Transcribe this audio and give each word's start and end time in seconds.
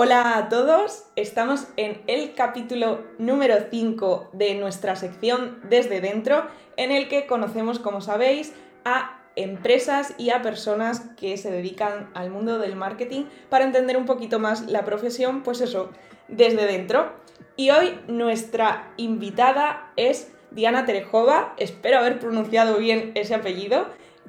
Hola 0.00 0.38
a 0.38 0.48
todos, 0.48 1.06
estamos 1.16 1.66
en 1.76 2.00
el 2.06 2.34
capítulo 2.34 3.00
número 3.18 3.56
5 3.68 4.30
de 4.32 4.54
nuestra 4.54 4.94
sección 4.94 5.58
Desde 5.68 6.00
Dentro, 6.00 6.46
en 6.76 6.92
el 6.92 7.08
que 7.08 7.26
conocemos, 7.26 7.80
como 7.80 8.00
sabéis, 8.00 8.54
a 8.84 9.20
empresas 9.34 10.14
y 10.16 10.30
a 10.30 10.40
personas 10.40 11.00
que 11.16 11.36
se 11.36 11.50
dedican 11.50 12.10
al 12.14 12.30
mundo 12.30 12.60
del 12.60 12.76
marketing 12.76 13.24
para 13.50 13.64
entender 13.64 13.96
un 13.96 14.06
poquito 14.06 14.38
más 14.38 14.70
la 14.70 14.84
profesión, 14.84 15.42
pues 15.42 15.60
eso, 15.60 15.90
desde 16.28 16.66
dentro. 16.66 17.14
Y 17.56 17.70
hoy 17.70 17.98
nuestra 18.06 18.92
invitada 18.98 19.92
es 19.96 20.32
Diana 20.52 20.86
Terejova, 20.86 21.54
espero 21.56 21.98
haber 21.98 22.20
pronunciado 22.20 22.78
bien 22.78 23.10
ese 23.16 23.34
apellido, 23.34 23.88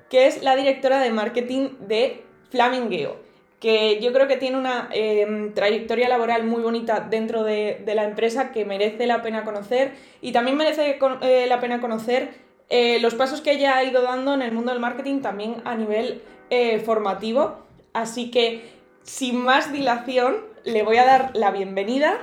que 0.10 0.26
es 0.26 0.42
la 0.42 0.56
directora 0.56 1.00
de 1.00 1.12
marketing 1.12 1.78
de 1.82 2.24
Flamingueo 2.50 3.29
que 3.60 4.00
yo 4.02 4.14
creo 4.14 4.28
que 4.28 4.38
tiene 4.38 4.58
una 4.58 4.90
em, 4.92 5.54
trayectoria 5.54 6.08
laboral 6.08 6.44
muy 6.44 6.62
bonita 6.62 7.02
dentro 7.02 7.44
de, 7.44 7.84
la 7.86 8.06
empresa 8.06 8.52
que 8.52 8.66
merece 8.66 9.06
la 9.06 9.22
pena 9.22 9.44
conocer 9.44 9.94
y 10.22 10.32
también 10.32 10.58
merece 10.58 10.98
eh, 11.22 11.46
la 11.48 11.60
pena 11.60 11.82
conocer 11.82 12.30
eh, 12.70 13.00
los 13.02 13.16
pasos 13.16 13.42
que 13.42 13.52
ella 13.52 13.76
ha 13.76 13.84
ido 13.84 14.02
dando 14.02 14.34
en 14.34 14.42
el 14.42 14.52
mundo 14.52 14.72
del 14.72 14.80
marketing 14.80 15.22
también 15.22 15.62
a 15.66 15.76
nivel 15.76 16.22
eh, 16.50 16.80
formativo. 16.80 17.66
Así 17.94 18.32
que, 18.32 18.70
sin 19.02 19.44
más 19.44 19.74
dilación, 19.74 20.38
le 20.64 20.84
voy 20.84 20.98
a 20.98 21.06
dar 21.06 21.32
la 21.34 21.52
bienvenida 21.52 22.18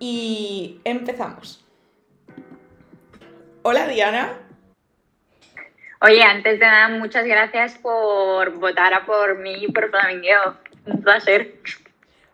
y 0.00 0.80
empezamos. 0.84 1.64
Hola 3.62 3.86
Diana. 3.86 4.40
Oye, 6.00 6.22
antes 6.22 6.58
de 6.58 6.66
nada, 6.66 6.88
muchas 6.88 7.24
gracias 7.24 7.78
por 7.78 8.50
votar 8.58 8.92
a 8.92 9.06
por 9.06 9.38
mí 9.38 9.64
y 9.64 9.72
por 9.72 9.88
Flamingueo. 9.88 10.63
Un 10.86 11.02
placer. 11.02 11.54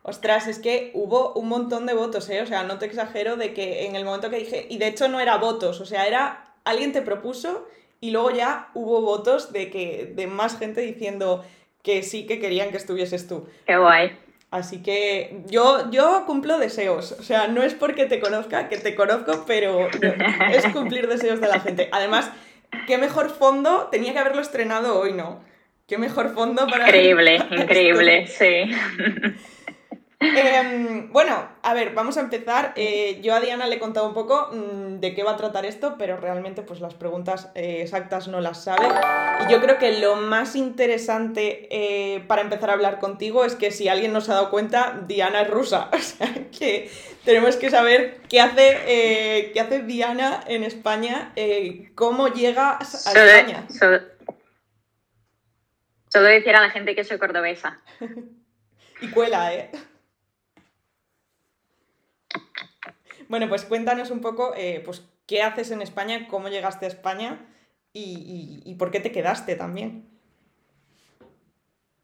Ostras, 0.02 0.46
es 0.46 0.58
que 0.58 0.90
hubo 0.94 1.34
un 1.34 1.48
montón 1.48 1.86
de 1.86 1.94
votos, 1.94 2.28
¿eh? 2.30 2.40
O 2.40 2.46
sea, 2.46 2.62
no 2.62 2.78
te 2.78 2.86
exagero 2.86 3.36
de 3.36 3.52
que 3.52 3.86
en 3.86 3.96
el 3.96 4.04
momento 4.04 4.30
que 4.30 4.38
dije, 4.38 4.66
y 4.68 4.78
de 4.78 4.88
hecho 4.88 5.08
no 5.08 5.20
era 5.20 5.36
votos, 5.36 5.80
o 5.80 5.84
sea, 5.84 6.06
era 6.06 6.54
alguien 6.64 6.92
te 6.92 7.02
propuso 7.02 7.68
y 8.00 8.10
luego 8.10 8.30
ya 8.30 8.70
hubo 8.74 9.02
votos 9.02 9.52
de 9.52 9.70
que 9.70 10.12
de 10.14 10.26
más 10.26 10.58
gente 10.58 10.80
diciendo 10.80 11.44
que 11.82 12.02
sí 12.02 12.26
que 12.26 12.40
querían 12.40 12.70
que 12.70 12.78
estuvieses 12.78 13.28
tú. 13.28 13.46
Qué 13.66 13.76
guay. 13.76 14.18
Así 14.50 14.82
que 14.82 15.42
yo, 15.46 15.90
yo 15.90 16.24
cumplo 16.26 16.58
deseos. 16.58 17.12
O 17.12 17.22
sea, 17.22 17.46
no 17.46 17.62
es 17.62 17.74
porque 17.74 18.06
te 18.06 18.20
conozca, 18.20 18.68
que 18.68 18.78
te 18.78 18.94
conozco, 18.94 19.44
pero 19.46 19.88
es 20.52 20.66
cumplir 20.72 21.08
deseos 21.08 21.40
de 21.40 21.48
la 21.48 21.60
gente. 21.60 21.88
Además, 21.92 22.30
qué 22.86 22.98
mejor 22.98 23.30
fondo 23.30 23.88
tenía 23.90 24.12
que 24.12 24.18
haberlo 24.18 24.42
estrenado 24.42 24.98
hoy, 24.98 25.12
¿no? 25.12 25.40
Qué 25.90 25.98
mejor 25.98 26.32
fondo 26.34 26.68
para... 26.68 26.86
Increíble, 26.86 27.42
increíble, 27.50 28.28
sí. 28.28 28.70
Em, 30.20 31.10
bueno, 31.10 31.48
a 31.62 31.74
ver, 31.74 31.94
vamos 31.94 32.16
a 32.16 32.20
empezar. 32.20 32.74
Eh, 32.76 33.18
yo 33.22 33.34
a 33.34 33.40
Diana 33.40 33.66
le 33.66 33.74
he 33.74 33.78
contado 33.80 34.06
un 34.06 34.14
poco 34.14 34.50
mm, 34.52 35.00
de 35.00 35.14
qué 35.16 35.24
va 35.24 35.32
a 35.32 35.36
tratar 35.36 35.66
esto, 35.66 35.96
pero 35.98 36.16
realmente 36.16 36.62
pues 36.62 36.80
las 36.80 36.94
preguntas 36.94 37.50
eh, 37.56 37.78
exactas 37.82 38.28
no 38.28 38.40
las 38.40 38.62
sabe. 38.62 38.86
Y 39.44 39.50
yo 39.50 39.60
creo 39.60 39.78
que 39.78 39.98
lo 39.98 40.14
más 40.14 40.54
interesante 40.54 41.66
eh, 41.72 42.22
para 42.28 42.42
empezar 42.42 42.70
a 42.70 42.74
hablar 42.74 43.00
contigo 43.00 43.44
es 43.44 43.56
que 43.56 43.72
si 43.72 43.88
alguien 43.88 44.12
nos 44.12 44.28
ha 44.28 44.34
dado 44.34 44.50
cuenta, 44.50 45.02
Diana 45.08 45.42
es 45.42 45.50
rusa. 45.50 45.90
O 46.00 46.02
sea 46.02 46.32
que 46.56 46.88
tenemos 47.24 47.56
que 47.56 47.68
saber 47.68 48.20
qué 48.28 48.40
hace, 48.40 49.50
qué 49.52 49.60
hace 49.60 49.82
Diana 49.82 50.40
en 50.46 50.62
España, 50.62 51.32
cómo 51.96 52.28
llega 52.28 52.78
a 52.78 52.82
España. 52.82 53.66
Solo 56.10 56.26
decir 56.26 56.54
a 56.56 56.60
la 56.60 56.70
gente 56.70 56.94
que 56.94 57.04
soy 57.04 57.18
cordobesa. 57.18 57.80
y 59.00 59.10
cuela, 59.10 59.54
¿eh? 59.54 59.70
Bueno, 63.28 63.48
pues 63.48 63.64
cuéntanos 63.64 64.10
un 64.10 64.20
poco, 64.20 64.52
eh, 64.56 64.82
pues, 64.84 65.08
¿qué 65.28 65.42
haces 65.42 65.70
en 65.70 65.82
España? 65.82 66.26
¿Cómo 66.28 66.48
llegaste 66.48 66.86
a 66.86 66.88
España? 66.88 67.38
Y, 67.92 68.74
por 68.76 68.90
qué 68.90 68.98
te 68.98 69.12
quedaste 69.12 69.54
también. 69.54 70.08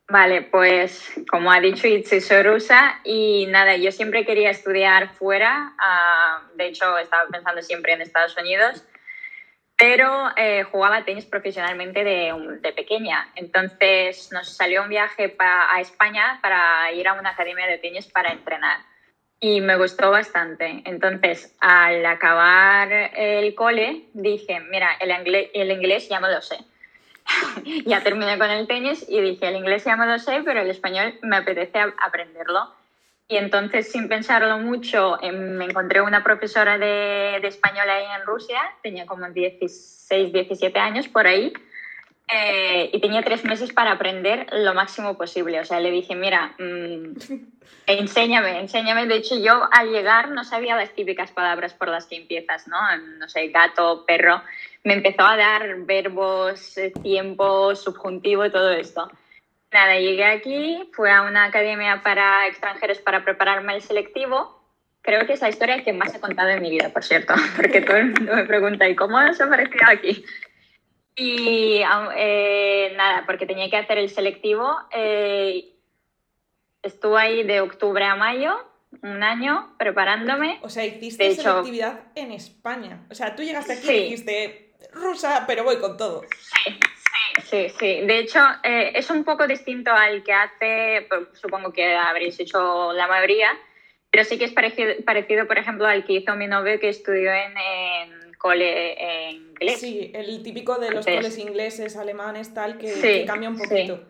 Vale, 0.09 0.43
pues 0.43 1.11
como 1.29 1.51
ha 1.51 1.61
dicho 1.61 1.89
Itzi, 1.89 2.21
soy 2.21 2.45
rusa 2.45 3.01
y 3.03 3.47
nada, 3.47 3.77
yo 3.77 3.91
siempre 3.91 4.25
quería 4.25 4.51
estudiar 4.51 5.11
fuera, 5.11 5.75
ah, 5.81 6.49
de 6.55 6.69
hecho 6.69 6.97
estaba 6.97 7.29
pensando 7.29 7.61
siempre 7.61 7.93
en 7.93 8.03
Estados 8.03 8.37
Unidos, 8.37 8.85
pero 9.77 10.31
eh, 10.37 10.63
jugaba 10.65 11.05
tenis 11.05 11.27
profesionalmente 11.27 12.03
de, 12.03 12.59
de, 12.63 12.73
pequeña. 12.73 13.29
Entonces 13.35 14.31
nos 14.33 14.49
salió 14.49 14.83
un 14.83 14.89
viaje 14.89 15.37
a 15.39 15.81
España 15.81 16.39
para 16.43 16.91
ir 16.93 17.07
a 17.07 17.13
una 17.13 17.31
academia 17.31 17.67
de 17.67 17.79
tenis 17.79 18.07
para 18.07 18.33
entrenar. 18.33 18.79
Y 19.39 19.61
me 19.61 19.77
gustó 19.77 20.11
bastante. 20.11 20.83
Entonces, 20.87 21.55
al 21.61 22.05
acabar 22.07 22.91
el 22.91 23.55
cole, 23.55 24.05
dije, 24.15 24.61
mira, 24.61 24.97
el 24.99 25.11
inglés, 25.11 25.51
el 25.53 25.71
inglés 25.71 26.09
ya 26.09 26.21
me 26.21 26.31
lo 26.31 26.41
sé. 26.41 26.57
ya 27.85 28.03
terminé 28.03 28.39
con 28.39 28.51
el 28.51 28.67
tenis 28.67 29.05
y 29.07 29.21
dije, 29.21 29.49
el 29.49 29.57
inglés 29.57 29.85
ya 29.85 29.97
me 29.97 30.07
lo 30.07 30.19
sé, 30.19 30.41
pero 30.43 30.61
el 30.61 30.71
español 30.71 31.19
me 31.23 31.37
apetece 31.37 31.79
aprenderlo. 31.79 32.73
Y 33.29 33.37
entonces, 33.37 33.91
sin 33.91 34.09
pensarlo 34.09 34.59
mucho, 34.59 35.21
em, 35.21 35.57
me 35.57 35.65
encontré 35.65 36.01
una 36.01 36.23
profesora 36.23 36.79
de, 36.79 37.39
de, 37.41 37.49
español 37.49 37.91
ahí 37.91 38.05
en 38.21 38.25
Rusia, 38.25 38.61
tenía 38.83 39.05
como 39.05 39.29
16, 39.29 40.33
17 40.33 40.79
años 40.79 41.09
por 41.09 41.27
ahí, 41.27 41.53
eh, 42.29 42.91
y 42.93 43.01
tenía 43.01 43.23
tres 43.23 43.45
meses 43.45 43.73
para 43.73 43.93
aprender 43.93 44.49
lo 44.53 44.75
máximo 44.75 45.17
posible. 45.17 45.61
O 45.61 45.65
sea, 45.65 45.79
le 45.79 45.93
dije, 45.93 46.17
mira, 46.17 46.55
mm, 46.59 47.15
enséñame, 47.87 48.61
enséñame. 48.61 49.07
De 49.07 49.17
hecho, 49.17 49.37
yo 49.37 49.69
al 49.71 49.91
llegar 49.91 50.31
no 50.31 50.43
sabía 50.43 50.77
las 50.77 50.93
típicas 50.93 51.31
palabras 51.31 51.73
por 51.75 51.89
las 51.89 52.07
que 52.07 52.17
empiezas, 52.17 52.67
¿no? 52.67 52.79
No 53.19 53.29
sé, 53.29 53.49
gato, 53.49 54.05
perro. 54.07 54.43
Me 54.83 54.95
empezó 54.95 55.23
a 55.23 55.37
dar 55.37 55.77
verbos, 55.81 56.77
eh, 56.79 56.93
tiempo, 57.03 57.75
subjuntivo, 57.77 58.51
todo 58.51 58.73
esto. 58.73 59.09
Nada, 59.77 59.99
llegué 59.99 60.25
aquí, 60.25 60.89
fui 60.95 61.11
a 61.11 61.21
una 61.21 61.45
academia 61.45 62.01
para 62.03 62.47
extranjeros 62.47 62.97
para 63.01 63.23
prepararme 63.23 63.75
el 63.75 63.83
selectivo. 63.83 64.59
Creo 65.03 65.27
que 65.27 65.35
es 65.35 65.43
la 65.43 65.51
historia 65.51 65.85
que 65.85 65.93
más 65.93 66.15
he 66.15 66.19
contado 66.19 66.49
en 66.49 66.63
mi 66.63 66.71
vida, 66.71 66.89
por 66.89 67.05
cierto, 67.05 67.35
porque 67.57 67.83
todo 67.83 67.99
el 67.99 68.07
mundo 68.07 68.37
me 68.37 68.47
pregunta, 68.47 68.89
¿y 68.89 68.97
cómo 68.97 69.19
has 69.19 69.39
aparecido 69.39 69.85
aquí? 69.87 70.25
Y 71.15 71.83
eh, 72.17 72.95
nada, 72.97 73.25
porque 73.27 73.45
tenía 73.45 73.69
que 73.69 73.77
hacer 73.77 73.99
el 73.99 74.09
selectivo. 74.09 74.79
Eh, 74.93 75.75
estuve 76.83 77.21
ahí 77.21 77.43
de 77.43 77.61
octubre 77.61 78.03
a 78.03 78.17
mayo, 78.17 78.57
un 79.03 79.23
año, 79.23 79.75
preparándome. 79.79 80.59
O 80.63 80.71
sea, 80.71 80.87
hiciste 80.87 81.35
selectividad 81.35 82.01
en 82.15 82.33
España. 82.33 83.05
O 83.11 83.15
sea, 83.15 83.37
tú 83.37 83.43
llegaste 83.43 83.75
aquí 83.75 83.91
y 83.91 84.03
dijiste, 84.05 84.73
rusa, 84.95 85.45
pero 85.47 85.65
voy 85.65 85.77
con 85.77 85.99
todo. 85.99 86.23
Sí, 86.65 86.81
Sí, 87.45 87.69
sí. 87.79 88.01
De 88.03 88.19
hecho, 88.19 88.41
eh, 88.63 88.93
es 88.95 89.11
un 89.11 89.25
poco 89.25 89.47
distinto 89.47 89.93
al 89.93 90.23
que 90.23 90.33
hace, 90.33 91.09
supongo 91.35 91.73
que 91.73 91.95
habréis 91.95 92.39
hecho 92.41 92.93
la 92.93 93.07
mayoría, 93.07 93.51
pero 94.11 94.25
sí 94.25 94.39
que 94.39 94.47
es 94.47 94.53
parecido, 94.53 94.95
parecido 95.05 95.47
por 95.47 95.59
ejemplo, 95.59 95.87
al 95.87 96.05
que 96.05 96.15
hizo 96.15 96.35
mi 96.35 96.47
novio 96.47 96.81
que 96.81 96.89
estudió 96.89 97.33
en, 97.33 97.53
cole 98.39 99.31
inglés. 99.33 99.81
Sí, 99.81 100.13
el 100.15 100.43
típico 100.43 100.77
de 100.79 100.91
los 100.91 101.05
coles 101.05 101.39
ingleses, 101.39 101.97
alemanes, 101.97 102.55
tal, 102.55 102.79
que, 102.79 103.25
cambia 103.27 103.49
un 103.49 103.59
poquito. 103.59 104.01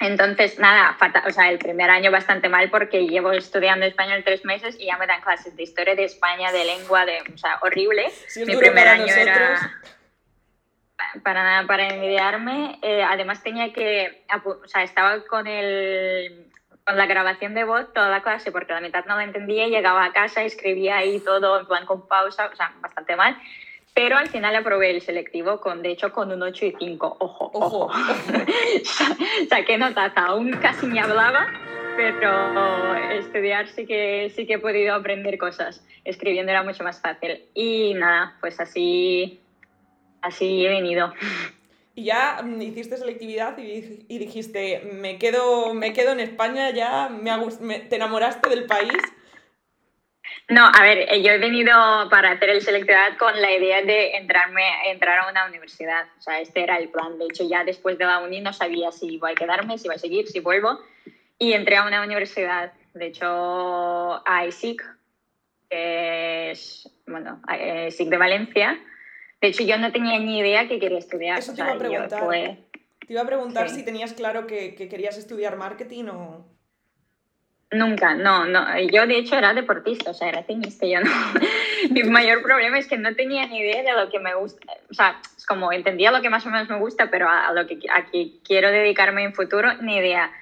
Entonces, 0.00 0.58
nada, 0.58 0.96
o 1.26 1.30
sea, 1.30 1.50
el 1.50 1.58
primer 1.58 1.90
año 1.90 2.10
bastante 2.10 2.48
mal 2.48 2.70
porque 2.70 3.06
llevo 3.06 3.32
estudiando 3.32 3.84
español 3.84 4.22
tres 4.24 4.44
meses 4.46 4.76
y 4.78 4.86
ya 4.86 4.96
me 4.96 5.06
dan 5.06 5.20
clases 5.20 5.54
de 5.56 5.62
historia 5.62 5.94
de 5.94 6.04
España, 6.04 6.50
de 6.52 6.64
lengua, 6.64 7.04
de, 7.04 7.18
o 7.32 7.36
sea, 7.36 7.58
horrible. 7.62 8.06
Mi 8.46 8.56
primer 8.56 8.88
año 8.88 9.12
era 9.14 9.80
para 11.22 11.42
nada 11.42 11.66
para 11.66 11.88
envidiarme. 11.88 12.78
Eh, 12.82 13.02
además 13.02 13.42
tenía 13.42 13.72
que, 13.72 14.24
o 14.44 14.66
sea, 14.66 14.82
estaba 14.82 15.20
con 15.26 15.46
el 15.46 16.46
con 16.86 16.96
la 16.96 17.06
grabación 17.06 17.54
de 17.54 17.64
voz 17.64 17.92
toda 17.92 18.08
la 18.08 18.22
clase 18.22 18.50
porque 18.50 18.72
la 18.72 18.80
mitad 18.80 19.04
no 19.04 19.16
la 19.16 19.24
entendía, 19.24 19.68
llegaba 19.68 20.04
a 20.04 20.12
casa, 20.12 20.42
escribía 20.42 20.96
ahí 20.96 21.20
todo 21.20 21.60
en 21.60 21.66
plan 21.66 21.86
con 21.86 22.08
pausa, 22.08 22.50
o 22.52 22.56
sea, 22.56 22.72
bastante 22.80 23.16
mal. 23.16 23.36
Pero 23.94 24.16
al 24.16 24.28
final 24.28 24.54
aprobé 24.54 24.90
el 24.90 25.02
selectivo 25.02 25.60
con, 25.60 25.82
de 25.82 25.90
hecho, 25.90 26.12
con 26.12 26.30
un 26.32 26.42
8 26.42 26.66
y 26.66 26.74
5. 26.78 27.16
Ojo, 27.18 27.50
ojo. 27.52 27.90
Saqué 29.48 29.78
notas, 29.78 30.12
aún 30.16 30.52
casi 30.52 30.86
ni 30.86 30.98
hablaba, 30.98 31.48
pero 31.96 32.94
estudiar 33.12 33.66
sí 33.66 33.86
que, 33.86 34.32
sí 34.34 34.46
que 34.46 34.54
he 34.54 34.58
podido 34.58 34.94
aprender 34.94 35.36
cosas. 35.38 35.84
Escribiendo 36.04 36.52
era 36.52 36.62
mucho 36.62 36.84
más 36.84 37.00
fácil. 37.00 37.42
Y 37.52 37.94
nada, 37.94 38.36
pues 38.40 38.60
así 38.60 39.40
así 40.22 40.64
he 40.64 40.68
venido. 40.68 41.12
Y 41.94 42.04
ya 42.04 42.40
mm, 42.42 42.62
hiciste 42.62 42.96
selectividad 42.96 43.58
y, 43.58 44.04
y 44.08 44.18
dijiste, 44.18 44.80
me 44.92 45.18
quedo, 45.18 45.74
me 45.74 45.92
quedo 45.92 46.12
en 46.12 46.20
España, 46.20 46.70
ya 46.70 47.08
me, 47.08 47.30
te 47.80 47.96
enamoraste 47.96 48.48
del 48.48 48.66
país. 48.66 48.92
No, 50.48 50.66
a 50.66 50.82
ver, 50.82 51.06
eh, 51.08 51.22
yo 51.22 51.30
he 51.30 51.38
venido 51.38 51.72
para 52.10 52.32
hacer 52.32 52.50
el 52.50 52.60
selectividad 52.60 53.16
con 53.18 53.40
la 53.40 53.52
idea 53.52 53.82
de 53.82 54.16
entrarme, 54.16 54.62
entrar 54.86 55.18
a 55.20 55.30
una 55.30 55.46
universidad. 55.46 56.06
O 56.18 56.22
sea, 56.22 56.40
este 56.40 56.62
era 56.62 56.76
el 56.76 56.88
plan. 56.88 57.18
De 57.18 57.26
hecho, 57.26 57.44
ya 57.48 57.64
después 57.64 57.98
de 57.98 58.04
la 58.04 58.18
uni 58.18 58.40
no 58.40 58.52
sabía 58.52 58.90
si 58.90 59.14
iba 59.14 59.30
a 59.30 59.34
quedarme, 59.34 59.78
si 59.78 59.86
iba 59.86 59.94
a 59.94 59.98
seguir, 59.98 60.26
si 60.26 60.40
vuelvo. 60.40 60.80
y 61.38 61.52
entré 61.54 61.76
a 61.76 61.86
una 61.86 62.02
universidad, 62.02 62.72
de 62.92 63.06
hecho 63.06 63.26
a 64.26 64.46
ISIC, 64.46 64.82
que 65.70 66.50
es, 66.50 66.88
bueno, 67.06 67.40
ISIC 67.88 68.08
de 68.08 68.16
Valencia. 68.16 68.78
De 69.40 69.48
hecho, 69.48 69.62
yo 69.62 69.78
no 69.78 69.90
tenía 69.90 70.18
ni 70.18 70.38
idea 70.38 70.68
que 70.68 70.78
quería 70.78 70.98
estudiar. 70.98 71.38
Eso 71.38 71.54
te 71.54 71.62
iba 71.62 71.72
a 71.72 71.78
preguntar. 71.78 72.28
Te 72.28 73.12
iba 73.12 73.22
a 73.22 73.26
preguntar 73.26 73.70
si 73.70 73.84
tenías 73.84 74.12
claro 74.12 74.46
que, 74.46 74.74
que 74.74 74.88
querías 74.88 75.16
estudiar 75.16 75.56
marketing 75.56 76.04
o... 76.04 76.46
Nunca, 77.72 78.14
no, 78.14 78.46
no. 78.46 78.66
Yo 78.80 79.06
de 79.06 79.18
hecho 79.18 79.36
era 79.36 79.54
deportista, 79.54 80.10
o 80.10 80.14
sea, 80.14 80.28
era 80.28 80.42
tenista, 80.42 80.86
yo 80.86 81.00
no. 81.00 81.10
Mi 81.90 82.02
mayor 82.02 82.42
problema 82.42 82.78
es 82.78 82.88
que 82.88 82.98
no 82.98 83.14
tenía 83.14 83.46
ni 83.46 83.60
idea 83.60 83.82
de 83.82 83.92
lo 83.92 84.10
que 84.10 84.18
me 84.18 84.34
gusta. 84.34 84.72
O 84.90 84.94
sea, 84.94 85.20
es 85.36 85.46
como 85.46 85.72
entendía 85.72 86.10
lo 86.10 86.20
que 86.20 86.30
más 86.30 86.44
o 86.46 86.50
menos 86.50 86.68
me 86.68 86.78
gusta, 86.78 87.10
pero 87.10 87.28
a, 87.28 87.52
lo 87.52 87.66
que 87.68 87.78
aquí 87.92 88.40
quiero 88.44 88.70
dedicarme 88.70 89.22
en 89.22 89.34
futuro, 89.34 89.72
ni 89.82 89.96
idea. 89.96 90.32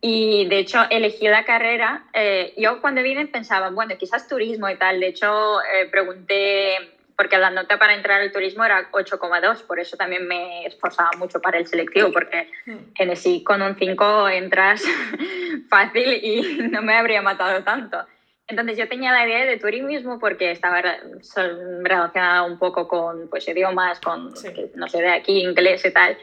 Y 0.00 0.48
de 0.48 0.58
hecho 0.58 0.80
elegí 0.90 1.28
la 1.28 1.44
carrera. 1.44 2.04
Eh, 2.12 2.52
yo 2.58 2.80
cuando 2.80 3.02
vine 3.02 3.28
pensaba, 3.28 3.70
bueno, 3.70 3.96
quizás 3.96 4.26
turismo 4.26 4.68
y 4.68 4.76
tal. 4.76 4.98
De 4.98 5.06
hecho, 5.06 5.60
eh, 5.62 5.86
pregunté 5.88 6.76
porque 7.22 7.38
la 7.38 7.50
nota 7.50 7.78
para 7.78 7.94
entrar 7.94 8.20
al 8.20 8.32
turismo 8.32 8.64
era 8.64 8.90
8,2, 8.90 9.64
por 9.64 9.78
eso 9.78 9.96
también 9.96 10.26
me 10.26 10.66
esforzaba 10.66 11.10
mucho 11.18 11.40
para 11.40 11.56
el 11.56 11.68
selectivo, 11.68 12.10
porque 12.10 12.50
hmm. 12.66 12.78
en 12.98 13.16
sí 13.16 13.44
con 13.44 13.62
un 13.62 13.76
5 13.76 14.28
entras 14.28 14.82
fácil 15.70 16.18
y 16.20 16.68
no 16.68 16.82
me 16.82 16.94
habría 16.94 17.22
matado 17.22 17.62
tanto. 17.62 18.04
Entonces 18.48 18.76
yo 18.76 18.88
tenía 18.88 19.12
la 19.12 19.24
idea 19.24 19.44
de 19.44 19.56
turismo 19.56 20.18
porque 20.18 20.50
estaba 20.50 20.82
relacionada 20.82 22.42
un 22.42 22.58
poco 22.58 22.88
con 22.88 23.28
pues, 23.30 23.46
idiomas, 23.46 24.00
con, 24.00 24.34
no 24.74 24.88
sé, 24.88 24.98
de 24.98 25.12
aquí, 25.12 25.44
inglés 25.44 25.84
y 25.84 25.92
tal. 25.92 26.18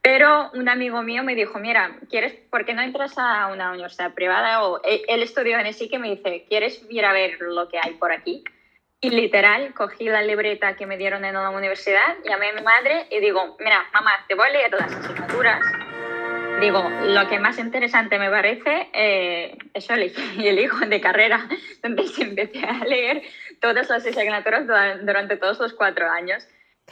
Pero 0.00 0.50
un 0.54 0.70
amigo 0.70 1.02
mío 1.02 1.22
me 1.24 1.34
dijo, 1.34 1.58
mira, 1.58 1.94
¿quieres, 2.08 2.32
por 2.48 2.64
qué 2.64 2.72
no 2.72 2.80
entras 2.80 3.18
a 3.18 3.48
una 3.48 3.72
universidad 3.72 4.14
privada? 4.14 4.64
O 4.64 4.80
él 4.82 5.22
estudió 5.22 5.58
en 5.58 5.74
sí 5.74 5.90
que 5.90 5.98
me 5.98 6.08
dice, 6.08 6.46
¿quieres 6.48 6.82
ir 6.88 7.04
a 7.04 7.12
ver 7.12 7.38
lo 7.42 7.68
que 7.68 7.78
hay 7.82 7.92
por 7.94 8.12
aquí? 8.12 8.44
Y 9.00 9.10
literal, 9.10 9.74
cogí 9.74 10.06
la 10.06 10.22
libreta 10.22 10.74
que 10.74 10.84
me 10.84 10.96
dieron 10.96 11.24
en 11.24 11.34
la 11.34 11.50
universidad, 11.50 12.16
llamé 12.24 12.48
a 12.48 12.52
mi 12.52 12.62
madre 12.62 13.06
y 13.10 13.20
digo, 13.20 13.56
mira, 13.60 13.86
mamá, 13.92 14.10
te 14.26 14.34
voy 14.34 14.48
a 14.48 14.50
leer 14.50 14.72
las 14.72 14.92
asignaturas. 14.92 15.60
Digo, 16.60 16.82
lo 17.04 17.28
que 17.28 17.38
más 17.38 17.60
interesante 17.60 18.18
me 18.18 18.28
parece, 18.28 18.88
eh, 18.92 19.56
eso 19.72 19.94
elegí, 19.94 20.20
elijo 20.48 20.84
de 20.84 21.00
carrera. 21.00 21.48
Entonces 21.84 22.18
empecé 22.18 22.64
a 22.64 22.84
leer 22.84 23.22
todas 23.60 23.88
las 23.88 24.04
asignaturas 24.04 24.66
durante 24.66 25.36
todos 25.36 25.60
los 25.60 25.74
cuatro 25.74 26.10
años. 26.10 26.48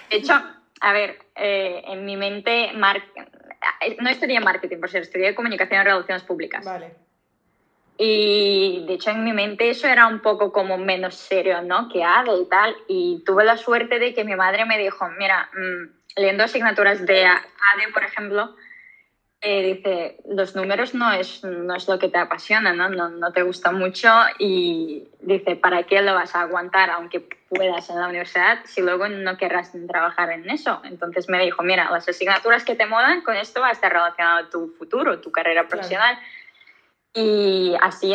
De 0.09 0.19
hecho, 0.19 0.35
a 0.81 0.93
ver, 0.93 1.19
eh, 1.35 1.83
en 1.89 2.05
mi 2.05 2.17
mente, 2.17 2.71
no 2.73 4.11
estudié 4.11 4.39
marketing, 4.39 4.79
por 4.79 4.91
cierto, 4.91 5.09
estudié 5.09 5.35
comunicación 5.35 5.81
y 5.81 5.85
relaciones 5.85 6.23
públicas. 6.23 6.65
Vale. 6.65 7.06
Y 7.99 8.85
de 8.87 8.95
hecho 8.95 9.11
en 9.11 9.25
mi 9.25 9.33
mente 9.33 9.71
eso 9.71 9.87
era 9.87 10.07
un 10.07 10.21
poco 10.21 10.53
como 10.53 10.77
menos 10.77 11.15
serio, 11.15 11.63
¿no? 11.63 11.89
Que 11.89 12.05
ADE 12.05 12.43
y 12.43 12.45
tal. 12.47 12.77
Y 12.89 13.23
tuve 13.25 13.45
la 13.45 13.57
suerte 13.57 13.99
de 13.99 14.13
que 14.13 14.25
mi 14.25 14.37
madre 14.37 14.67
me 14.67 14.79
dijo, 14.79 15.09
mira, 15.19 15.49
mm, 15.55 16.21
leyendo 16.21 16.45
asignaturas 16.45 17.07
de 17.07 17.25
ADE, 17.25 17.93
por 17.93 18.05
ejemplo, 18.05 18.55
eh, 19.43 19.75
dice, 19.75 20.17
los 20.29 20.57
números 20.57 20.95
no 20.95 21.13
es, 21.13 21.45
no 21.45 21.77
es 21.77 21.87
lo 21.87 21.99
que 21.99 22.09
te 22.09 22.19
apasiona, 22.19 22.73
¿no? 22.73 22.89
¿no? 22.89 23.11
No 23.11 23.33
te 23.33 23.43
gusta 23.43 23.71
mucho 23.71 24.09
y 24.39 25.09
dice, 25.21 25.57
¿para 25.57 25.83
qué 25.85 26.01
lo 26.03 26.15
vas 26.15 26.35
a 26.35 26.41
aguantar 26.41 26.91
aunque 26.91 27.21
puedas 27.49 27.89
en 27.91 28.01
la 28.01 28.09
universidad 28.09 28.59
si 28.65 28.81
luego 28.81 29.09
no 29.09 29.37
querrás 29.37 29.73
trabajar 29.89 30.33
en 30.33 30.49
eso? 30.49 30.81
Entonces 30.85 31.29
me 31.29 31.43
dijo, 31.45 31.63
mira, 31.63 31.91
las 31.91 32.09
asignaturas 32.09 32.65
que 32.65 32.75
te 32.75 32.87
molan, 32.87 33.21
con 33.21 33.37
esto 33.37 33.61
va 33.61 33.69
a 33.69 33.73
estar 33.73 33.93
relacionado 33.93 34.49
tu 34.49 34.75
futuro, 34.79 35.21
tu 35.21 35.31
carrera 35.31 35.69
profesional. 35.69 36.19
Y 37.17 37.75
así, 37.81 38.15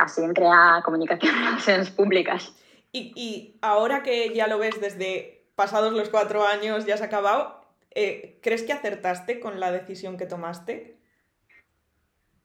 así 0.00 0.24
entré 0.24 0.46
a 0.46 0.80
comunicación 0.82 1.34
y 1.36 1.44
relaciones 1.44 1.90
públicas. 1.90 2.50
Y, 2.90 3.12
y, 3.14 3.58
ahora 3.60 4.02
que 4.02 4.32
ya 4.34 4.46
lo 4.46 4.58
ves 4.58 4.80
desde 4.80 5.44
pasados 5.54 5.92
los 5.92 6.08
cuatro 6.08 6.46
años, 6.46 6.86
ya 6.86 6.94
has 6.94 7.02
acabado, 7.02 7.60
eh, 7.90 8.38
¿crees 8.42 8.62
que 8.62 8.72
acertaste 8.72 9.38
con 9.38 9.60
la 9.60 9.70
decisión 9.70 10.16
que 10.16 10.24
tomaste? 10.24 10.96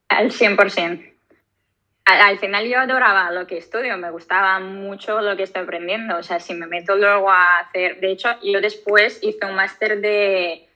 Al 0.10 0.32
100%. 0.32 1.14
Al, 2.04 2.20
al 2.20 2.40
final 2.40 2.68
yo 2.68 2.78
adoraba 2.78 3.32
lo 3.32 3.48
que 3.48 3.58
estudio, 3.58 3.98
me 3.98 4.12
gustaba 4.12 4.60
mucho 4.60 5.22
lo 5.22 5.38
que 5.38 5.44
estoy 5.44 5.62
aprendiendo. 5.62 6.18
O 6.18 6.24
sea, 6.24 6.42
si 6.42 6.54
me 6.54 6.68
meto 6.68 6.98
luego 6.98 7.32
a 7.32 7.60
hacer... 7.60 8.02
De 8.02 8.12
hecho, 8.12 8.28
yo 8.44 8.60
después 8.60 9.20
hice 9.22 9.46
un 9.46 9.56
máster 9.56 10.02
de 10.02 10.68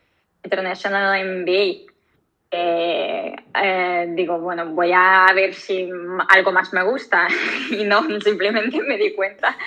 International 0.41 1.41
MBA 1.41 1.94
eh, 2.57 4.05
digo, 4.09 4.39
bueno, 4.39 4.65
voy 4.67 4.91
a 4.93 5.27
ver 5.33 5.53
si 5.53 5.89
algo 6.29 6.51
más 6.51 6.73
me 6.73 6.83
gusta 6.83 7.27
y 7.71 7.83
no, 7.83 8.03
simplemente 8.21 8.81
me 8.81 8.97
di 8.97 9.13
cuenta 9.13 9.57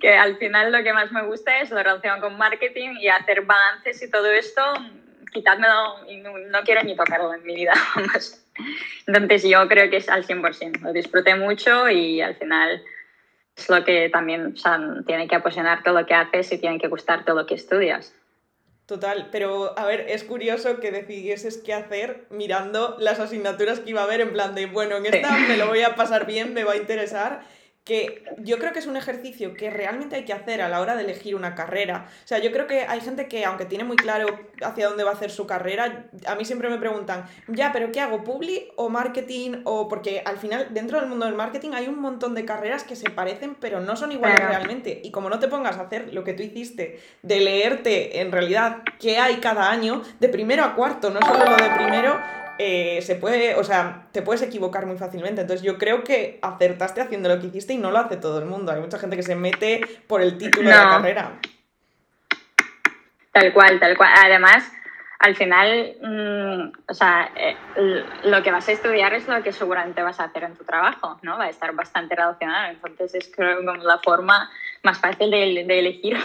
que 0.00 0.14
al 0.14 0.36
final 0.36 0.72
lo 0.72 0.82
que 0.82 0.92
más 0.92 1.12
me 1.12 1.22
gusta 1.22 1.60
es 1.60 1.70
la 1.70 1.82
relación 1.82 2.20
con 2.20 2.36
marketing 2.38 2.96
y 3.00 3.08
hacer 3.08 3.42
balances 3.42 4.02
y 4.02 4.10
todo 4.10 4.30
esto, 4.30 4.62
quitádmelo 5.32 6.08
y 6.08 6.18
no, 6.18 6.60
quiero 6.64 6.82
ni 6.82 6.96
tocarlo 6.96 7.34
en 7.34 7.44
mi 7.44 7.54
vida. 7.54 7.74
Entonces 9.06 9.48
yo 9.48 9.66
creo 9.68 9.90
que 9.90 9.98
es 9.98 10.08
al 10.08 10.26
100%, 10.26 10.80
lo 10.80 10.92
disfruté 10.92 11.34
mucho 11.34 11.88
y 11.88 12.20
al 12.20 12.36
final 12.36 12.82
es 13.56 13.68
lo 13.68 13.84
que 13.84 14.08
también 14.10 14.54
o 14.54 15.04
tiene 15.04 15.28
que 15.28 15.36
apasionarte 15.36 15.90
lo 15.90 16.04
que 16.06 16.14
haces 16.14 16.52
y 16.52 16.58
tiene 16.58 16.78
que 16.78 16.88
gustarte 16.88 17.32
lo 17.32 17.46
que 17.46 17.54
estudias. 17.54 18.14
Total, 18.90 19.28
pero 19.30 19.78
a 19.78 19.86
ver, 19.86 20.06
es 20.08 20.24
curioso 20.24 20.80
que 20.80 20.90
decidieses 20.90 21.58
qué 21.58 21.72
hacer 21.72 22.24
mirando 22.28 22.96
las 22.98 23.20
asignaturas 23.20 23.78
que 23.78 23.90
iba 23.90 24.00
a 24.00 24.04
haber 24.04 24.20
en 24.20 24.32
plan 24.32 24.56
de, 24.56 24.66
bueno, 24.66 24.96
en 24.96 25.06
esta 25.06 25.30
me 25.46 25.56
lo 25.56 25.68
voy 25.68 25.82
a 25.82 25.94
pasar 25.94 26.26
bien, 26.26 26.54
me 26.54 26.64
va 26.64 26.72
a 26.72 26.76
interesar 26.76 27.42
que 27.84 28.24
yo 28.38 28.58
creo 28.58 28.72
que 28.72 28.78
es 28.78 28.86
un 28.86 28.96
ejercicio 28.96 29.54
que 29.54 29.70
realmente 29.70 30.16
hay 30.16 30.24
que 30.24 30.32
hacer 30.32 30.60
a 30.60 30.68
la 30.68 30.80
hora 30.80 30.96
de 30.96 31.02
elegir 31.02 31.34
una 31.34 31.54
carrera. 31.54 32.06
O 32.24 32.28
sea, 32.28 32.38
yo 32.38 32.52
creo 32.52 32.66
que 32.66 32.82
hay 32.82 33.00
gente 33.00 33.26
que, 33.26 33.44
aunque 33.44 33.64
tiene 33.64 33.84
muy 33.84 33.96
claro 33.96 34.28
hacia 34.62 34.88
dónde 34.88 35.02
va 35.02 35.10
a 35.10 35.14
hacer 35.14 35.30
su 35.30 35.46
carrera, 35.46 36.10
a 36.26 36.34
mí 36.34 36.44
siempre 36.44 36.68
me 36.68 36.78
preguntan, 36.78 37.24
ya, 37.48 37.72
pero 37.72 37.90
¿qué 37.90 38.00
hago? 38.00 38.22
¿Publi 38.22 38.68
o 38.76 38.90
marketing? 38.90 39.62
O 39.64 39.88
porque 39.88 40.22
al 40.24 40.36
final, 40.36 40.68
dentro 40.70 41.00
del 41.00 41.08
mundo 41.08 41.26
del 41.26 41.34
marketing 41.34 41.70
hay 41.72 41.88
un 41.88 42.00
montón 42.00 42.34
de 42.34 42.44
carreras 42.44 42.84
que 42.84 42.96
se 42.96 43.10
parecen, 43.10 43.54
pero 43.54 43.80
no 43.80 43.96
son 43.96 44.12
iguales 44.12 44.40
realmente. 44.40 45.00
Y 45.02 45.10
como 45.10 45.30
no 45.30 45.38
te 45.38 45.48
pongas 45.48 45.78
a 45.78 45.82
hacer 45.82 46.12
lo 46.12 46.22
que 46.22 46.34
tú 46.34 46.42
hiciste, 46.42 47.00
de 47.22 47.40
leerte 47.40 48.20
en 48.20 48.30
realidad 48.30 48.82
qué 48.98 49.18
hay 49.18 49.36
cada 49.36 49.70
año, 49.70 50.02
de 50.20 50.28
primero 50.28 50.64
a 50.64 50.74
cuarto, 50.74 51.10
no 51.10 51.20
solo 51.20 51.44
lo 51.44 51.56
de 51.56 51.70
primero, 51.70 52.20
eh, 52.62 53.00
se 53.00 53.14
puede, 53.14 53.54
o 53.54 53.64
sea, 53.64 54.08
te 54.12 54.20
puedes 54.20 54.42
equivocar 54.42 54.84
muy 54.84 54.98
fácilmente. 54.98 55.40
Entonces 55.40 55.64
yo 55.64 55.78
creo 55.78 56.04
que 56.04 56.38
acertaste 56.42 57.00
haciendo 57.00 57.30
lo 57.30 57.40
que 57.40 57.46
hiciste 57.46 57.72
y 57.72 57.78
no 57.78 57.90
lo 57.90 57.96
hace 57.96 58.18
todo 58.18 58.38
el 58.38 58.44
mundo. 58.44 58.70
Hay 58.70 58.82
mucha 58.82 58.98
gente 58.98 59.16
que 59.16 59.22
se 59.22 59.34
mete 59.34 59.80
por 60.06 60.20
el 60.20 60.36
título 60.36 60.68
de 60.68 60.76
la 60.76 60.90
carrera. 60.90 61.32
Tal 63.32 63.54
cual, 63.54 63.80
tal 63.80 63.96
cual. 63.96 64.10
Además, 64.14 64.70
al 65.20 65.36
final, 65.36 65.96
mm, 66.02 66.72
o 66.86 66.92
sea, 66.92 67.30
eh, 67.34 67.56
lo 68.24 68.42
que 68.42 68.52
vas 68.52 68.68
a 68.68 68.72
estudiar 68.72 69.14
es 69.14 69.26
lo 69.26 69.42
que 69.42 69.52
seguramente 69.52 70.02
vas 70.02 70.20
a 70.20 70.24
hacer 70.24 70.42
en 70.42 70.54
tu 70.54 70.64
trabajo, 70.64 71.18
¿no? 71.22 71.38
Va 71.38 71.44
a 71.44 71.48
estar 71.48 71.72
bastante 71.74 72.14
relacionado. 72.14 72.72
Entonces 72.72 73.14
es 73.14 73.32
creo 73.34 73.56
como 73.56 73.74
la 73.76 74.00
forma 74.00 74.50
más 74.82 74.98
fácil 74.98 75.30
de, 75.30 75.64
de 75.66 75.78
elegir. 75.78 76.18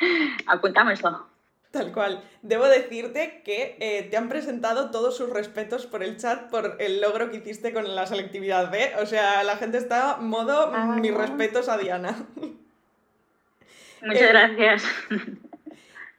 Apuntámoslo. 0.46 1.35
Tal 1.76 1.92
cual. 1.92 2.22
Debo 2.42 2.66
decirte 2.66 3.42
que 3.44 3.76
eh, 3.80 4.02
te 4.10 4.16
han 4.16 4.28
presentado 4.28 4.90
todos 4.90 5.16
sus 5.16 5.28
respetos 5.30 5.86
por 5.86 6.02
el 6.02 6.16
chat 6.16 6.48
por 6.48 6.76
el 6.80 7.00
logro 7.00 7.30
que 7.30 7.38
hiciste 7.38 7.72
con 7.72 7.94
la 7.94 8.06
selectividad 8.06 8.70
B. 8.70 8.92
O 9.02 9.06
sea, 9.06 9.42
la 9.44 9.56
gente 9.56 9.78
está 9.78 10.16
modo 10.16 10.72
ah. 10.74 10.96
mis 11.00 11.12
respetos 11.12 11.68
a 11.68 11.76
Diana. 11.76 12.26
Muchas 14.02 14.22
eh, 14.22 14.28
gracias. 14.28 14.84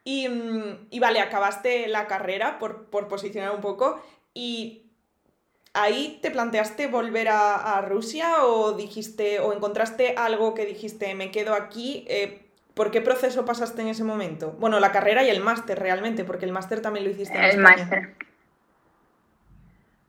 Mm, 0.09 0.87
y, 0.89 0.99
vale, 0.99 1.19
acabaste 1.19 1.87
la 1.87 2.07
carrera 2.07 2.59
por, 2.59 2.87
posicionar 3.09 3.51
un 3.53 3.61
poco 3.61 4.01
y 4.33 4.83
¿Ahí 5.73 6.17
te 6.23 6.31
planteaste 6.31 6.87
volver 6.87 7.27
a, 7.29 7.81
Rusia 7.81 8.45
o 8.45 8.71
dijiste 8.71 9.39
o 9.39 9.53
encontraste 9.53 10.15
algo 10.17 10.55
que 10.55 10.65
dijiste 10.65 11.13
me 11.13 11.29
quedo 11.29 11.53
aquí? 11.53 12.03
Eh, 12.07 12.46
¿Por 12.77 12.91
qué 12.91 13.01
proceso 13.01 13.43
pasaste 13.43 13.81
en 13.81 13.87
ese 13.87 14.03
momento? 14.03 14.51
Bueno, 14.59 14.79
la 14.79 14.91
carrera 14.91 15.23
y 15.23 15.29
el 15.31 15.41
máster 15.41 15.79
realmente, 15.79 16.23
porque 16.23 16.45
el 16.45 16.51
máster 16.51 16.79
también 16.79 17.05
lo 17.05 17.11
hiciste 17.11 17.35
en 17.35 17.43
El 17.43 17.57
máster. 17.57 18.13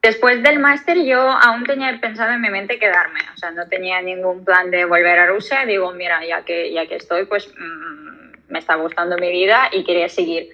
Después 0.03 0.43
del 0.43 0.59
máster 0.59 1.03
yo 1.03 1.19
aún 1.19 1.65
tenía 1.65 1.99
pensado 1.99 2.33
en 2.33 2.43
mi 2.43 2.51
mente 2.51 2.79
quedarme, 2.79 3.21
o 3.35 3.39
sea, 3.39 3.51
no 3.53 3.67
tenía 3.69 4.03
ningún 4.03 4.45
plan 4.45 4.71
de 4.71 4.85
volver 4.85 5.19
a 5.19 5.27
Rusia. 5.27 5.65
Digo, 5.65 5.91
mira, 5.93 6.25
ya 6.27 6.45
que, 6.45 6.71
ya 6.71 6.87
que 6.87 6.97
estoy, 6.97 7.25
pues 7.25 7.49
mm, 7.49 8.53
me 8.53 8.59
está 8.59 8.75
gustando 8.75 9.17
mi 9.17 9.31
vida 9.31 9.71
y 9.73 9.83
quería 9.83 10.11
seguir. 10.11 10.51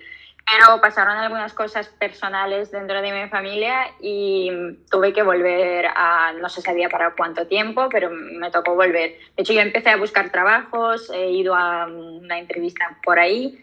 Pero 0.46 0.80
pasaron 0.80 1.16
algunas 1.16 1.54
cosas 1.54 1.88
personales 1.88 2.70
dentro 2.70 3.00
de 3.00 3.12
mi 3.12 3.28
familia 3.28 3.86
y 4.00 4.50
tuve 4.90 5.12
que 5.12 5.22
volver 5.22 5.86
a, 5.86 6.32
no 6.40 6.48
se 6.48 6.60
sabía 6.60 6.88
para 6.88 7.14
cuánto 7.14 7.46
tiempo, 7.46 7.88
pero 7.90 8.10
me 8.10 8.50
tocó 8.50 8.74
volver. 8.74 9.16
De 9.36 9.42
hecho, 9.42 9.52
yo 9.52 9.60
empecé 9.60 9.90
a 9.90 9.96
buscar 9.96 10.30
trabajos, 10.30 11.10
he 11.10 11.30
ido 11.30 11.54
a 11.54 11.86
una 11.86 12.38
entrevista 12.38 12.98
por 13.02 13.18
ahí 13.18 13.58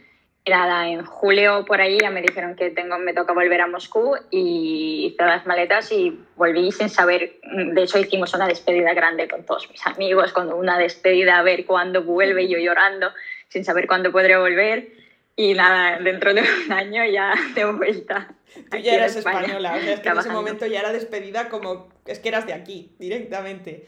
nada, 0.49 0.87
en 0.87 1.05
julio 1.05 1.65
por 1.65 1.79
ahí 1.81 1.99
ya 1.99 2.09
me 2.09 2.21
dijeron 2.21 2.55
que 2.55 2.71
tengo, 2.71 2.97
me 2.97 3.13
toca 3.13 3.33
volver 3.33 3.61
a 3.61 3.67
Moscú 3.67 4.15
y 4.31 5.11
hice 5.13 5.23
las 5.23 5.45
maletas 5.45 5.91
y 5.91 6.19
volví 6.35 6.71
sin 6.71 6.89
saber. 6.89 7.39
De 7.43 7.83
hecho, 7.83 7.99
hicimos 7.99 8.33
una 8.33 8.47
despedida 8.47 8.93
grande 8.93 9.27
con 9.27 9.45
todos 9.45 9.69
mis 9.69 9.85
amigos, 9.85 10.33
con 10.33 10.51
una 10.51 10.79
despedida 10.79 11.37
a 11.37 11.43
ver 11.43 11.65
cuándo 11.65 12.03
vuelve, 12.03 12.47
yo 12.47 12.57
llorando, 12.57 13.11
sin 13.49 13.63
saber 13.63 13.85
cuándo 13.85 14.11
podré 14.11 14.37
volver. 14.37 14.89
Y 15.35 15.53
nada, 15.53 15.99
dentro 15.99 16.33
de 16.33 16.41
un 16.41 16.71
año 16.71 17.05
ya 17.05 17.33
de 17.55 17.65
vuelta. 17.65 18.33
Tú 18.69 18.77
ya 18.77 18.95
eras 18.95 19.15
española, 19.15 19.75
o 19.75 19.81
sea, 19.81 19.93
es 19.93 19.99
que 20.01 20.09
en 20.09 20.17
ese 20.17 20.29
momento 20.29 20.65
ya 20.65 20.81
era 20.81 20.91
despedida 20.91 21.49
como 21.49 21.89
es 22.05 22.19
que 22.19 22.29
eras 22.29 22.45
de 22.45 22.53
aquí, 22.53 22.95
directamente. 22.99 23.85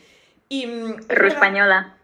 Y, 0.48 0.68
mm, 0.68 0.96
española. 1.10 1.98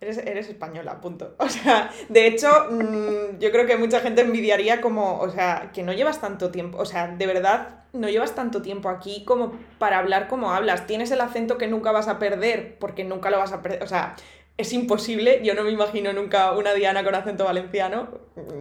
Eres, 0.00 0.18
eres, 0.18 0.48
española, 0.48 1.00
punto. 1.00 1.34
O 1.38 1.48
sea, 1.48 1.90
de 2.08 2.26
hecho, 2.26 2.48
mm, 2.70 3.38
yo 3.38 3.50
creo 3.52 3.66
que 3.66 3.76
mucha 3.76 4.00
gente 4.00 4.22
envidiaría 4.22 4.80
como, 4.80 5.18
o 5.20 5.30
sea, 5.30 5.70
que 5.72 5.82
no 5.82 5.92
llevas 5.92 6.20
tanto 6.20 6.50
tiempo, 6.50 6.78
o 6.78 6.84
sea, 6.84 7.08
de 7.08 7.26
verdad, 7.26 7.84
no 7.92 8.08
llevas 8.08 8.34
tanto 8.34 8.62
tiempo 8.62 8.88
aquí 8.88 9.24
como 9.24 9.52
para 9.78 9.98
hablar 9.98 10.28
como 10.28 10.52
hablas. 10.52 10.86
Tienes 10.86 11.10
el 11.10 11.20
acento 11.20 11.58
que 11.58 11.68
nunca 11.68 11.92
vas 11.92 12.08
a 12.08 12.18
perder, 12.18 12.78
porque 12.78 13.04
nunca 13.04 13.30
lo 13.30 13.38
vas 13.38 13.52
a 13.52 13.62
perder, 13.62 13.82
o 13.82 13.86
sea, 13.86 14.16
es 14.56 14.72
imposible, 14.72 15.40
yo 15.42 15.54
no 15.54 15.64
me 15.64 15.70
imagino 15.70 16.12
nunca 16.12 16.52
una 16.52 16.74
Diana 16.74 17.04
con 17.04 17.14
acento 17.14 17.44
valenciano, 17.44 18.08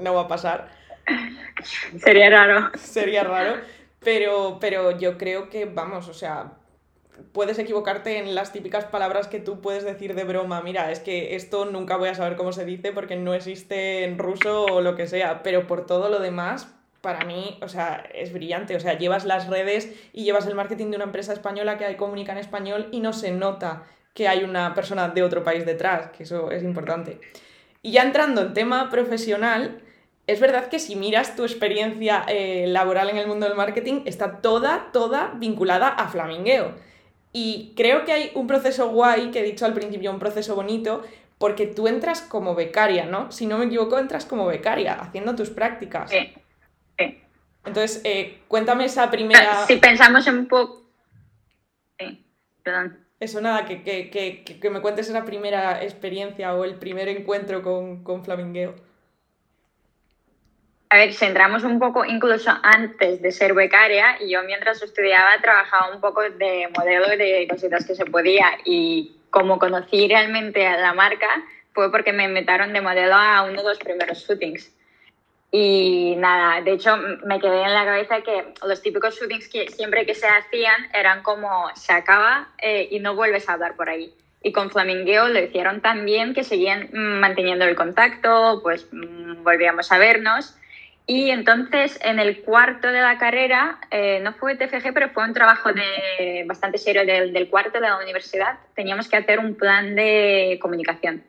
no 0.01 0.13
va 0.13 0.21
a 0.21 0.27
pasar. 0.27 0.69
Sería 2.00 2.29
raro. 2.29 2.69
Sería 2.77 3.24
raro, 3.24 3.55
pero, 4.00 4.57
pero 4.60 4.98
yo 4.98 5.17
creo 5.17 5.50
que, 5.50 5.65
vamos, 5.65 6.07
o 6.07 6.13
sea, 6.13 6.53
puedes 7.33 7.60
equivocarte 7.60 8.17
en 8.17 8.36
las 8.36 8.51
típicas 8.51 8.86
palabras 8.86 9.27
que 9.27 9.39
tú 9.39 9.62
puedes 9.62 9.83
decir 9.83 10.15
de 10.15 10.24
broma. 10.24 10.62
Mira, 10.62 10.91
es 10.91 11.00
que 11.00 11.36
esto 11.36 11.65
nunca 11.65 11.98
voy 11.98 12.10
a 12.10 12.15
saber 12.15 12.36
cómo 12.36 12.51
se 12.51 12.65
dice 12.65 12.91
porque 12.91 13.15
no 13.15 13.33
existe 13.33 14.03
en 14.03 14.17
ruso 14.17 14.65
o 14.65 14.81
lo 14.81 14.95
que 14.95 15.07
sea, 15.07 15.43
pero 15.43 15.67
por 15.67 15.86
todo 15.86 16.10
lo 16.10 16.19
demás, 16.19 16.74
para 17.01 17.25
mí, 17.25 17.57
o 17.62 17.67
sea, 17.67 18.07
es 18.13 18.31
brillante. 18.33 18.75
O 18.75 18.79
sea, 18.79 18.98
llevas 18.98 19.25
las 19.25 19.48
redes 19.48 19.93
y 20.13 20.24
llevas 20.24 20.48
el 20.48 20.55
marketing 20.55 20.89
de 20.91 20.95
una 20.95 21.05
empresa 21.05 21.33
española 21.33 21.77
que 21.77 21.95
comunica 21.98 22.31
en 22.31 22.38
español 22.38 22.88
y 22.91 23.00
no 23.00 23.13
se 23.13 23.31
nota 23.31 23.83
que 24.13 24.27
hay 24.27 24.44
una 24.44 24.74
persona 24.74 25.08
de 25.10 25.24
otro 25.24 25.44
país 25.44 25.65
detrás, 25.65 26.12
que 26.12 26.24
eso 26.24 26.51
es 26.51 26.63
importante. 26.63 27.20
Y 27.82 27.94
ya 27.94 28.03
entrando 28.03 28.41
en 28.41 28.53
tema 28.53 28.89
profesional, 28.89 29.82
es 30.27 30.39
verdad 30.39 30.68
que 30.68 30.80
si 30.80 30.96
miras 30.96 31.36
tu 31.36 31.44
experiencia 31.44 32.24
eh, 32.27 32.65
laboral 32.68 33.10
en 33.10 33.18
el 33.18 33.27
mundo 33.27 33.48
del 33.48 33.56
marketing, 33.56 34.01
está 34.06 34.41
toda, 34.41 34.91
toda 34.91 35.34
vinculada 35.36 35.88
a 35.88 36.08
flamingueo. 36.08 36.75
Y 37.34 37.74
creo 37.75 38.06
que 38.06 38.12
hay 38.12 38.32
un 38.36 38.46
proceso 38.48 38.89
guay, 38.89 39.32
que 39.32 39.39
he 39.39 39.44
dicho 39.44 39.65
al 39.65 39.74
principio, 39.74 40.12
un 40.12 40.20
proceso 40.20 40.56
bonito, 40.56 41.03
porque 41.38 41.65
tú 41.65 41.88
entras 41.88 42.22
como 42.22 42.53
becaria, 42.53 43.06
¿no? 43.06 43.32
Si 43.32 43.48
no 43.48 43.58
me 43.58 43.65
equivoco, 43.65 43.98
entras 43.98 44.25
como 44.25 44.46
becaria, 44.46 44.94
haciendo 44.94 45.36
tus 45.36 45.50
prácticas. 45.50 46.12
Sí. 46.12 46.34
sí. 47.00 47.22
Entonces, 47.65 48.01
eh, 48.03 48.41
cuéntame 48.48 48.86
esa 48.86 49.10
primera... 49.10 49.65
Si 49.65 49.77
pensamos 49.77 50.27
un 50.27 50.48
poco... 50.48 50.84
Sí, 51.98 52.24
perdón. 52.63 53.00
Eso 53.21 53.39
nada, 53.39 53.65
que, 53.65 53.83
que, 53.83 54.09
que, 54.09 54.43
que, 54.43 54.69
me 54.71 54.81
cuentes 54.81 55.07
esa 55.07 55.23
primera 55.25 55.83
experiencia 55.83 56.55
o 56.55 56.65
el 56.65 56.79
primer 56.79 57.07
encuentro 57.07 57.61
con, 57.61 58.03
con 58.03 58.25
Flamingueo. 58.25 58.73
A 60.89 60.97
ver, 60.97 61.13
si 61.13 61.25
entramos 61.25 61.63
un 61.63 61.77
poco 61.77 62.03
incluso 62.03 62.51
antes 62.63 63.21
de 63.21 63.31
ser 63.31 63.53
becaria, 63.53 64.17
yo 64.27 64.41
mientras 64.41 64.81
estudiaba 64.81 65.39
trabajaba 65.39 65.93
un 65.93 66.01
poco 66.01 66.21
de 66.23 66.67
modelo 66.75 67.09
de 67.09 67.47
cositas 67.47 67.85
que 67.85 67.93
se 67.93 68.05
podía 68.05 68.57
y 68.65 69.15
como 69.29 69.59
conocí 69.59 70.07
realmente 70.07 70.65
a 70.65 70.79
la 70.79 70.93
marca 70.93 71.29
fue 71.73 71.91
porque 71.91 72.13
me 72.13 72.23
invitaron 72.23 72.73
de 72.73 72.81
modelo 72.81 73.13
a 73.13 73.43
uno 73.43 73.61
de 73.61 73.69
los 73.69 73.77
primeros 73.77 74.17
shootings. 74.17 74.75
Y 75.51 76.15
nada, 76.17 76.62
de 76.62 76.72
hecho 76.72 76.96
me 77.25 77.39
quedé 77.39 77.63
en 77.63 77.74
la 77.74 77.84
cabeza 77.84 78.22
que 78.22 78.53
los 78.65 78.81
típicos 78.81 79.20
shootings 79.20 79.50
que 79.50 79.67
siempre 79.70 80.05
que 80.05 80.15
se 80.15 80.27
hacían 80.27 80.89
eran 80.93 81.24
como 81.24 81.70
se 81.75 81.91
acaba 81.91 82.48
eh, 82.58 82.88
y 82.89 83.00
no 83.00 83.15
vuelves 83.15 83.50
a 83.50 83.53
hablar 83.53 83.75
por 83.75 83.89
ahí. 83.89 84.13
Y 84.41 84.53
con 84.53 84.72
Flamingueo 84.72 85.27
lo 85.27 85.39
hicieron 85.39 85.81
tan 85.81 86.05
bien 86.05 86.34
que 86.34 86.43
seguían 86.43 86.89
manteniendo 86.93 87.65
el 87.65 87.75
contacto, 87.75 88.62
pues 88.63 88.88
mm, 88.91 89.43
volvíamos 89.43 89.91
a 89.91 89.98
vernos 89.98 90.55
y 91.08 91.29
entonces 91.31 92.00
en 92.03 92.20
el 92.20 92.41
cuarto 92.41 92.88
de 92.88 93.01
la 93.01 93.17
carrera, 93.17 93.79
eh, 93.89 94.20
no 94.22 94.34
fue 94.34 94.55
TFG, 94.55 94.93
pero 94.93 95.10
fue 95.10 95.25
un 95.25 95.34
trabajo 95.34 95.74
de, 95.74 96.43
bastante 96.46 96.77
serio 96.77 97.05
del, 97.05 97.34
del, 97.34 97.50
cuarto 97.50 97.79
de 97.79 97.88
la 97.88 97.98
universidad, 97.98 98.60
teníamos 98.75 99.10
que 99.10 99.17
hacer 99.17 99.39
un 99.39 99.55
plan 99.55 99.96
de 99.96 100.58
comunicación. 100.62 101.24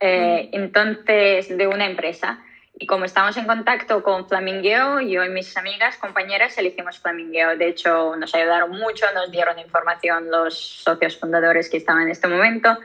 Eh, 0.00 0.50
mm. 0.52 0.56
entonces, 0.56 1.56
de 1.56 1.66
una 1.66 1.86
empresa. 1.86 2.44
Y 2.80 2.86
como 2.86 3.04
estamos 3.04 3.36
en 3.36 3.46
contacto 3.46 4.02
con 4.02 4.28
Flamingueo, 4.28 5.00
yo 5.00 5.24
y 5.24 5.28
mis 5.30 5.56
amigas, 5.56 5.96
compañeras, 5.96 6.56
elegimos 6.58 6.98
Flamingueo. 6.98 7.56
De 7.56 7.68
hecho, 7.68 8.14
nos 8.16 8.34
ayudaron 8.34 8.70
mucho, 8.70 9.04
nos 9.14 9.30
dieron 9.32 9.58
información 9.58 10.30
los 10.30 10.56
socios 10.56 11.18
fundadores 11.18 11.68
que 11.68 11.78
estaban 11.78 12.02
en 12.02 12.10
este 12.10 12.28
momento 12.28 12.78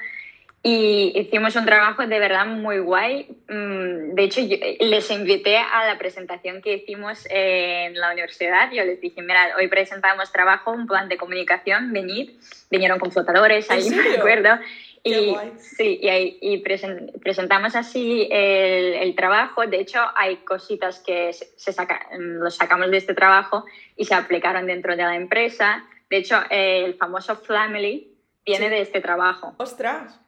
y 0.66 1.12
hicimos 1.20 1.58
un 1.58 1.66
trabajo 1.66 2.08
de 2.08 2.20
verdad 2.20 2.46
muy 2.46 2.80
guay. 2.80 3.28
Mm, 3.50 4.16
de 4.16 4.24
hecho, 4.24 4.40
les 4.80 5.12
invité 5.12 5.58
a 5.58 5.86
la 5.86 5.98
presentación 5.98 6.62
que 6.62 6.76
hicimos 6.76 7.28
en 7.30 8.00
la 8.00 8.14
universidad. 8.14 8.72
Yo 8.72 8.86
les 8.86 9.02
dije, 9.02 9.22
mira, 9.22 9.56
hoy 9.58 9.68
presentamos 9.68 10.32
trabajo, 10.32 10.72
un 10.72 10.88
plan 10.88 11.10
de 11.10 11.18
comunicación, 11.18 11.92
venid. 11.92 12.30
Vinieron 12.72 12.98
con 12.98 13.12
flotadores, 13.12 13.70
ahí 13.70 13.90
me 13.90 14.16
acuerdo. 14.16 14.58
Y, 15.04 15.36
sí, 15.58 16.00
y, 16.02 16.08
ahí, 16.08 16.38
y 16.42 16.58
presentamos 16.60 17.76
así 17.76 18.28
el, 18.32 18.94
el, 18.94 19.16
trabajo. 19.16 19.68
De 19.68 19.82
hecho, 19.82 20.00
hay 20.16 20.38
cositas 20.38 21.00
que 21.00 21.34
se 21.34 21.74
saca, 21.74 22.08
los 22.18 22.56
sacamos 22.56 22.90
de 22.90 22.98
este 22.98 23.14
trabajo 23.14 23.66
y 23.98 24.06
se 24.06 24.16
aplicaron 24.16 24.66
dentro 24.66 24.96
de 24.96 25.04
la 25.04 25.18
empresa. 25.18 25.86
De 26.10 26.18
hecho, 26.18 26.42
el 26.50 26.94
famoso 26.94 27.36
Family 27.36 28.16
viene 28.46 28.70
de 28.70 28.82
este 28.82 29.02
trabajo. 29.02 29.54
¡Ostras! 29.58 30.20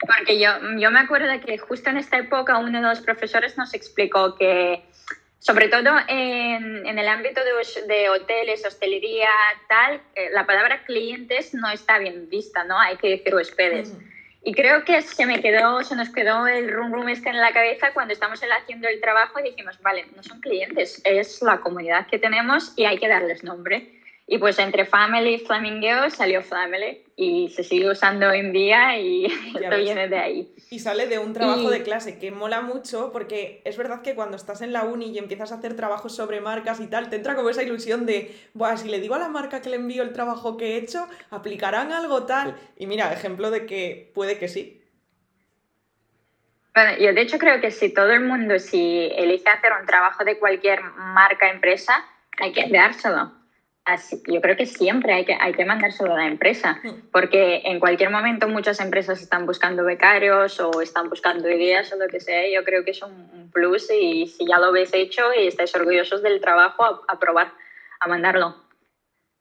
Porque 0.00 0.38
yo, 0.38 0.50
yo 0.78 0.90
me 0.90 1.00
acuerdo 1.00 1.28
que 1.44 1.58
justo 1.58 1.90
en 1.90 1.96
esta 1.96 2.18
época 2.18 2.58
uno 2.58 2.80
de 2.80 2.88
los 2.88 3.00
profesores 3.00 3.56
nos 3.56 3.74
explicó 3.74 4.36
que, 4.36 4.84
sobre 5.38 5.68
todo 5.68 5.90
en, 6.08 6.86
en 6.86 6.98
el 6.98 7.08
ámbito 7.08 7.40
de, 7.44 7.86
de, 7.86 8.08
hoteles, 8.08 8.66
hostelería, 8.66 9.30
tal, 9.68 10.00
eh, 10.14 10.30
la 10.32 10.46
palabra 10.46 10.82
clientes 10.84 11.54
no 11.54 11.70
está 11.70 11.98
bien 11.98 12.28
vista, 12.28 12.64
¿no? 12.64 12.78
Hay 12.78 12.96
que 12.96 13.08
decir 13.10 13.34
huéspedes. 13.34 13.94
Y 14.42 14.54
creo 14.54 14.84
que 14.84 15.02
se 15.02 15.26
me 15.26 15.40
quedó, 15.40 15.82
se 15.82 15.94
nos 15.94 16.10
quedó 16.10 16.46
el 16.46 16.72
rum 16.72 16.92
rum 16.92 17.08
este 17.08 17.28
en 17.28 17.40
la 17.40 17.52
cabeza 17.52 17.92
cuando 17.92 18.14
estamos 18.14 18.40
haciendo 18.40 18.88
el 18.88 19.00
trabajo 19.00 19.40
y 19.40 19.50
dijimos, 19.50 19.80
vale, 19.82 20.06
no 20.16 20.22
son 20.22 20.40
clientes, 20.40 21.00
es 21.04 21.42
la 21.42 21.60
comunidad 21.60 22.06
que 22.06 22.18
tenemos 22.18 22.72
y 22.76 22.84
hay 22.84 22.98
que 22.98 23.08
darles 23.08 23.44
nombre. 23.44 23.97
Y 24.30 24.36
pues 24.36 24.58
entre 24.58 24.84
Family 24.84 25.36
y 25.36 25.38
Flamingueo 25.38 26.10
salió 26.10 26.42
Family 26.42 27.02
y 27.16 27.48
se 27.48 27.64
sigue 27.64 27.90
usando 27.90 28.28
hoy 28.28 28.40
en 28.40 28.52
día 28.52 28.98
y 28.98 29.24
esto 29.54 29.76
viene 29.78 30.06
de 30.06 30.18
ahí. 30.18 30.54
Y 30.68 30.80
sale 30.80 31.06
de 31.06 31.18
un 31.18 31.32
trabajo 31.32 31.70
de 31.70 31.82
clase 31.82 32.18
que 32.18 32.30
mola 32.30 32.60
mucho 32.60 33.10
porque 33.10 33.62
es 33.64 33.78
verdad 33.78 34.02
que 34.02 34.14
cuando 34.14 34.36
estás 34.36 34.60
en 34.60 34.74
la 34.74 34.84
uni 34.84 35.12
y 35.12 35.18
empiezas 35.18 35.50
a 35.50 35.54
hacer 35.54 35.76
trabajos 35.76 36.14
sobre 36.14 36.42
marcas 36.42 36.78
y 36.80 36.88
tal, 36.88 37.08
te 37.08 37.16
entra 37.16 37.34
como 37.36 37.48
esa 37.48 37.62
ilusión 37.62 38.04
de, 38.04 38.38
bueno, 38.52 38.76
si 38.76 38.88
le 38.90 39.00
digo 39.00 39.14
a 39.14 39.18
la 39.18 39.30
marca 39.30 39.62
que 39.62 39.70
le 39.70 39.76
envío 39.76 40.02
el 40.02 40.12
trabajo 40.12 40.58
que 40.58 40.74
he 40.74 40.76
hecho, 40.76 41.08
aplicarán 41.30 41.90
algo 41.90 42.26
tal. 42.26 42.54
Y 42.76 42.86
mira, 42.86 43.10
ejemplo 43.14 43.50
de 43.50 43.64
que 43.64 44.12
puede 44.14 44.36
que 44.36 44.48
sí. 44.48 44.84
Bueno, 46.74 46.98
yo 46.98 47.14
de 47.14 47.22
hecho 47.22 47.38
creo 47.38 47.62
que 47.62 47.70
si 47.70 47.94
todo 47.94 48.10
el 48.10 48.26
mundo, 48.26 48.58
si 48.58 49.10
elige 49.16 49.48
hacer 49.48 49.72
un 49.80 49.86
trabajo 49.86 50.22
de 50.22 50.38
cualquier 50.38 50.82
marca, 50.82 51.50
empresa, 51.50 52.04
hay 52.38 52.52
que 52.52 52.68
dárselo 52.68 53.37
yo 54.26 54.40
creo 54.40 54.56
que 54.56 54.66
siempre 54.66 55.12
hay 55.12 55.24
que, 55.24 55.34
hay 55.38 55.52
que 55.52 55.64
mandárselo 55.64 56.14
a 56.14 56.18
la 56.18 56.26
empresa, 56.26 56.80
mm. 56.82 57.10
porque 57.12 57.62
en 57.64 57.80
cualquier 57.80 58.10
momento 58.10 58.48
muchas 58.48 58.80
empresas 58.80 59.20
están 59.20 59.46
buscando 59.46 59.84
becarios 59.84 60.60
o 60.60 60.80
están 60.80 61.08
buscando 61.08 61.48
ideas 61.48 61.92
o 61.92 61.96
lo 61.96 62.08
que 62.08 62.20
sea. 62.20 62.48
Yo 62.52 62.64
creo 62.64 62.84
que 62.84 62.90
es 62.90 63.02
un, 63.02 63.50
plus 63.52 63.90
y 63.90 64.26
si 64.26 64.46
ya 64.46 64.58
lo 64.58 64.66
habéis 64.66 64.92
hecho 64.92 65.22
y 65.34 65.46
estáis 65.46 65.74
orgullosos 65.74 66.22
del 66.22 66.40
trabajo, 66.40 67.02
a, 67.08 67.18
probar, 67.18 67.52
a 68.00 68.08
mandarlo. 68.08 68.56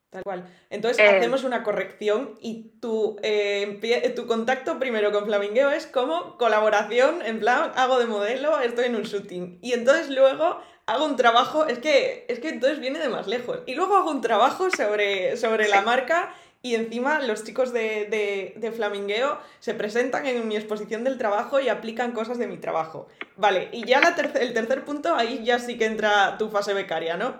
Tal 0.09 0.23
cual. 0.23 0.47
Entonces 0.69 1.03
eh, 1.03 1.17
hacemos 1.17 1.43
una 1.43 1.63
corrección 1.63 2.35
y 2.39 2.79
tu, 2.79 3.17
eh, 3.21 4.13
tu 4.15 4.25
contacto 4.25 4.79
primero 4.79 5.11
con 5.11 5.25
Flamingueo 5.25 5.69
es 5.71 5.85
como 5.85 6.37
colaboración, 6.37 7.21
en 7.25 7.39
plan, 7.39 7.71
hago 7.75 7.99
de 7.99 8.05
modelo, 8.05 8.59
estoy 8.61 8.85
en 8.85 8.95
un 8.95 9.03
shooting. 9.03 9.59
Y 9.61 9.73
entonces 9.73 10.09
luego 10.09 10.61
hago 10.87 11.05
un 11.05 11.17
trabajo, 11.17 11.67
es 11.67 11.79
que, 11.79 12.25
es 12.27 12.39
que 12.39 12.49
entonces 12.49 12.79
viene 12.79 12.99
de 12.99 13.09
más 13.09 13.27
lejos. 13.27 13.59
Y 13.65 13.75
luego 13.75 13.97
hago 13.97 14.09
un 14.09 14.21
trabajo 14.21 14.69
sobre, 14.71 15.37
sobre 15.37 15.67
la 15.67 15.81
marca 15.81 16.33
y 16.63 16.75
encima 16.75 17.19
los 17.19 17.43
chicos 17.43 17.71
de, 17.71 18.53
de, 18.55 18.71
Flamingueo 18.71 19.37
se 19.59 19.73
presentan 19.73 20.25
en 20.25 20.47
mi 20.47 20.55
exposición 20.55 21.03
del 21.03 21.17
trabajo 21.17 21.59
y 21.59 21.69
aplican 21.69 22.13
cosas 22.13 22.39
de 22.39 22.47
mi 22.47 22.57
trabajo. 22.57 23.07
Vale, 23.35 23.69
y 23.71 23.85
ya 23.85 23.99
la 23.99 24.15
el 24.39 24.53
tercer 24.53 24.83
punto, 24.83 25.15
ahí 25.15 25.43
ya 25.43 25.59
sí 25.59 25.77
que 25.77 25.85
entra 25.85 26.37
tu 26.37 26.49
fase 26.49 26.73
becaria, 26.73 27.15
¿no? 27.15 27.35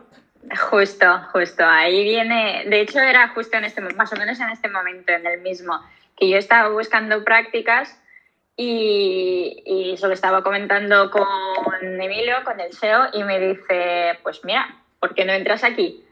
Justo, 0.69 1.05
justo. 1.31 1.65
Ahí 1.65 2.03
viene, 2.03 2.65
de 2.67 2.81
hecho 2.81 2.99
era 2.99 3.29
justo 3.29 3.57
en 3.57 3.65
este, 3.65 3.81
más 3.81 4.13
o 4.13 4.17
menos 4.17 4.39
en 4.39 4.49
este 4.49 4.69
momento, 4.69 5.11
en 5.11 5.25
el 5.25 5.41
mismo, 5.41 5.81
que 6.15 6.29
yo 6.29 6.37
estaba 6.37 6.69
buscando 6.69 7.23
prácticas 7.23 7.99
y, 8.57 9.63
y 9.65 9.91
eso 9.93 10.07
lo 10.07 10.13
estaba 10.13 10.43
comentando 10.43 11.11
con 11.11 12.01
Emilio, 12.01 12.37
con 12.43 12.59
el 12.59 12.73
SEO, 12.73 13.09
y 13.13 13.23
me 13.23 13.39
dice, 13.39 14.19
pues 14.23 14.43
mira, 14.43 14.83
¿por 14.99 15.13
qué 15.13 15.23
no 15.23 15.33
entras 15.33 15.63
aquí? 15.63 16.03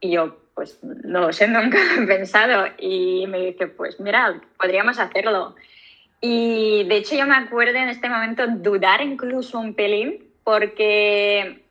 Y 0.00 0.12
yo, 0.12 0.36
pues 0.54 0.78
no 0.82 1.32
sé, 1.32 1.48
nunca 1.48 1.78
lo 1.96 2.02
he 2.02 2.06
pensado. 2.06 2.66
Y 2.78 3.26
me 3.26 3.40
dice, 3.40 3.66
pues 3.66 3.98
mira, 4.00 4.40
podríamos 4.58 4.98
hacerlo. 4.98 5.56
Y 6.20 6.84
de 6.84 6.96
hecho 6.96 7.16
yo 7.16 7.26
me 7.26 7.36
acuerdo 7.36 7.76
en 7.76 7.88
este 7.88 8.08
momento 8.08 8.46
dudar 8.46 9.02
incluso 9.02 9.58
un 9.58 9.74
pelín 9.74 10.24
porque 10.42 11.64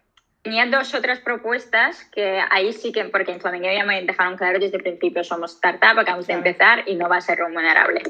tenía 0.43 0.65
dos 0.65 0.93
otras 0.93 1.19
propuestas 1.19 2.03
que 2.13 2.39
ahí 2.51 2.73
sí 2.73 2.91
que, 2.91 3.05
porque 3.05 3.31
en 3.31 3.39
Flamengo 3.39 3.67
ya 3.71 3.85
me 3.85 4.03
dejaron 4.03 4.37
claro 4.37 4.59
desde 4.59 4.77
el 4.77 4.83
principio, 4.83 5.23
somos 5.23 5.55
startup, 5.55 5.97
acabamos 5.97 6.27
de 6.27 6.33
empezar 6.33 6.83
y 6.85 6.95
no 6.95 7.09
va 7.09 7.17
a 7.17 7.21
ser 7.21 7.39
remunerable. 7.39 8.01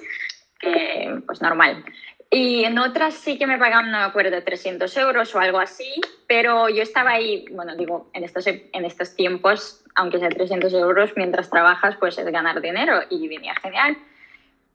pues 1.25 1.41
normal. 1.41 1.85
Y 2.33 2.65
en 2.65 2.79
otras 2.79 3.13
sí 3.13 3.37
que 3.37 3.45
me 3.45 3.59
pagaban, 3.59 3.91
no 3.91 3.99
me 3.99 4.05
acuerdo, 4.05 4.41
300 4.41 4.97
euros 4.97 5.35
o 5.35 5.39
algo 5.39 5.59
así, 5.59 6.01
pero 6.25 6.67
yo 6.67 6.81
estaba 6.81 7.11
ahí, 7.11 7.45
bueno, 7.51 7.75
digo, 7.75 8.09
en 8.11 8.23
estos, 8.23 8.47
en 8.47 8.85
estos 8.85 9.15
tiempos, 9.15 9.83
aunque 9.93 10.17
sea 10.17 10.29
300 10.29 10.73
euros, 10.73 11.11
mientras 11.15 11.51
trabajas, 11.51 11.95
pues 11.99 12.17
es 12.17 12.25
ganar 12.25 12.59
dinero 12.59 13.01
y 13.07 13.27
venía 13.27 13.53
genial. 13.61 13.99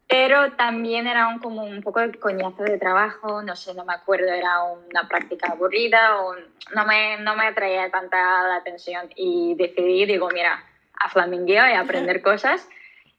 Pero 0.07 0.53
también 0.53 1.09
era 1.09 1.27
un, 1.27 1.41
como 1.41 1.65
un 1.65 1.83
poco 1.83 1.99
de 1.99 2.13
coñazo 2.13 2.63
de 2.63 2.79
trabajo, 2.79 3.43
no 3.43 3.57
sé, 3.57 3.75
no 3.75 3.85
me 3.85 3.93
acuerdo, 3.93 4.29
era 4.29 4.63
una 4.63 5.09
práctica 5.09 5.49
aburrida 5.49 6.23
o 6.23 6.37
no 6.77 6.87
me, 6.87 7.19
no 7.19 7.35
me 7.35 7.49
atraía 7.49 7.91
tanta 7.91 8.47
la 8.47 8.55
atención 8.55 9.11
y 9.17 9.57
decidí, 9.57 10.07
digo, 10.07 10.29
mira, 10.33 10.65
a 10.95 11.09
flamingueo 11.09 11.67
y 11.67 11.73
a 11.73 11.81
aprender 11.81 12.23
cosas 12.23 12.69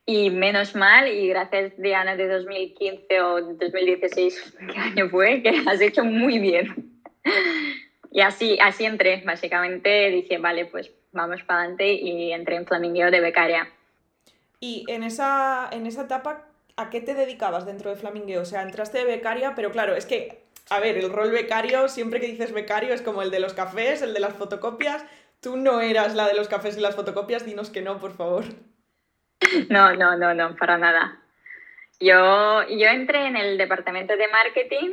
y 0.10 0.32
menos 0.32 0.74
mal, 0.74 1.08
y 1.08 1.28
gracias 1.28 1.74
Diana 1.78 2.16
de 2.16 2.28
2015 2.28 3.22
o 3.22 3.42
2016, 3.42 4.56
¿qué 4.74 4.80
año 4.80 5.08
fue? 5.08 5.44
Que 5.44 5.62
has 5.68 5.80
hecho 5.82 6.04
muy 6.04 6.40
bien. 6.40 7.00
Y 8.12 8.22
así, 8.22 8.58
así 8.60 8.86
entré, 8.86 9.22
básicamente 9.24 10.10
dije, 10.10 10.40
vale, 10.40 10.66
pues 10.66 10.90
vamos 11.12 11.44
para 11.44 11.60
adelante 11.60 11.94
y 11.94 12.34
entré 12.34 12.56
en 12.56 12.66
Flamingueo 12.66 13.12
de 13.12 13.20
becaria. 13.20 13.72
Y 14.60 14.84
en 14.88 15.04
esa, 15.04 15.70
en 15.72 15.86
esa 15.86 16.06
etapa, 16.06 16.48
¿a 16.76 16.90
qué 16.90 17.02
te 17.02 17.14
dedicabas 17.14 17.68
dentro 17.68 17.92
de 17.92 17.98
Flamingueo? 17.98 18.42
O 18.42 18.46
sea, 18.46 18.64
entraste 18.64 18.98
de 18.98 19.04
becaria, 19.04 19.54
pero 19.56 19.70
claro, 19.70 19.96
es 19.96 20.08
que, 20.08 20.42
a 20.72 20.80
ver, 20.80 20.98
el 20.98 21.14
rol 21.14 21.30
becario, 21.30 21.88
siempre 21.88 22.20
que 22.20 22.26
dices 22.26 22.52
becario, 22.52 22.96
es 22.96 23.04
como 23.04 23.22
el 23.22 23.30
de 23.30 23.42
los 23.42 23.54
cafés, 23.54 24.02
el 24.02 24.16
de 24.16 24.22
las 24.22 24.34
fotocopias. 24.34 25.06
Tú 25.40 25.56
no 25.56 25.80
eras 25.80 26.16
la 26.16 26.28
de 26.28 26.34
los 26.34 26.48
cafés 26.48 26.80
y 26.80 26.82
las 26.82 26.96
fotocopias, 26.96 27.46
dinos 27.46 27.70
que 27.70 27.84
no, 27.84 28.00
por 28.00 28.14
favor. 28.14 28.46
No, 29.70 29.96
no, 29.96 30.18
no, 30.18 30.34
no, 30.34 30.56
para 30.56 30.78
nada. 30.78 31.18
Yo, 32.00 32.68
yo 32.68 32.88
entré 32.88 33.26
en 33.26 33.36
el 33.36 33.58
departamento 33.58 34.16
de 34.16 34.28
marketing 34.28 34.92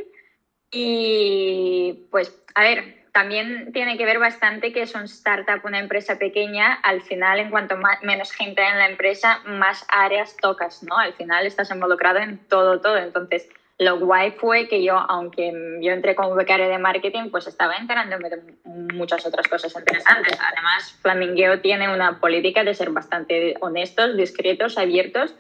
y 0.70 2.06
pues, 2.10 2.42
a 2.54 2.62
ver, 2.62 3.06
también 3.12 3.72
tiene 3.72 3.96
que 3.96 4.04
ver 4.04 4.18
bastante 4.18 4.72
que 4.72 4.82
es 4.82 4.94
un 4.94 5.04
startup, 5.04 5.64
una 5.64 5.78
empresa 5.78 6.18
pequeña, 6.18 6.74
al 6.74 7.00
final 7.00 7.38
en 7.38 7.50
cuanto 7.50 7.78
menos 8.02 8.32
gente 8.32 8.62
hay 8.62 8.72
en 8.72 8.78
la 8.78 8.88
empresa, 8.88 9.40
más 9.46 9.86
áreas 9.88 10.36
tocas, 10.36 10.82
¿no? 10.82 10.98
Al 10.98 11.14
final 11.14 11.46
estás 11.46 11.70
involucrado 11.70 12.18
en 12.18 12.38
todo, 12.48 12.80
todo. 12.80 12.98
Entonces, 12.98 13.48
lo 13.78 13.99
guay 13.99 14.30
fue 14.33 14.68
que 14.68 14.83
yo, 14.83 14.97
aunque 14.97 15.52
yo 15.83 15.92
entré 15.92 16.14
como 16.14 16.35
becaria 16.35 16.68
de 16.68 16.78
marketing, 16.78 17.30
pues 17.30 17.47
estaba 17.47 17.76
enterándome 17.76 18.30
de 18.30 18.40
muchas 18.64 19.26
otras 19.26 19.47
cosas 19.49 19.76
interesantes. 19.76 20.38
Además, 20.40 20.99
Flamingueo 21.02 21.61
tiene 21.61 21.92
una 21.92 22.18
política 22.18 22.64
de 22.64 22.75
ser 22.75 22.90
bastante 22.90 23.54
honestos, 23.61 24.16
discretos, 24.16 24.78
abiertos. 24.78 25.35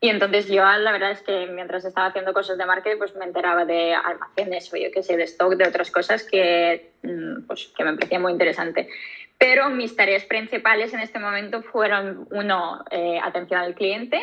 Y 0.00 0.10
entonces 0.10 0.48
yo 0.48 0.64
la 0.64 0.92
verdad 0.92 1.12
es 1.12 1.22
que 1.22 1.46
mientras 1.46 1.84
estaba 1.84 2.08
haciendo 2.08 2.34
cosas 2.34 2.58
de 2.58 2.66
marketing, 2.66 2.98
pues 2.98 3.14
me 3.14 3.24
enteraba 3.24 3.64
de 3.64 3.94
almacenes 3.94 4.70
o 4.74 4.76
yo 4.76 4.90
qué 4.92 5.02
sé, 5.02 5.16
de 5.16 5.24
stock, 5.24 5.54
de 5.54 5.66
otras 5.66 5.90
cosas 5.90 6.24
que, 6.24 6.90
mm, 7.02 7.46
pues, 7.46 7.72
que 7.74 7.84
me 7.84 7.94
parecía 7.94 8.18
muy 8.18 8.32
interesante. 8.32 8.88
Pero 9.38 9.70
mis 9.70 9.96
tareas 9.96 10.24
principales 10.24 10.92
en 10.92 11.00
este 11.00 11.18
momento 11.18 11.62
fueron, 11.62 12.26
uno, 12.32 12.84
eh, 12.90 13.18
atención 13.22 13.60
al 13.60 13.74
cliente, 13.74 14.20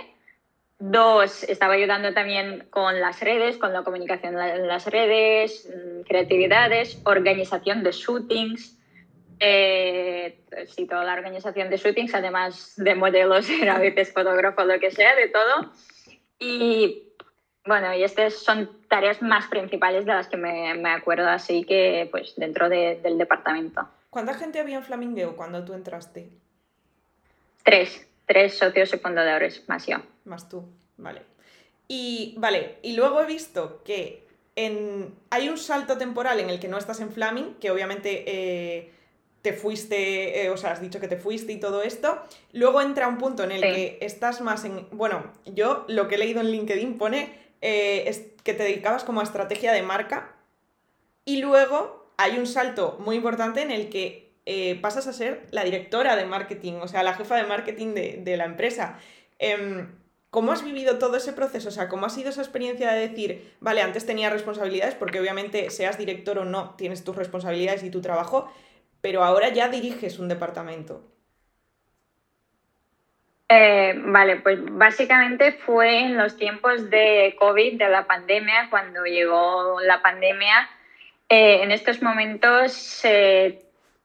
Dos, 0.82 1.44
estaba 1.44 1.74
ayudando 1.74 2.14
también 2.14 2.66
con 2.70 3.02
las 3.02 3.20
redes, 3.20 3.58
con 3.58 3.74
la 3.74 3.84
comunicación 3.84 4.40
en 4.40 4.66
las 4.66 4.86
redes, 4.86 5.68
mm, 5.68 6.04
creatividades, 6.04 7.02
organización 7.04 7.84
de 7.84 7.92
shootings. 7.92 8.78
Eh, 9.42 10.40
sí, 10.68 10.88
toda 10.88 11.04
la 11.04 11.16
organización 11.16 11.70
de 11.70 11.76
shootings, 11.76 12.16
además 12.16 12.76
de 12.78 12.96
modelos, 12.96 13.50
era 13.50 13.76
a 13.76 13.80
veces 13.80 14.14
fotógrafo, 14.14 14.64
lo 14.64 14.80
que 14.80 14.90
sea, 14.90 15.16
de 15.16 15.28
todo. 15.28 15.74
Y 16.40 17.10
bueno, 17.66 17.94
y 17.94 18.04
estas 18.04 18.36
son 18.36 18.70
tareas 18.88 19.22
más 19.22 19.48
principales 19.48 20.06
de 20.06 20.14
las 20.14 20.30
que 20.30 20.38
me, 20.38 20.76
me 20.76 20.92
acuerdo, 20.92 21.28
así 21.28 21.66
que 21.66 22.08
pues 22.10 22.36
dentro 22.38 22.70
de, 22.70 23.02
del 23.04 23.18
departamento. 23.18 23.86
¿Cuánta 24.10 24.34
gente 24.34 24.60
había 24.60 24.78
en 24.78 24.84
Flamingueo 24.84 25.36
cuando 25.36 25.66
tú 25.66 25.74
entraste? 25.74 26.30
Tres 27.64 28.10
tres 28.30 28.60
socios 28.60 28.94
y 28.94 28.98
fundadores, 29.00 29.68
más 29.68 29.88
yo. 29.88 29.98
Más 30.30 30.48
tú, 30.48 30.64
vale. 30.98 31.24
Y 31.88 32.36
vale, 32.38 32.78
y 32.84 32.94
luego 32.94 33.20
he 33.22 33.26
visto 33.26 33.82
que 33.84 34.28
en, 34.56 35.16
hay 35.32 35.50
un 35.50 35.58
salto 35.58 35.98
temporal 35.98 36.40
en 36.40 36.50
el 36.50 36.60
que 36.60 36.68
no 36.68 36.78
estás 36.78 37.00
en 37.02 37.12
Flaming, 37.12 37.56
que 37.56 37.72
obviamente 37.72 38.24
eh, 38.28 38.92
te 39.42 39.54
fuiste, 39.54 40.44
eh, 40.44 40.50
o 40.50 40.58
sea, 40.58 40.72
has 40.72 40.82
dicho 40.82 41.00
que 41.00 41.08
te 41.08 41.18
fuiste 41.18 41.52
y 41.52 41.60
todo 41.60 41.82
esto. 41.82 42.22
Luego 42.54 42.82
entra 42.82 43.08
un 43.08 43.18
punto 43.18 43.44
en 43.44 43.52
el 43.52 43.62
que 43.62 43.98
estás 44.02 44.42
más 44.42 44.66
en. 44.66 44.88
Bueno, 44.92 45.24
yo 45.46 45.86
lo 45.88 46.08
que 46.08 46.16
he 46.16 46.18
leído 46.18 46.42
en 46.42 46.52
LinkedIn 46.52 46.98
pone 46.98 47.34
eh, 47.62 48.04
es 48.08 48.28
que 48.44 48.54
te 48.54 48.64
dedicabas 48.64 49.04
como 49.04 49.22
a 49.22 49.24
estrategia 49.24 49.72
de 49.72 49.82
marca. 49.82 50.36
Y 51.26 51.38
luego 51.38 52.14
hay 52.18 52.38
un 52.38 52.46
salto 52.46 52.98
muy 53.00 53.16
importante 53.16 53.62
en 53.62 53.72
el 53.72 53.90
que 53.90 54.34
eh, 54.46 54.78
pasas 54.82 55.08
a 55.08 55.14
ser 55.14 55.48
la 55.52 55.64
directora 55.64 56.16
de 56.16 56.26
marketing, 56.26 56.74
o 56.82 56.88
sea, 56.88 57.04
la 57.04 57.14
jefa 57.14 57.36
de 57.36 57.44
marketing 57.44 57.94
de, 57.94 58.38
la 58.38 58.46
empresa. 58.46 59.00
¿Cómo 60.30 60.52
has 60.52 60.64
vivido 60.64 61.00
todo 61.00 61.18
ese 61.18 61.34
proceso? 61.34 61.70
O 61.70 61.72
sea, 61.72 61.90
¿cómo 61.90 62.06
ha 62.06 62.10
sido 62.10 62.30
esa 62.30 62.42
experiencia 62.42 62.92
de 62.92 63.08
decir, 63.08 63.56
vale, 63.60 63.82
antes 63.82 64.06
tenía 64.06 64.30
responsabilidades, 64.30 64.94
porque 64.94 65.20
obviamente 65.20 65.70
seas 65.72 65.98
director 65.98 66.38
o 66.38 66.46
no, 66.46 66.76
tienes 66.76 67.04
tus 67.04 67.16
responsabilidades 67.16 67.84
y 67.84 67.90
tu 67.90 68.02
trabajo, 68.02 68.52
pero 69.02 69.24
ahora 69.24 69.50
ya 69.50 69.70
diriges 69.70 70.20
un 70.20 70.28
departamento? 70.28 71.04
Eh, 73.52 73.96
vale, 73.98 74.36
pues 74.36 74.60
básicamente 74.64 75.54
fue 75.54 76.02
en 76.02 76.18
los 76.18 76.38
tiempos 76.38 76.92
de 76.92 77.36
COVID, 77.40 77.80
de 77.80 77.90
la 77.90 78.06
pandemia, 78.06 78.68
cuando 78.70 79.06
llegó 79.06 79.80
la 79.82 80.04
pandemia. 80.04 80.70
Eh, 81.28 81.64
en 81.64 81.72
estos 81.72 82.04
momentos 82.04 83.04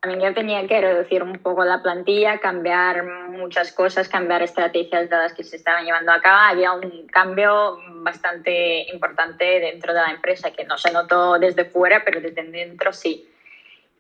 también 0.05 0.21
yo 0.21 0.35
tenía 0.35 0.67
que 0.67 0.83
reducir 0.83 1.23
un 1.23 1.39
poco 1.39 1.65
la 1.65 1.83
plantilla, 1.83 2.39
cambiar 2.39 3.05
muchas 3.31 3.73
cosas, 3.73 4.07
cambiar 4.07 4.43
estrategias 4.43 5.09
de 5.09 5.17
las 5.17 5.33
que 5.33 5.43
se 5.43 5.57
estaban 5.57 5.87
llevando 5.87 6.13
a 6.13 6.21
cabo. 6.21 6.41
Había 6.41 6.73
un 6.73 7.07
cambio 7.07 7.79
bastante 8.03 8.83
importante 8.93 9.45
dentro 9.61 9.95
de 9.95 10.01
la 10.01 10.11
empresa 10.11 10.51
que 10.51 10.65
no 10.65 10.77
se 10.77 10.93
notó 10.93 11.39
desde 11.39 11.65
fuera, 11.65 12.03
pero 12.05 12.21
desde 12.21 12.43
dentro 12.43 12.93
sí. 12.93 13.27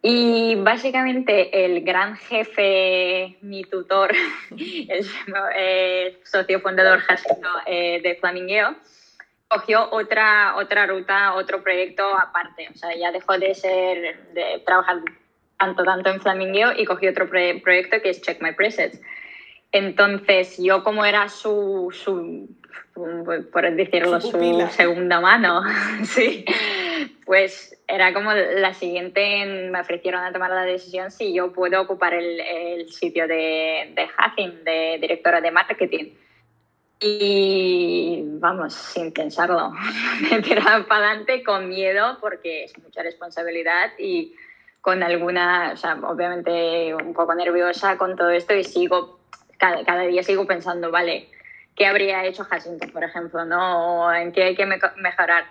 Y 0.02 0.56
básicamente 0.56 1.64
el 1.64 1.82
gran 1.82 2.16
jefe, 2.16 3.38
mi 3.40 3.64
tutor, 3.64 4.12
el, 4.50 5.06
eh, 5.56 6.20
socio 6.22 6.60
fundador 6.60 6.98
Jacinto 6.98 7.48
eh, 7.64 8.02
de 8.02 8.16
Flamingueo, 8.16 8.76
cogió 9.48 9.88
otra, 9.90 10.56
otra 10.56 10.86
ruta, 10.86 11.34
otro 11.34 11.62
proyecto 11.62 12.04
aparte. 12.14 12.68
O 12.74 12.76
sea, 12.76 12.94
ya 12.94 13.10
dejó 13.10 13.38
de 13.38 13.54
ser, 13.54 14.32
de 14.34 14.62
trabajar 14.66 15.00
tanto, 15.64 15.84
tanto 15.84 16.10
en 16.10 16.20
Flamingo 16.20 16.72
y 16.76 16.84
cogí 16.84 17.08
otro 17.08 17.28
proyecto 17.28 18.02
que 18.02 18.10
es 18.10 18.20
Check 18.20 18.42
My 18.42 18.52
Presets. 18.52 19.00
Entonces, 19.72 20.58
yo 20.58 20.84
como 20.84 21.04
era 21.04 21.28
su, 21.28 21.88
su 21.92 22.48
por 22.94 23.74
decirlo, 23.74 24.20
su, 24.20 24.68
segunda 24.70 25.20
mano, 25.20 25.62
sí, 26.04 26.44
pues 27.24 27.76
era 27.88 28.14
como 28.14 28.32
la 28.32 28.72
siguiente, 28.72 29.68
me 29.70 29.80
ofrecieron 29.80 30.22
a 30.22 30.32
tomar 30.32 30.50
la 30.50 30.62
decisión 30.62 31.10
si 31.10 31.34
yo 31.34 31.52
puedo 31.52 31.80
ocupar 31.82 32.14
el, 32.14 32.40
el 32.40 32.92
sitio 32.92 33.26
de, 33.26 33.92
de 33.96 34.08
hacking, 34.16 34.62
de 34.64 34.98
directora 35.00 35.40
de 35.40 35.50
marketing. 35.50 36.12
Y 37.00 38.22
vamos, 38.38 38.74
sin 38.74 39.12
pensarlo, 39.12 39.72
me 40.30 40.40
tiraba 40.40 40.86
para 40.86 41.08
adelante 41.08 41.42
con 41.42 41.68
miedo 41.68 42.18
porque 42.20 42.64
es 42.64 42.78
mucha 42.78 43.02
responsabilidad 43.02 43.90
y 43.98 44.34
con 44.84 45.02
alguna, 45.02 45.70
o 45.72 45.76
sea, 45.78 45.94
obviamente 46.02 46.94
un 46.94 47.14
poco 47.14 47.34
nerviosa 47.34 47.96
con 47.96 48.16
todo 48.16 48.28
esto 48.28 48.54
y 48.54 48.64
sigo, 48.64 49.18
cada, 49.56 50.02
día 50.02 50.22
sigo 50.22 50.46
pensando, 50.46 50.90
vale, 50.90 51.30
¿qué 51.74 51.86
habría 51.86 52.22
hecho 52.26 52.44
Jacinto, 52.44 52.86
por 52.92 53.02
ejemplo, 53.02 53.46
no? 53.46 54.12
¿En 54.12 54.30
qué 54.30 54.42
hay 54.42 54.54
que 54.54 54.66
mejorar? 54.66 55.44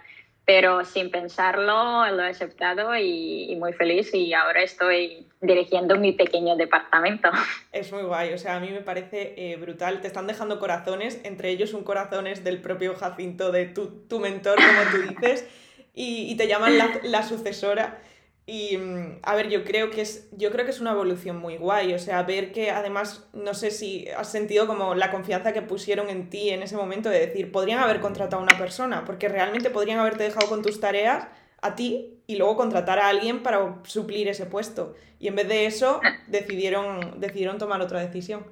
pero 0.45 0.83
sin 0.83 1.09
pensarlo 1.09 2.05
lo 2.11 2.21
he 2.21 2.29
aceptado 2.29 2.95
y, 2.97 3.55
muy 3.57 3.71
feliz 3.71 4.13
y 4.13 4.33
ahora 4.33 4.61
estoy 4.61 5.25
dirigiendo 5.39 5.97
mi 5.97 6.11
pequeño 6.11 6.57
departamento. 6.57 7.29
Es 7.71 7.93
muy 7.93 8.03
guay, 8.03 8.33
o 8.33 8.37
sea, 8.37 8.57
a 8.57 8.59
mí 8.59 8.69
me 8.69 8.81
parece 8.81 9.35
eh, 9.37 9.55
brutal. 9.55 10.01
Te 10.01 10.07
están 10.07 10.27
dejando 10.27 10.59
corazones, 10.59 11.21
entre 11.23 11.49
ellos 11.49 11.73
un 11.73 11.85
corazón 11.85 12.27
es 12.27 12.43
del 12.43 12.59
propio 12.61 12.93
Jacinto, 12.93 13.53
de 13.53 13.67
tu, 13.67 14.05
tu 14.09 14.19
mentor, 14.19 14.57
como 14.57 14.91
tú 14.91 15.09
dices, 15.09 15.47
y, 15.93 16.29
y 16.29 16.35
te 16.35 16.47
llaman 16.47 16.77
la, 16.77 16.99
la 17.03 17.23
sucesora. 17.23 18.01
Y 18.45 18.77
mm, 18.77 19.19
a 19.23 19.35
ver, 19.35 19.49
yo 19.49 19.63
creo 19.63 19.89
que 19.89 20.01
es, 20.01 20.27
yo 20.31 20.51
creo 20.51 20.65
que 20.65 20.71
es 20.71 20.81
una 20.81 20.91
evolución 20.91 21.37
muy 21.37 21.57
guay. 21.57 21.93
O 21.93 21.99
sea, 21.99 22.23
ver 22.23 22.51
que 22.51 22.71
además, 22.71 23.25
no 23.33 23.53
sé 23.53 23.71
si 23.71 24.07
has 24.09 24.31
sentido 24.31 24.67
como 24.67 24.95
la 24.95 25.11
confianza 25.11 25.53
que 25.53 25.61
pusieron 25.61 26.09
en 26.09 26.29
ti 26.29 26.49
en 26.49 26.61
ese 26.61 26.75
momento 26.75 27.09
de 27.09 27.25
decir, 27.25 27.51
podrían 27.51 27.79
haber 27.79 28.01
contratado 28.01 28.41
a 28.41 28.45
una 28.45 28.57
persona, 28.57 29.05
porque 29.05 29.29
realmente 29.29 29.69
podrían 29.69 29.99
haberte 29.99 30.23
dejado 30.23 30.47
con 30.47 30.61
tus 30.61 30.79
tareas 30.79 31.27
a 31.61 31.75
ti 31.75 32.19
y 32.27 32.35
luego 32.35 32.57
contratar 32.57 32.99
a 32.99 33.07
alguien 33.07 33.43
para 33.43 33.75
suplir 33.83 34.27
ese 34.27 34.45
puesto. 34.45 34.95
Y 35.19 35.29
en 35.29 35.35
vez 35.35 35.47
de 35.47 35.65
eso, 35.65 36.01
decidieron, 36.27 37.21
decidieron 37.21 37.57
tomar 37.57 37.81
otra 37.81 38.01
decisión. 38.01 38.45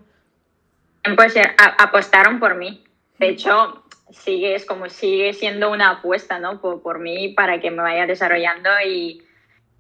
Pues 1.18 1.36
eh, 1.36 1.44
apostaron 1.80 2.40
por 2.40 2.56
mí. 2.56 2.84
De 3.18 3.30
hecho, 3.30 3.84
sigue, 4.12 4.56
es 4.56 4.66
como 4.66 4.88
sigue 4.88 5.34
siendo 5.34 5.70
una 5.70 5.90
apuesta, 5.90 6.40
¿no? 6.40 6.62
Por, 6.62 6.82
por 6.82 7.00
mí 7.00 7.30
para 7.30 7.60
que 7.60 7.72
me 7.72 7.82
vaya 7.82 8.06
desarrollando 8.06 8.70
y 8.88 9.22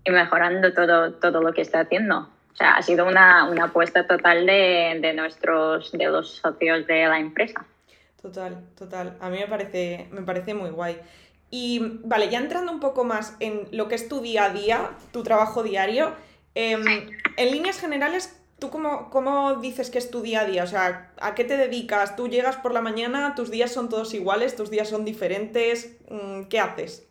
y 0.04 0.12
mejorando 0.12 0.74
todo, 0.74 1.14
todo 1.14 1.42
lo 1.42 1.54
que 1.54 1.62
está 1.62 1.82
haciendo. 1.82 2.30
O 2.54 2.56
sea, 2.56 2.74
ha 2.74 2.82
sido 2.82 3.08
una, 3.08 3.50
una 3.50 3.66
apuesta 3.66 4.06
total 4.08 4.46
de, 4.46 5.00
de, 5.02 5.14
nuestros, 5.14 5.92
de 5.92 6.06
los 6.06 6.38
socios 6.38 6.86
de 6.88 7.08
la 7.08 7.20
empresa. 7.20 7.66
Total, 8.22 8.58
total. 8.78 9.18
A 9.20 9.30
mí 9.30 9.38
me 9.40 9.48
parece, 9.48 10.08
me 10.12 10.22
parece 10.22 10.54
muy 10.54 10.70
guay. 10.70 10.98
Y 11.50 12.00
vale, 12.04 12.30
ya 12.30 12.40
entrando 12.40 12.72
un 12.72 12.80
poco 12.80 13.04
más 13.04 13.36
en 13.40 13.68
lo 13.72 13.88
que 13.88 13.96
es 13.96 14.08
tu 14.08 14.22
día 14.22 14.46
a 14.46 14.50
día, 14.50 14.92
tu 15.12 15.24
trabajo 15.24 15.64
diario, 15.64 16.14
em, 16.56 16.84
en 17.38 17.52
líneas 17.52 17.80
generales, 17.80 18.42
¿tú 18.60 18.70
cómo, 18.70 19.10
cómo, 19.10 19.56
dices 19.56 19.90
que 19.90 19.98
es 19.98 20.12
tu 20.12 20.22
día 20.22 20.42
a 20.42 20.46
día? 20.46 20.64
O 20.64 20.68
sea, 20.68 21.12
¿a 21.20 21.36
qué 21.36 21.44
te 21.44 21.58
dedicas? 21.58 22.16
¿Tú 22.16 22.30
llegas 22.30 22.58
por 22.58 22.74
la 22.74 22.82
mañana, 22.82 23.36
tus 23.36 23.52
días 23.52 23.72
son 23.72 23.90
todos 23.90 24.14
iguales, 24.14 24.56
tus 24.56 24.70
días 24.70 24.88
son 24.88 25.04
diferentes? 25.04 25.98
Mm, 26.10 26.44
¿Qué 26.44 26.60
haces? 26.60 27.08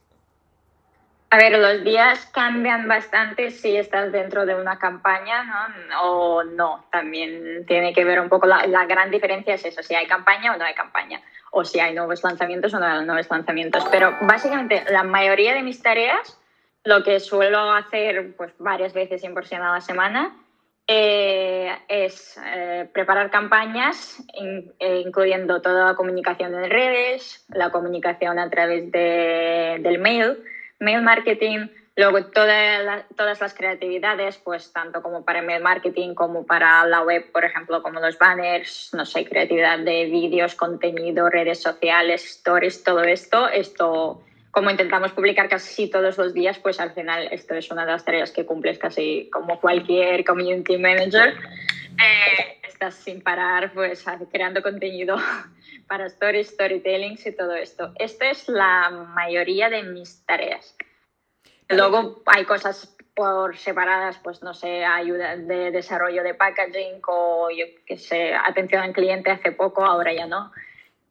A 1.32 1.36
ver, 1.36 1.56
los 1.56 1.84
días 1.84 2.26
cambian 2.32 2.88
bastante 2.88 3.52
si 3.52 3.76
estás 3.76 4.10
dentro 4.10 4.46
de 4.46 4.56
una 4.56 4.80
campaña 4.80 5.44
¿no? 5.88 6.02
o 6.02 6.42
no. 6.42 6.84
También 6.90 7.64
tiene 7.66 7.92
que 7.92 8.04
ver 8.04 8.20
un 8.20 8.28
poco, 8.28 8.48
la, 8.48 8.84
gran 8.86 9.12
diferencia 9.12 9.54
es 9.54 9.64
eso, 9.64 9.80
si 9.80 9.94
hay 9.94 10.08
campaña 10.08 10.52
o 10.52 10.56
no 10.56 10.64
hay 10.64 10.74
campaña, 10.74 11.22
o 11.52 11.64
si 11.64 11.78
hay 11.78 11.94
nuevos 11.94 12.24
lanzamientos 12.24 12.74
o 12.74 12.80
no 12.80 12.86
hay 12.86 13.04
nuevos 13.04 13.30
lanzamientos. 13.30 13.86
Pero 13.92 14.16
básicamente 14.22 14.82
la 14.90 15.04
mayoría 15.04 15.54
de 15.54 15.62
mis 15.62 15.80
tareas, 15.80 16.36
lo 16.82 17.04
que 17.04 17.20
suelo 17.20 17.72
hacer 17.74 18.34
pues, 18.36 18.52
varias 18.58 18.92
veces, 18.92 19.22
100% 19.22 19.60
a 19.60 19.74
la 19.74 19.80
semana, 19.80 20.36
eh, 20.88 21.72
es 21.86 22.40
eh, 22.44 22.88
preparar 22.92 23.30
campañas, 23.30 24.20
eh, 24.80 25.02
incluyendo 25.06 25.62
toda 25.62 25.86
la 25.86 25.94
comunicación 25.94 26.52
en 26.56 26.68
redes, 26.68 27.46
la 27.50 27.70
comunicación 27.70 28.40
a 28.40 28.50
través 28.50 28.90
de, 28.90 29.78
del 29.80 30.00
mail, 30.00 30.38
mail 30.80 31.02
marketing, 31.02 31.68
luego 31.96 32.24
todas 32.26 33.40
las 33.40 33.54
creatividades, 33.54 34.38
pues 34.38 34.72
tanto 34.72 35.02
como 35.02 35.24
para 35.24 35.42
mail 35.42 35.62
marketing 35.62 36.14
como 36.14 36.44
para 36.44 36.84
la 36.86 37.02
web, 37.02 37.30
por 37.30 37.44
ejemplo, 37.44 37.82
como 37.82 38.00
los 38.00 38.18
banners, 38.18 38.90
no 38.94 39.04
sé, 39.04 39.24
creatividad 39.24 39.78
de 39.78 40.06
vídeos, 40.06 40.54
contenido, 40.54 41.28
redes 41.30 41.62
sociales, 41.62 42.24
stories, 42.24 42.82
todo 42.82 43.02
esto, 43.02 43.48
esto 43.48 44.22
como 44.50 44.70
intentamos 44.70 45.12
publicar 45.12 45.48
casi 45.48 45.88
todos 45.88 46.18
los 46.18 46.34
días, 46.34 46.58
pues 46.58 46.80
al 46.80 46.92
final 46.92 47.28
esto 47.30 47.54
es 47.54 47.70
una 47.70 47.84
de 47.84 47.92
las 47.92 48.04
tareas 48.04 48.32
que 48.32 48.44
cumples 48.44 48.78
casi 48.78 49.28
como 49.32 49.60
cualquier 49.60 50.24
community 50.24 50.76
manager. 50.76 51.34
Eh, 51.34 52.58
estás 52.66 52.94
sin 52.94 53.20
parar, 53.20 53.72
pues 53.72 54.04
creando 54.32 54.62
contenido 54.62 55.16
para 55.90 56.06
stories, 56.06 56.50
storytellings 56.50 57.26
y 57.26 57.32
todo 57.32 57.52
esto. 57.56 57.92
Esto 57.96 58.24
es 58.24 58.48
la 58.48 58.90
mayoría 58.90 59.68
de 59.68 59.82
mis 59.82 60.24
tareas. 60.24 60.76
Luego 61.68 62.22
hay 62.26 62.44
cosas 62.44 62.96
por 63.12 63.56
separadas, 63.56 64.16
pues 64.22 64.40
no 64.40 64.54
sé, 64.54 64.84
ayuda 64.84 65.36
de 65.36 65.72
desarrollo 65.72 66.22
de 66.22 66.34
packaging 66.34 67.00
o 67.08 67.50
yo 67.50 67.64
qué 67.86 67.98
sé, 67.98 68.32
atención 68.34 68.82
al 68.82 68.92
cliente 68.92 69.32
hace 69.32 69.50
poco, 69.50 69.84
ahora 69.84 70.12
ya 70.12 70.28
no. 70.28 70.52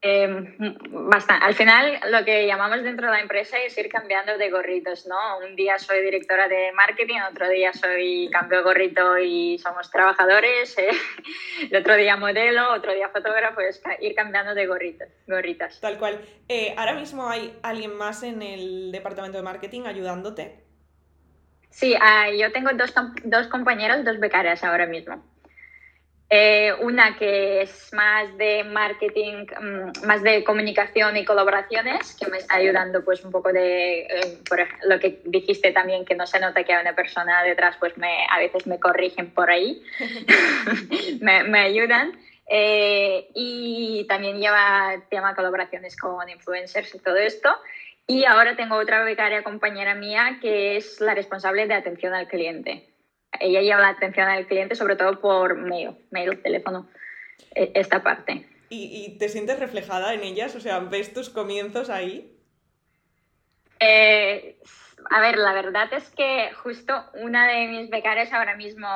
Eh, 0.02 0.56
bastante. 0.92 1.46
Al 1.46 1.56
final, 1.56 2.00
lo 2.10 2.24
que 2.24 2.48
llamamos 2.48 2.84
dentro 2.84 3.08
de 3.08 3.14
la 3.14 3.20
empresa 3.20 3.58
es 3.58 3.78
ir 3.78 3.90
cambiando 3.90 4.38
de 4.38 4.50
gorritos, 4.50 5.06
¿no? 5.06 5.40
Un 5.46 5.58
día 5.58 5.78
soy 5.78 6.02
directora 6.02 6.48
de 6.48 6.72
marketing, 6.72 7.20
otro 7.30 7.50
día 7.50 7.74
soy 7.74 8.30
cambio 8.32 8.64
gorrito 8.64 9.18
y 9.18 9.58
somos 9.60 9.92
trabajadores, 9.92 10.78
eh, 10.78 10.92
el 11.70 11.76
otro 11.76 11.98
día 11.98 12.16
modelo, 12.16 12.72
otro 12.74 12.94
día 12.94 13.10
fotógrafo, 13.10 13.60
es 13.60 13.82
ir 14.00 14.16
cambiando 14.16 14.56
de 14.56 14.68
gorritos, 14.68 15.10
gorritas. 15.28 15.82
Tal 15.82 15.98
cual. 15.98 16.22
Eh, 16.48 16.74
¿Ahora 16.78 16.94
mismo 16.94 17.30
hay 17.30 17.60
alguien 17.62 17.98
más 17.98 18.24
en 18.24 18.42
el 18.42 18.94
departamento 18.94 19.38
de 19.38 19.44
marketing 19.44 19.82
ayudándote? 19.86 20.64
Sí, 21.72 21.94
ah, 22.00 22.30
yo 22.32 22.54
tengo 22.54 22.70
dos, 22.74 22.94
dos 23.26 23.48
compañeros, 23.48 24.06
dos 24.06 24.18
becarias 24.18 24.64
ahora 24.64 24.86
mismo. 24.86 25.22
Eh, 26.32 26.72
una 26.82 27.18
que 27.18 27.64
es 27.64 27.92
más 27.92 28.38
de 28.38 28.64
marketing, 28.64 29.48
mm, 29.48 30.06
más 30.06 30.22
de 30.22 30.44
comunicación 30.44 31.18
y 31.18 31.26
colaboraciones, 31.26 32.16
que 32.20 32.28
me 32.30 32.38
está 32.38 32.58
ayudando 32.58 33.04
pues 33.04 33.26
un 33.26 33.32
poco 33.32 33.52
de, 33.52 34.02
eh, 34.02 34.38
por 34.48 34.60
lo 34.84 35.00
que 35.00 35.22
dijiste 35.26 35.72
también, 35.72 36.06
que 36.06 36.14
no 36.14 36.28
se 36.28 36.40
nota 36.40 36.64
que 36.64 36.74
hay 36.74 36.82
una 36.82 36.94
persona 36.94 37.42
detrás, 37.42 37.78
pues 37.80 37.98
me, 37.98 38.28
a 38.30 38.38
veces 38.38 38.68
me 38.68 38.80
corrigen 38.80 39.32
por 39.32 39.50
ahí, 39.50 39.82
me, 41.20 41.44
me, 41.46 41.62
ayudan. 41.62 42.12
Eh, 42.48 43.30
y 43.34 44.06
también 44.08 44.40
lleva 44.40 45.02
tema 45.10 45.36
colaboraciones 45.36 45.96
con 45.98 46.30
influencers 46.30 46.94
y 46.94 47.00
todo 47.00 47.18
esto. 47.18 47.50
Y 48.06 48.26
ahora 48.26 48.56
tengo 48.56 48.76
otra 48.76 49.04
becaria 49.04 49.44
compañera 49.44 49.96
mía 49.96 50.38
que 50.42 50.78
es 50.78 51.02
la 51.02 51.16
responsable 51.16 51.66
de 51.66 51.74
atención 51.74 52.14
al 52.14 52.28
cliente 52.28 52.89
ella 53.40 53.62
lleva 53.62 53.82
la 53.82 53.90
atención 53.90 54.28
al 54.28 54.48
cliente 54.48 54.76
sobre 54.76 54.96
todo 54.96 55.20
por 55.20 55.56
mail, 55.56 55.92
mail, 56.12 56.42
teléfono, 56.42 56.90
e, 57.56 57.72
esta 57.76 58.04
parte. 58.04 58.46
¿Y, 58.70 59.18
te 59.18 59.30
sientes 59.30 59.60
reflejada 59.60 60.14
en 60.14 60.24
ellas? 60.24 60.56
O 60.56 60.60
sea, 60.60 60.80
¿ves 60.80 61.14
tus 61.14 61.30
comienzos 61.30 61.90
ahí? 61.90 62.36
Eh, 63.80 64.60
a 65.10 65.22
ver, 65.22 65.38
la 65.38 65.54
verdad 65.54 65.92
es 65.94 66.10
que 66.12 66.52
justo 66.54 66.94
una 67.16 67.48
de 67.48 67.68
mis 67.68 67.90
becarias 67.90 68.32
ahora 68.32 68.56
mismo, 68.56 68.88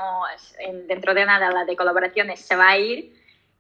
dentro 0.88 1.14
de 1.14 1.26
nada, 1.26 1.50
la 1.52 1.66
de 1.66 1.76
colaboraciones, 1.76 2.42
se 2.42 2.56
va 2.56 2.70
a 2.70 2.78
ir 2.78 3.16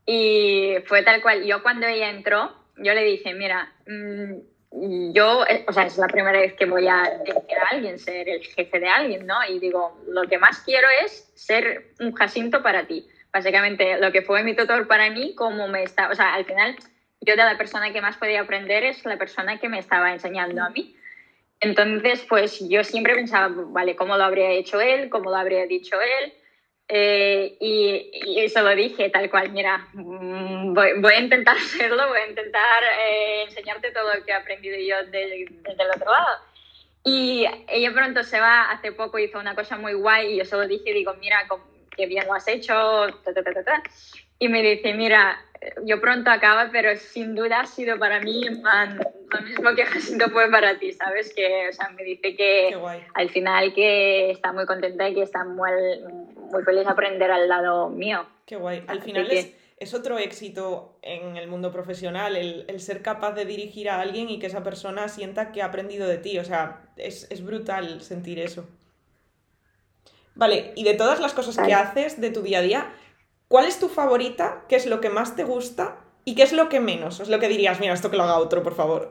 y 0.06 0.76
fue 0.86 1.02
tal 1.04 1.22
cual. 1.22 1.46
Yo 1.46 1.64
cuando 1.64 1.88
ella 1.88 2.10
entró, 2.10 2.54
yo 2.78 2.94
le 2.94 3.04
dije, 3.04 3.34
mira, 3.34 3.74
mm, 3.88 4.53
yo, 4.76 5.46
eh, 5.48 5.66
o 5.68 5.74
sea, 5.74 5.86
es 5.86 5.98
la 5.98 6.08
primera 6.08 6.40
vez 6.40 6.54
que 6.54 6.66
voy 6.66 6.88
a 6.88 7.20
dirigir 7.24 7.58
a 7.58 7.70
alguien, 7.70 8.00
ser 8.00 8.28
el 8.28 8.44
jefe 8.44 8.80
de 8.80 8.88
alguien, 8.88 9.28
¿no? 9.28 9.36
Y 9.48 9.60
digo, 9.60 10.02
lo 10.08 10.24
que 10.24 10.40
más 10.40 10.60
quiero 10.62 10.88
es 11.04 11.32
ser 11.36 11.94
un 12.00 12.14
Jacinto 12.14 12.64
para 12.64 12.88
ti. 12.88 13.08
Básicamente, 13.32 14.00
lo 14.00 14.12
que 14.12 14.24
fue 14.24 14.44
mi 14.44 14.56
tutor 14.56 14.88
para 14.88 15.10
mí, 15.12 15.36
como 15.36 15.68
me 15.68 15.84
está, 15.84 16.10
o 16.10 16.16
sea, 16.16 16.34
al 16.34 16.46
final, 16.46 16.76
yo 17.22 17.36
de 17.36 17.44
la 17.44 17.58
persona 17.58 17.94
que 17.94 18.02
más 18.02 18.18
podía 18.18 18.42
aprender 18.42 18.84
es 18.84 19.06
la 19.06 19.18
persona 19.18 19.60
que 19.60 19.70
me 19.70 19.80
estaba 19.80 20.12
enseñando 20.12 20.64
a 20.64 20.70
mí. 20.70 20.96
Entonces, 21.60 22.26
pues 22.28 22.60
yo 22.68 22.84
siempre 22.84 23.16
pensaba, 23.16 23.54
vale, 23.56 23.96
¿cómo 23.96 24.18
lo 24.18 24.24
habría 24.24 24.50
hecho 24.50 24.82
él? 24.82 25.10
¿Cómo 25.10 25.30
lo 25.30 25.38
habría 25.38 25.66
dicho 25.66 25.96
él? 26.02 26.34
Eh, 26.88 27.58
y, 27.60 28.12
y, 28.26 28.40
eso 28.42 28.62
lo 28.62 28.76
dije 28.76 29.10
tal 29.10 29.30
cual, 29.30 29.52
mira, 29.52 29.88
mm, 29.94 30.74
voy, 30.74 31.14
a 31.14 31.20
intentar 31.20 31.56
hacerlo, 31.58 32.08
voy 32.10 32.20
a 32.20 32.30
intentar 32.30 32.84
eh, 33.00 33.44
enseñarte 33.44 33.92
todo 33.92 34.14
lo 34.14 34.24
que 34.24 34.32
he 34.32 34.36
aprendido 34.36 34.78
yo 34.78 35.10
desde, 35.10 35.44
el 35.44 35.92
otro 35.96 36.12
lado. 36.12 36.38
Y 37.06 37.46
ella 37.68 37.92
pronto 37.94 38.24
se 38.24 38.40
va, 38.40 38.72
hace 38.72 38.92
poco 38.92 39.20
hizo 39.20 39.40
una 39.40 39.56
cosa 39.56 39.78
muy 39.78 39.94
guay 39.94 40.34
y 40.34 40.38
yo 40.38 40.46
solo 40.46 40.68
dije, 40.68 40.94
digo, 40.94 41.14
mira, 41.16 41.46
qué 41.96 42.06
bien 42.06 42.26
lo 42.26 42.34
has 42.34 42.48
hecho, 42.48 43.08
y 44.40 44.50
me 44.50 44.62
dice, 44.62 44.94
mira, 44.94 45.40
yo 45.86 46.02
pronto 46.02 46.30
acaba, 46.30 46.70
pero 46.72 46.96
sin 46.98 47.36
duda 47.36 47.62
ha 47.62 47.66
sido 47.66 47.98
para 47.98 48.20
mí 48.20 48.46
lo 48.46 49.42
mismo 49.42 49.76
que 49.76 49.86
Jacinto 49.86 50.30
fue 50.30 50.50
para 50.52 50.78
ti, 50.78 50.92
¿sabes? 50.92 51.34
Que, 51.34 51.70
o 51.70 51.74
sea, 51.74 51.90
me 51.90 52.04
dice 52.04 52.36
que 52.36 52.76
al 53.14 53.30
final 53.30 53.74
que 53.74 54.32
está 54.32 54.52
muy 54.52 54.66
contenta 54.66 55.10
y 55.10 55.16
que 55.16 55.24
está 55.24 55.44
muy, 55.44 55.72
muy 56.54 56.64
feliz 56.64 56.86
de 56.86 56.92
aprender 56.92 57.30
al 57.32 57.50
lado 57.50 57.90
mío. 57.90 58.26
Qué 58.46 58.56
guay. 58.56 58.84
Al 58.88 59.02
final 59.02 59.30
es, 59.30 59.54
es, 59.78 59.94
otro 59.94 60.18
éxito 60.18 60.98
en 61.02 61.36
el 61.36 61.48
mundo 61.48 61.72
profesional, 61.72 62.38
el, 62.38 62.66
el, 62.70 62.80
ser 62.80 63.02
capaz 63.02 63.34
de 63.34 63.46
dirigir 63.46 63.90
a 63.90 64.00
alguien 64.00 64.30
y 64.30 64.40
que 64.40 64.48
esa 64.48 64.64
persona 64.64 65.10
sienta 65.10 65.52
que 65.52 65.62
ha 65.62 65.66
aprendido 65.66 66.08
de 66.08 66.18
ti. 66.18 66.40
O 66.40 66.46
sea, 66.46 66.82
es, 66.96 67.30
es 67.30 67.44
brutal 67.44 68.02
sentir 68.02 68.40
eso. 68.40 68.66
Vale, 70.36 70.72
y 70.76 70.84
de 70.84 70.94
todas 70.94 71.20
las 71.20 71.34
cosas 71.34 71.58
que 71.64 71.74
haces 71.74 72.20
de 72.20 72.32
tu 72.32 72.42
día 72.42 72.60
a 72.60 72.62
día, 72.62 72.94
¿Cuál 73.54 73.68
es 73.68 73.80
tu 73.80 73.88
favorita? 73.88 74.64
¿Qué 74.68 74.76
es 74.76 74.88
lo 74.88 75.00
que 75.00 75.12
más 75.12 75.36
te 75.36 75.44
gusta? 75.44 75.98
¿Y 76.26 76.34
qué 76.34 76.42
es 76.42 76.54
lo 76.54 76.70
que 76.70 76.80
menos? 76.80 77.20
Es 77.20 77.30
lo 77.30 77.40
que 77.40 77.48
dirías, 77.48 77.80
mira, 77.80 77.94
esto 77.94 78.10
que 78.10 78.18
lo 78.18 78.24
haga 78.24 78.40
otro, 78.40 78.64
por 78.64 78.74
favor. 78.74 79.10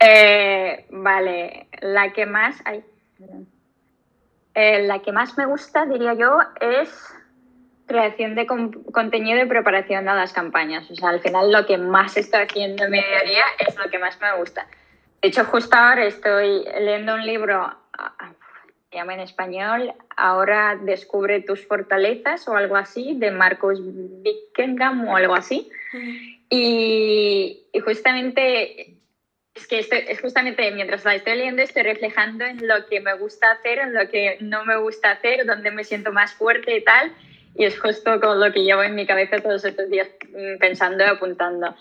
Eh, 0.00 0.84
vale, 0.90 1.68
la 1.80 2.12
que 2.12 2.26
más... 2.26 2.56
Eh, 4.60 4.82
la 4.82 4.98
que 4.98 5.12
más 5.12 5.38
me 5.38 5.46
gusta, 5.46 5.86
diría 5.86 6.14
yo, 6.14 6.40
es 6.60 7.14
creación 7.86 8.34
de 8.34 8.44
contenido 8.44 9.40
y 9.40 9.46
preparación 9.46 10.08
a 10.08 10.16
las 10.16 10.32
campañas. 10.32 10.90
O 10.90 10.96
sea, 10.96 11.10
al 11.10 11.20
final 11.20 11.52
lo 11.52 11.64
que 11.64 11.78
más 11.78 12.16
estoy 12.16 12.42
haciendo 12.42 12.86
en 12.86 12.90
mi 12.90 12.98
día 12.98 13.44
es 13.60 13.76
lo 13.76 13.88
que 13.88 14.00
más 14.00 14.20
me 14.20 14.34
gusta. 14.36 14.66
De 15.22 15.28
hecho, 15.28 15.44
justo 15.44 15.76
ahora 15.76 16.06
estoy 16.06 16.64
leyendo 16.80 17.14
un 17.14 17.24
libro, 17.24 17.72
ah, 17.98 18.32
se 18.90 18.96
llama 18.96 19.14
en 19.14 19.20
español, 19.20 19.94
Ahora 20.16 20.76
descubre 20.82 21.40
tus 21.40 21.64
fortalezas 21.64 22.48
o 22.48 22.56
algo 22.56 22.74
así, 22.74 23.14
de 23.14 23.30
Marcos 23.30 23.78
Bickenham 23.80 25.06
o 25.06 25.14
algo 25.14 25.36
así. 25.36 25.70
Y, 26.50 27.62
y 27.72 27.78
justamente 27.78 28.97
es 29.58 29.66
que 29.66 30.06
es 30.08 30.20
justamente 30.20 30.70
mientras 30.70 31.04
la 31.04 31.14
estoy 31.14 31.36
leyendo 31.36 31.62
estoy 31.62 31.82
reflejando 31.82 32.44
en 32.44 32.66
lo 32.66 32.86
que 32.86 33.00
me 33.00 33.14
gusta 33.14 33.50
hacer, 33.50 33.78
en 33.78 33.94
lo 33.94 34.08
que 34.08 34.38
no 34.40 34.64
me 34.64 34.76
gusta 34.76 35.12
hacer, 35.12 35.46
donde 35.46 35.70
me 35.70 35.84
siento 35.84 36.12
más 36.12 36.32
fuerte 36.32 36.76
y 36.76 36.84
tal. 36.84 37.12
Y 37.54 37.64
es 37.64 37.78
justo 37.78 38.20
con 38.20 38.38
lo 38.40 38.52
que 38.52 38.62
llevo 38.62 38.82
en 38.82 38.94
mi 38.94 39.06
cabeza 39.06 39.40
todos 39.40 39.64
estos 39.64 39.90
días 39.90 40.08
mm, 40.30 40.58
pensando 40.58 41.04
y 41.04 41.08
apuntando. 41.08 41.74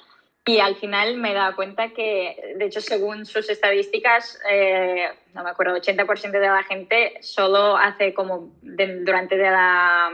Y 0.45 0.59
al 0.59 0.75
final 0.77 1.17
me 1.17 1.31
he 1.31 1.33
dado 1.33 1.55
cuenta 1.57 1.89
que, 1.89 2.55
de 2.55 2.65
hecho, 2.65 2.79
según 2.79 3.25
sus 3.25 3.49
estadísticas, 3.49 4.39
eh, 4.49 5.09
no 5.33 5.43
me 5.43 5.49
acuerdo, 5.49 5.75
80% 5.75 6.31
de 6.31 6.39
la 6.39 6.63
gente 6.63 7.17
solo 7.21 7.75
hace 7.75 8.13
como 8.13 8.55
durante 8.61 9.35
de 9.35 9.51
la, 9.51 10.09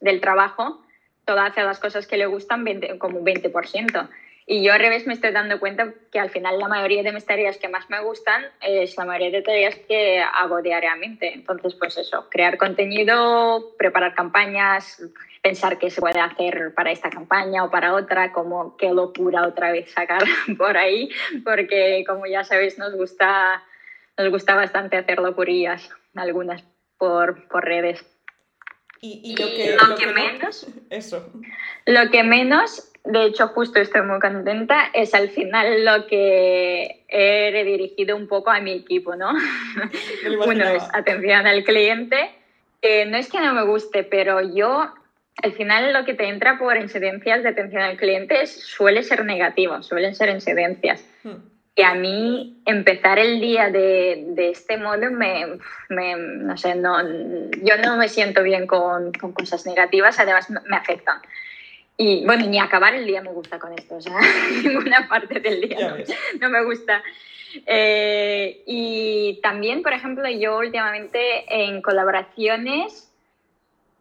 del 0.00 0.20
trabajo, 0.20 0.82
todo 1.24 1.38
hace 1.38 1.62
las 1.62 1.78
cosas 1.78 2.08
que 2.08 2.16
le 2.16 2.26
gustan 2.26 2.64
20, 2.64 2.98
como 2.98 3.20
20%. 3.20 4.08
Y 4.50 4.62
yo 4.62 4.72
al 4.72 4.80
revés 4.80 5.06
me 5.06 5.12
estoy 5.12 5.30
dando 5.30 5.60
cuenta 5.60 5.92
que 6.10 6.18
al 6.18 6.30
final 6.30 6.58
la 6.58 6.68
mayoría 6.68 7.02
de 7.02 7.12
mis 7.12 7.26
tareas 7.26 7.58
que 7.58 7.68
más 7.68 7.90
me 7.90 8.00
gustan 8.00 8.46
es 8.62 8.96
la 8.96 9.04
mayoría 9.04 9.30
de 9.30 9.42
tareas 9.42 9.76
que 9.86 10.20
hago 10.20 10.62
diariamente. 10.62 11.34
Entonces, 11.34 11.74
pues 11.74 11.98
eso, 11.98 12.30
crear 12.30 12.56
contenido, 12.56 13.74
preparar 13.76 14.14
campañas, 14.14 15.02
pensar 15.42 15.76
qué 15.76 15.90
se 15.90 16.00
puede 16.00 16.18
hacer 16.18 16.72
para 16.74 16.90
esta 16.90 17.10
campaña 17.10 17.62
o 17.62 17.70
para 17.70 17.92
otra, 17.92 18.32
como 18.32 18.74
qué 18.78 18.88
locura 18.88 19.46
otra 19.46 19.70
vez 19.70 19.90
sacar 19.90 20.22
por 20.56 20.78
ahí, 20.78 21.10
porque 21.44 22.02
como 22.06 22.24
ya 22.24 22.42
sabéis 22.42 22.78
nos 22.78 22.94
gusta, 22.94 23.62
nos 24.16 24.30
gusta 24.30 24.54
bastante 24.54 24.96
hacer 24.96 25.18
locurillas, 25.18 25.90
algunas 26.14 26.64
por, 26.96 27.46
por 27.48 27.66
redes. 27.66 28.02
Y, 29.00 29.36
lo 29.36 29.46
que, 29.46 29.76
lo 29.76 29.94
que 29.96 30.06
menos, 30.08 30.66
eso. 30.90 31.30
Lo 31.86 32.10
que 32.10 32.24
menos 32.24 32.88
de 33.08 33.24
hecho, 33.24 33.48
justo 33.48 33.80
estoy 33.80 34.02
muy 34.02 34.20
contenta, 34.20 34.90
es 34.92 35.14
al 35.14 35.30
final 35.30 35.84
lo 35.84 36.06
que 36.06 37.04
he 37.08 37.50
redirigido 37.50 38.14
un 38.14 38.28
poco 38.28 38.50
a 38.50 38.60
mi 38.60 38.72
equipo, 38.72 39.16
¿no? 39.16 39.30
Uno 40.46 40.68
es 40.68 40.82
atención 40.92 41.46
al 41.46 41.64
cliente. 41.64 42.30
no 42.82 43.16
es 43.16 43.30
que 43.30 43.40
no 43.40 43.54
me 43.54 43.62
guste, 43.62 44.04
pero 44.04 44.42
yo, 44.42 44.92
al 45.42 45.52
final 45.52 45.94
lo 45.94 46.04
que 46.04 46.12
te 46.12 46.28
entra 46.28 46.58
por 46.58 46.76
incidencias 46.76 47.42
de 47.42 47.48
atención 47.48 47.82
al 47.82 47.96
cliente 47.96 48.46
suele 48.46 49.02
ser 49.02 49.24
negativo, 49.24 49.82
suelen 49.82 50.14
ser 50.14 50.28
incidencias. 50.28 51.02
Hmm. 51.22 51.36
Y 51.78 51.82
a 51.82 51.94
mí 51.94 52.60
empezar 52.66 53.20
el 53.20 53.40
día 53.40 53.70
de, 53.70 54.24
de 54.30 54.50
este 54.50 54.78
modo 54.78 55.12
me, 55.12 55.60
me, 55.88 56.16
no 56.16 56.56
sé, 56.56 56.74
no, 56.74 57.00
yo 57.62 57.76
no 57.80 57.96
me 57.96 58.08
siento 58.08 58.42
bien 58.42 58.66
con, 58.66 59.12
con 59.12 59.32
cosas 59.32 59.64
negativas, 59.64 60.18
además 60.18 60.50
me 60.50 60.76
afectan. 60.76 61.20
Y 61.96 62.26
bueno, 62.26 62.46
ni 62.48 62.58
acabar 62.58 62.94
el 62.94 63.06
día 63.06 63.22
me 63.22 63.30
gusta 63.30 63.60
con 63.60 63.78
esto, 63.78 63.94
o 63.94 64.00
sea, 64.00 64.18
ninguna 64.64 65.06
parte 65.08 65.38
del 65.38 65.60
día 65.60 65.96
no, 66.40 66.48
me 66.48 66.64
gusta. 66.64 67.00
Eh, 67.64 68.60
y 68.66 69.38
también, 69.40 69.84
por 69.84 69.92
ejemplo, 69.92 70.28
yo 70.28 70.58
últimamente 70.58 71.44
en 71.48 71.80
colaboraciones, 71.80 73.07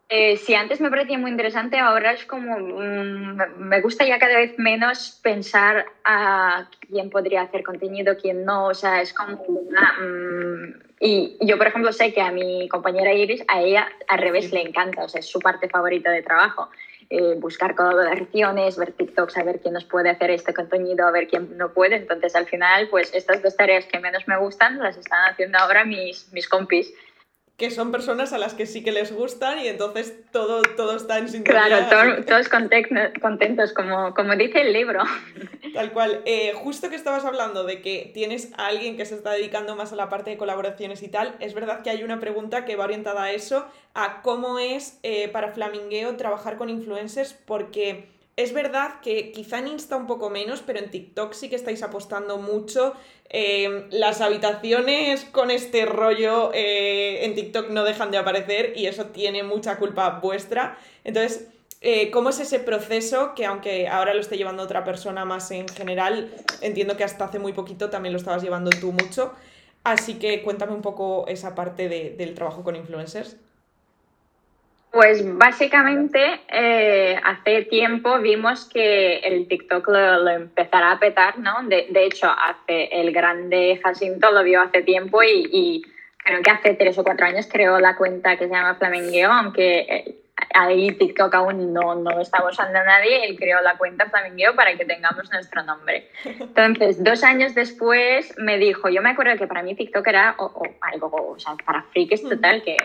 eh, 0.10 0.38
si 0.38 0.56
antes 0.56 0.80
me 0.80 0.90
parecía 0.90 1.18
muy 1.18 1.32
interesante, 1.32 1.78
ahora 1.78 2.14
es 2.14 2.26
como, 2.26 2.58
mm, 2.58 3.60
me 3.60 3.82
gusta 3.82 4.06
ya 4.06 4.20
cada 4.20 4.38
vez 4.38 4.58
menos 4.58 5.20
pensar 5.22 5.86
a 6.06 6.70
quién 6.88 7.10
podría 7.10 7.42
hacer 7.42 7.64
contenido, 7.64 8.16
quién 8.16 8.46
no, 8.46 8.68
o 8.68 8.74
sea, 8.74 9.02
es 9.02 9.14
como 9.14 9.44
mm, 9.44 10.88
y 11.00 11.38
yo, 11.46 11.58
por 11.58 11.68
ejemplo, 11.68 11.92
sé 11.92 12.14
que 12.14 12.22
a 12.22 12.32
mi 12.32 12.70
compañera 12.70 13.14
Iris, 13.14 13.44
a 13.48 13.62
ella 13.62 13.88
al 14.08 14.20
revés 14.20 14.52
le 14.54 14.62
encanta, 14.62 15.04
o 15.04 15.10
sea, 15.10 15.20
es 15.20 15.28
su 15.28 15.40
parte 15.40 15.68
favorita 15.70 16.10
de 16.12 16.24
trabajo. 16.24 16.70
Eh, 17.10 17.36
buscar 17.38 17.74
colaboraciones, 17.74 18.78
ver 18.78 18.92
TikTok, 18.92 19.30
saber 19.30 19.62
quién 19.62 19.74
nos 19.74 19.86
puede 19.86 20.10
hacer 20.10 20.30
este 20.30 20.54
contenido, 20.54 21.08
a 21.08 21.12
ver 21.12 21.28
quién 21.28 21.56
no 21.56 21.72
puede. 21.72 21.96
Entonces, 21.96 22.36
al 22.36 22.48
final, 22.48 22.90
pues 22.90 23.14
estas 23.14 23.42
dos 23.42 23.56
tareas 23.56 23.86
que 23.86 24.00
menos 24.00 24.28
me 24.28 24.38
gustan 24.38 24.80
las 24.80 24.98
están 24.98 25.32
haciendo 25.32 25.58
ahora 25.58 25.86
mis, 25.86 26.32
mis 26.34 26.50
compis 26.50 26.92
que 27.58 27.72
son 27.72 27.92
personas 27.92 28.34
a 28.34 28.38
las 28.38 28.54
que 28.54 28.68
sí 28.68 28.84
que 28.84 28.92
les 28.92 29.12
gustan 29.12 29.60
y 29.60 29.68
entonces 29.68 30.14
todo, 30.32 30.62
todo 30.62 30.96
está 30.96 31.18
en 31.18 31.28
sintonía. 31.28 31.88
Claro, 31.90 32.24
todos 32.24 32.48
contentos, 32.50 33.74
como, 33.74 34.14
como 34.14 34.36
dice 34.36 34.62
el 34.62 34.74
libro. 34.74 35.02
Tal 35.74 35.92
cual. 35.92 36.22
Eh, 36.26 36.54
justo 36.54 36.92
que 36.92 36.96
estabas 36.96 37.26
hablando 37.26 37.64
de 37.64 37.82
que 37.82 38.12
tienes 38.14 38.54
a 38.58 38.68
alguien 38.68 38.96
que 38.96 39.06
se 39.06 39.16
está 39.16 39.32
dedicando 39.32 39.76
más 39.76 39.92
a 39.92 39.96
la 39.96 40.08
parte 40.08 40.30
de 40.30 40.38
colaboraciones 40.38 41.02
y 41.02 41.08
tal, 41.08 41.36
es 41.40 41.56
verdad 41.56 41.82
que 41.82 41.90
hay 41.90 42.04
una 42.04 42.20
pregunta 42.20 42.64
que 42.64 42.76
va 42.76 42.84
orientada 42.84 43.24
a 43.24 43.32
eso, 43.32 43.66
a 43.96 44.22
cómo 44.22 44.60
es 44.60 45.00
eh, 45.02 45.28
para 45.28 45.52
Flamingueo 45.52 46.16
trabajar 46.16 46.58
con 46.58 46.70
influencers, 46.70 47.34
porque 47.34 48.06
es 48.38 48.54
verdad 48.54 49.02
que 49.02 49.32
quizá 49.32 49.58
en 49.58 49.68
Insta 49.68 49.98
un 49.98 50.06
poco 50.06 50.30
menos, 50.30 50.62
pero 50.66 50.78
en 50.78 50.92
TikTok 50.92 51.34
sí 51.34 51.50
que 51.50 51.56
estáis 51.56 51.82
apostando 51.82 52.38
mucho. 52.38 52.94
Em, 53.30 53.88
las 53.90 54.22
habitaciones 54.22 55.26
con 55.26 55.50
este 55.50 55.88
rollo 55.88 56.52
eh, 56.54 57.26
en 57.26 57.34
TikTok 57.34 57.70
no 57.70 57.84
dejan 57.84 58.12
de 58.12 58.20
aparecer 58.20 58.74
y 58.76 58.86
eso 58.86 59.08
tiene 59.08 59.42
mucha 59.42 59.78
culpa 59.80 60.20
vuestra. 60.22 60.78
Entonces, 61.04 61.48
eh, 61.82 62.12
¿cómo 62.12 62.30
es 62.30 62.40
ese 62.40 62.60
proceso 62.60 63.34
que 63.36 63.48
aunque 63.48 63.88
ahora 63.88 64.14
lo 64.14 64.22
esté 64.22 64.38
llevando 64.38 64.62
otra 64.62 64.84
persona 64.84 65.26
más 65.26 65.50
en 65.50 65.68
general, 65.68 66.32
entiendo 66.62 66.96
que 66.96 67.04
hasta 67.04 67.26
hace 67.26 67.40
muy 67.40 67.54
poquito 67.54 67.90
también 67.90 68.14
lo 68.14 68.20
estabas 68.20 68.44
llevando 68.44 68.70
tú 68.70 68.92
mucho? 68.92 69.34
Así 69.84 70.20
que 70.20 70.44
cuéntame 70.44 70.74
un 70.74 70.84
poco 70.84 71.26
esa 71.28 71.56
parte 71.56 71.90
del 71.90 72.36
trabajo 72.36 72.64
con 72.64 72.76
influencers. 72.76 73.36
Pues 74.98 75.24
básicamente 75.38 76.42
eh, 76.52 77.22
hace 77.24 77.66
tiempo 77.66 78.18
vimos 78.18 78.66
que 78.66 79.18
el 79.20 79.48
TikTok 79.48 79.88
lo, 79.90 80.28
empezará 80.28 80.94
a 80.94 81.00
petar, 81.00 81.38
¿no? 81.38 81.54
De, 81.68 81.88
hecho, 82.04 82.28
hace 82.28 82.86
el 82.86 83.12
grande 83.12 83.80
Jacinto 83.84 84.32
lo 84.32 84.42
vio 84.42 84.60
hace 84.60 84.82
tiempo 84.82 85.22
y, 85.22 85.48
y, 85.52 85.82
creo 86.18 86.42
que 86.42 86.50
hace 86.50 86.74
tres 86.74 86.98
o 86.98 87.04
cuatro 87.04 87.28
años 87.28 87.48
creó 87.48 87.80
la 87.80 87.96
cuenta 87.96 88.38
que 88.38 88.48
se 88.48 88.54
llama 88.56 88.74
Flamengueo, 88.74 89.32
aunque 89.32 89.82
eh, 89.82 90.07
ahí 90.58 90.92
TikTok 90.92 91.34
aún 91.36 91.74
no, 91.74 91.96
no 91.96 92.20
está 92.20 92.44
usando 92.44 92.80
a 92.80 92.84
nadie, 92.84 93.26
él 93.26 93.38
creó 93.38 93.62
la 93.62 93.78
cuenta 93.78 94.10
Flamingueo 94.10 94.56
para 94.56 94.76
que 94.76 94.86
tengamos 94.86 95.32
nuestro 95.32 95.64
nombre. 95.64 96.10
Entonces, 96.24 97.04
dos 97.04 97.24
años 97.24 97.54
después 97.54 98.34
me 98.38 98.58
dijo, 98.58 98.90
yo 98.90 99.02
me 99.02 99.12
acuerdo 99.12 99.38
que 99.38 99.48
para 99.48 99.64
mí 99.64 99.76
TikTok 99.76 100.08
era 100.08 100.36
algo, 100.82 101.34
o 101.34 101.40
sea, 101.40 101.56
para 101.66 101.84
frikis 101.84 102.24
total, 102.24 102.64
que 102.64 102.78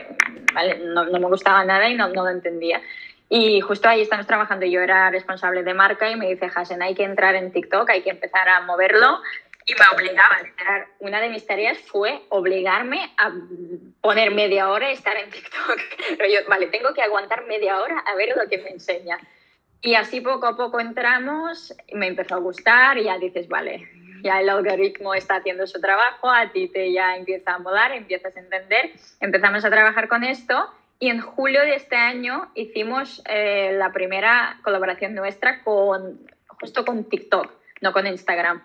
no, 0.84 1.04
no, 1.06 1.18
me 1.18 1.26
gustaba 1.26 1.64
nada 1.64 1.88
y 1.88 1.94
no, 1.94 2.08
no 2.08 2.24
lo 2.24 2.30
entendía. 2.30 2.80
Y 3.28 3.62
justo 3.62 3.88
ahí 3.88 4.02
estamos 4.02 4.26
trabajando, 4.26 4.66
yo 4.66 4.80
era 4.80 5.10
responsable 5.10 5.62
de 5.62 5.72
marca 5.72 6.10
y 6.10 6.16
me 6.16 6.28
dice, 6.28 6.50
Hasen, 6.54 6.82
hay 6.82 6.94
que 6.94 7.04
entrar 7.04 7.34
en 7.34 7.50
TikTok, 7.50 7.88
hay 7.88 8.02
que 8.02 8.10
empezar 8.10 8.46
a 8.48 8.60
moverlo 8.60 9.20
y 9.66 9.74
me 9.74 9.86
obligaba 9.94 10.36
a 10.36 10.86
Una 10.98 11.20
de 11.20 11.28
mis 11.28 11.46
tareas 11.46 11.78
fue 11.78 12.22
obligarme 12.28 13.12
a 13.16 13.32
poner 14.00 14.30
media 14.32 14.68
hora 14.70 14.90
y 14.90 14.94
estar 14.94 15.16
en 15.16 15.30
TikTok. 15.30 15.78
Pero 16.18 16.28
yo, 16.28 16.48
vale, 16.48 16.66
tengo 16.66 16.92
que 16.94 17.02
aguantar 17.02 17.46
media 17.46 17.80
hora 17.80 17.98
a 18.00 18.14
ver 18.14 18.36
lo 18.36 18.48
que 18.48 18.58
me 18.58 18.70
enseña. 18.70 19.18
Y 19.80 19.94
así 19.94 20.20
poco 20.20 20.46
a 20.46 20.56
poco 20.56 20.80
entramos, 20.80 21.74
me 21.92 22.06
empezó 22.06 22.36
a 22.36 22.38
gustar 22.38 22.98
y 22.98 23.04
ya 23.04 23.18
dices, 23.18 23.48
vale, 23.48 23.88
ya 24.22 24.40
el 24.40 24.48
algoritmo 24.48 25.14
está 25.14 25.36
haciendo 25.36 25.66
su 25.66 25.80
trabajo, 25.80 26.30
a 26.30 26.52
ti 26.52 26.68
te 26.68 26.92
ya 26.92 27.16
empieza 27.16 27.54
a 27.54 27.58
molar, 27.58 27.92
empiezas 27.92 28.36
a 28.36 28.40
entender. 28.40 28.92
Empezamos 29.20 29.64
a 29.64 29.70
trabajar 29.70 30.06
con 30.06 30.22
esto 30.22 30.70
y 31.00 31.10
en 31.10 31.20
julio 31.20 31.62
de 31.62 31.74
este 31.74 31.96
año 31.96 32.52
hicimos 32.54 33.22
eh, 33.26 33.72
la 33.76 33.92
primera 33.92 34.60
colaboración 34.62 35.14
nuestra 35.14 35.64
con, 35.64 36.30
justo 36.60 36.84
con 36.84 37.08
TikTok, 37.08 37.50
no 37.80 37.92
con 37.92 38.06
Instagram. 38.06 38.62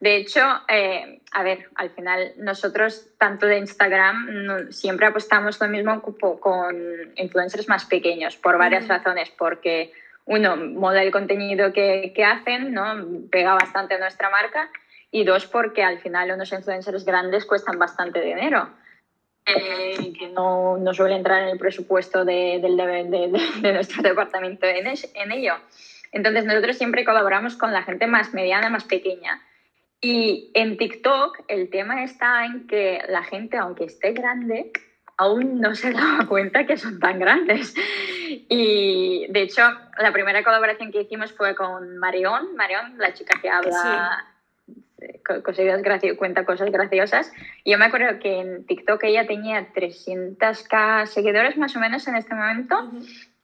De 0.00 0.16
hecho, 0.16 0.40
eh, 0.68 1.20
a 1.32 1.42
ver, 1.42 1.68
al 1.74 1.90
final 1.90 2.32
nosotros, 2.36 3.08
tanto 3.18 3.46
de 3.46 3.58
Instagram, 3.58 4.70
siempre 4.70 5.06
apostamos 5.06 5.60
lo 5.60 5.66
mismo 5.66 6.00
con 6.02 6.76
influencers 7.16 7.68
más 7.68 7.84
pequeños, 7.84 8.36
por 8.36 8.58
varias 8.58 8.86
razones, 8.86 9.30
porque 9.36 9.92
uno, 10.24 10.56
moda 10.56 11.02
el 11.02 11.10
contenido 11.10 11.72
que, 11.72 12.12
que, 12.14 12.24
hacen, 12.24 12.72
¿no? 12.72 13.28
pega 13.30 13.54
bastante 13.54 13.94
a 13.94 13.98
nuestra 13.98 14.30
marca, 14.30 14.70
y 15.10 15.24
dos, 15.24 15.46
porque 15.46 15.82
al 15.82 15.98
final 15.98 16.30
unos 16.30 16.52
influencers 16.52 17.04
grandes 17.04 17.44
cuestan 17.44 17.78
bastante 17.78 18.20
dinero. 18.20 18.70
Eh, 19.46 20.12
que 20.12 20.28
no, 20.28 20.76
no, 20.76 20.92
suele 20.92 21.16
entrar 21.16 21.42
en 21.42 21.48
el 21.48 21.58
presupuesto 21.58 22.24
de, 22.24 22.60
de, 22.60 23.48
de 23.62 23.72
nuestro 23.72 24.02
departamento 24.02 24.66
en, 24.66 24.86
en 24.86 25.32
ello. 25.32 25.54
Entonces, 26.12 26.44
nosotros 26.44 26.76
siempre 26.76 27.04
colaboramos 27.04 27.56
con 27.56 27.72
la 27.72 27.82
gente 27.82 28.06
más 28.06 28.34
mediana, 28.34 28.68
más 28.68 28.84
pequeña 28.84 29.42
Y 30.00 30.50
en 30.54 30.76
TikTok 30.76 31.44
el 31.48 31.70
tema 31.70 32.04
está 32.04 32.44
en 32.44 32.66
que 32.66 33.02
la 33.08 33.24
gente, 33.24 33.56
aunque 33.56 33.84
esté 33.84 34.12
grande, 34.12 34.72
aún 35.16 35.60
no 35.60 35.74
se 35.74 35.92
da 35.92 36.24
cuenta 36.28 36.66
que 36.66 36.76
son 36.76 36.98
tan 36.98 37.18
grandes. 37.18 37.74
Y 38.48 39.26
de 39.28 39.42
hecho, 39.42 39.62
la 39.98 40.12
primera 40.12 40.42
colaboración 40.42 40.92
que 40.92 41.02
hicimos 41.02 41.32
fue 41.32 41.54
con 41.54 41.98
Marion, 41.98 42.54
Marion, 42.56 42.96
la 42.98 43.12
chica 43.12 43.38
que 43.40 43.50
habla, 43.50 44.24
sí. 46.00 46.16
cuenta 46.16 46.44
cosas 46.44 46.70
graciosas. 46.70 47.32
Y 47.64 47.72
yo 47.72 47.78
me 47.78 47.86
acuerdo 47.86 48.18
que 48.20 48.40
en 48.40 48.66
TikTok 48.66 49.02
ella 49.04 49.26
tenía 49.26 49.72
300k 49.72 51.06
seguidores 51.06 51.56
más 51.56 51.74
o 51.76 51.80
menos 51.80 52.06
en 52.06 52.16
este 52.16 52.34
momento. 52.34 52.90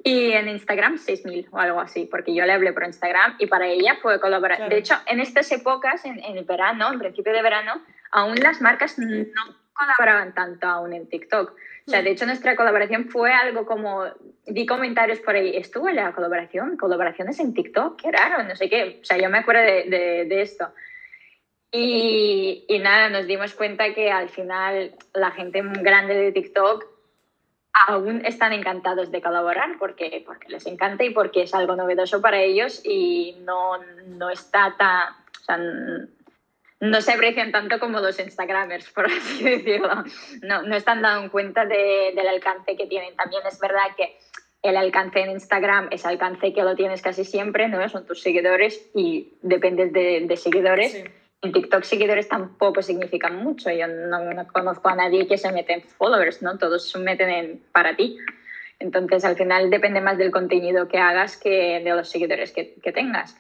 Y 0.07 0.33
en 0.33 0.51
Instagram 0.51 0.97
6.000 0.97 1.49
o 1.51 1.59
algo 1.59 1.81
así, 1.81 2.05
porque 2.05 2.35
yo 2.35 2.45
le 2.45 2.53
hablé 2.53 2.75
por 2.75 2.85
Instagram 2.85 3.37
y 3.39 3.47
para 3.47 3.67
ella 3.67 3.97
fue 4.03 4.21
colaborar. 4.21 4.69
De 4.69 4.77
hecho, 4.77 4.95
en 5.07 5.19
estas 5.19 5.51
épocas, 5.51 6.05
en, 6.05 6.23
en, 6.23 6.37
el 6.37 6.45
verano, 6.45 6.93
en 6.93 6.99
principio 6.99 7.33
de 7.33 7.41
verano, 7.41 7.83
aún 8.13 8.35
las 8.37 8.61
marcas 8.61 8.99
no 8.99 9.25
colaboraban 9.73 10.35
tanto 10.35 10.67
aún 10.67 10.93
en 10.93 11.09
TikTok. 11.09 11.53
O 11.87 11.91
sea, 11.91 12.03
de 12.03 12.11
hecho, 12.11 12.27
nuestra 12.27 12.57
colaboración 12.57 13.09
fue 13.09 13.33
algo 13.33 13.67
como, 13.67 14.05
di 14.47 14.65
comentarios 14.65 15.21
por 15.21 15.37
ahí, 15.37 15.57
estuvo 15.57 15.91
la 15.91 16.13
colaboración, 16.13 16.77
colaboraciones 16.77 17.39
en 17.41 17.53
TikTok, 17.53 18.01
qué 18.01 18.11
raro, 18.11 18.43
no 18.43 18.57
sé 18.57 18.71
qué. 18.71 19.01
O 19.03 19.05
sea, 19.05 19.19
yo 19.19 19.29
me 19.29 19.39
acuerdo 19.39 19.63
de, 19.63 19.85
de, 19.91 20.25
de 20.25 20.43
esto. 20.43 20.73
Y, 21.71 22.65
y, 22.69 22.79
nada, 22.79 23.11
nos 23.11 23.27
dimos 23.27 23.55
cuenta 23.55 23.93
que 23.95 24.11
al 24.11 24.29
final 24.29 24.95
la 25.13 25.33
gente 25.33 25.61
grande 25.63 26.15
de 26.15 26.33
TikTok 26.33 26.94
aún 27.75 28.25
están 28.25 28.53
encantados 28.53 29.11
de 29.11 29.21
colaborar 29.21 29.77
porque, 29.79 30.23
porque 30.25 30.49
les 30.49 30.65
encanta 30.67 31.05
y 31.05 31.11
porque 31.11 31.43
es 31.43 31.55
algo 31.55 31.75
novedoso 31.75 32.21
para 32.21 32.41
ellos 32.41 32.81
y 32.85 33.37
no, 33.45 33.79
no 34.07 34.31
está 34.31 34.75
tan... 34.79 36.11
No 36.81 37.01
se 37.01 37.13
aprecian 37.13 37.51
tanto 37.51 37.81
como 37.81 38.01
los 38.01 38.19
Instagramers, 38.19 38.91
por 38.95 39.07
así 39.07 39.43
decirlo. 39.43 40.05
No, 40.43 40.63
no 40.63 40.77
están 40.77 41.03
dando 41.03 41.31
cuenta 41.31 41.67
de, 41.67 42.13
del 42.15 42.29
alcance 42.29 42.77
que 42.77 42.87
tienen. 42.87 43.17
También 43.17 43.43
es 43.47 43.59
verdad 43.59 43.95
que 43.97 44.17
el 44.63 44.77
alcance 44.77 45.21
en 45.21 45.31
Instagram 45.31 45.89
es 45.91 46.07
alcance 46.07 46.53
que 46.53 46.63
lo 46.63 46.75
tienes 46.75 47.03
casi 47.03 47.25
siempre, 47.25 47.69
¿no? 47.69 47.87
Son 47.89 48.07
tus 48.07 48.23
seguidores 48.23 48.91
y 48.95 49.35
dependes 49.43 49.93
de, 49.93 50.25
de 50.27 50.37
seguidores. 50.37 51.05
En 51.45 51.53
TikTok 51.53 51.85
seguidores 51.85 52.29
tampoco 52.29 52.83
significan 52.83 53.37
mucho. 53.37 53.71
Yo 53.71 53.87
no, 53.87 54.47
conozco 54.49 54.89
a 54.89 54.97
nadie 54.97 55.27
que 55.27 55.39
se 55.39 55.53
mete 55.53 55.75
en 55.75 55.83
followers, 55.83 56.43
¿no? 56.43 56.57
Todos 56.59 56.91
se 56.91 56.99
meten 56.99 57.29
en 57.29 57.63
para 57.73 57.95
ti. 57.95 58.17
Entonces, 58.79 59.25
al 59.25 59.37
final 59.37 59.71
depende 59.71 60.01
más 60.01 60.19
del 60.19 60.31
contenido 60.31 60.89
que 60.89 60.99
hagas 60.99 61.37
que 61.37 61.81
de 61.85 61.91
los 61.91 62.09
seguidores 62.09 62.53
que, 62.53 62.75
que 62.83 62.93
tengas. 62.93 63.37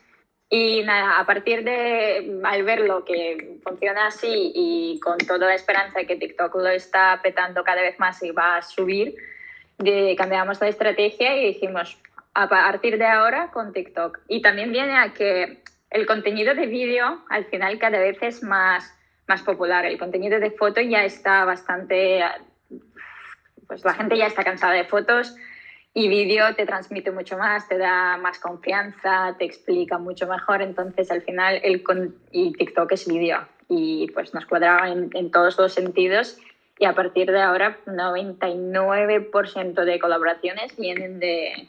Y 0.51 0.83
nada, 0.83 1.19
a 1.19 1.27
partir 1.27 1.64
de, 1.64 2.40
al 2.45 2.62
verlo 2.62 3.05
que 3.05 3.59
funciona 3.64 4.07
así 4.09 4.53
y 4.55 5.01
con 5.01 5.19
toda 5.19 5.49
la 5.49 5.55
esperanza 5.55 5.99
de 5.99 6.07
que 6.07 6.17
TikTok 6.17 6.55
lo 6.55 6.69
está 6.69 7.19
petando 7.23 7.64
cada 7.64 7.81
vez 7.83 7.99
más 7.99 8.23
y 8.23 8.31
va 8.31 8.59
a 8.59 8.62
subir, 8.62 9.17
de, 9.79 10.14
cambiamos 10.17 10.61
la 10.61 10.69
estrategia 10.69 11.37
y 11.37 11.47
dijimos, 11.47 11.99
a 12.35 12.49
partir 12.49 12.99
de 12.99 13.07
ahora 13.07 13.51
con 13.51 13.73
TikTok. 13.73 14.21
Y 14.29 14.43
también 14.43 14.71
viene 14.71 14.97
a 14.97 15.12
que 15.12 15.62
el 15.94 16.07
contenido 16.07 16.54
de 16.54 16.66
vídeo 16.66 17.22
al 17.30 17.46
final 17.46 17.78
cada 17.78 17.98
vez 18.00 18.18
es 18.20 18.42
más, 18.42 18.92
más 19.28 19.42
popular. 19.42 19.87
El 19.87 19.96
contenido 19.96 20.40
de 20.40 20.50
foto 20.50 20.80
ya 20.80 21.04
está 21.04 21.44
bastante, 21.44 22.20
pues 23.68 23.85
la 23.85 23.94
gente 23.94 24.18
ya 24.18 24.26
está 24.26 24.42
cansada 24.42 24.72
de 24.72 24.85
fotos 24.85 25.37
y 25.94 26.09
vídeo 26.09 26.52
te 26.57 26.66
transmite 26.66 27.12
mucho 27.12 27.38
más, 27.38 27.68
te 27.68 27.78
da 27.78 28.16
más 28.16 28.40
confianza, 28.40 29.37
te 29.38 29.44
explica 29.44 29.96
mucho 29.98 30.26
mejor. 30.26 30.62
Entonces 30.62 31.12
al 31.12 31.22
final 31.22 31.61
el 31.62 31.85
y 32.33 32.52
TikTok 32.52 32.90
es 32.90 33.07
vídeo 33.07 33.46
y 33.68 34.11
pues 34.11 34.35
nos 34.35 34.46
cuadraba 34.46 34.88
en, 34.88 35.11
en 35.14 35.30
todos 35.30 35.57
los 35.59 35.72
sentidos 35.72 36.40
y 36.76 36.87
a 36.87 36.94
partir 36.94 37.30
de 37.30 37.40
ahora 37.40 37.78
99% 37.87 39.85
de 39.85 40.00
colaboraciones 40.00 40.76
vienen 40.76 41.20
de 41.20 41.68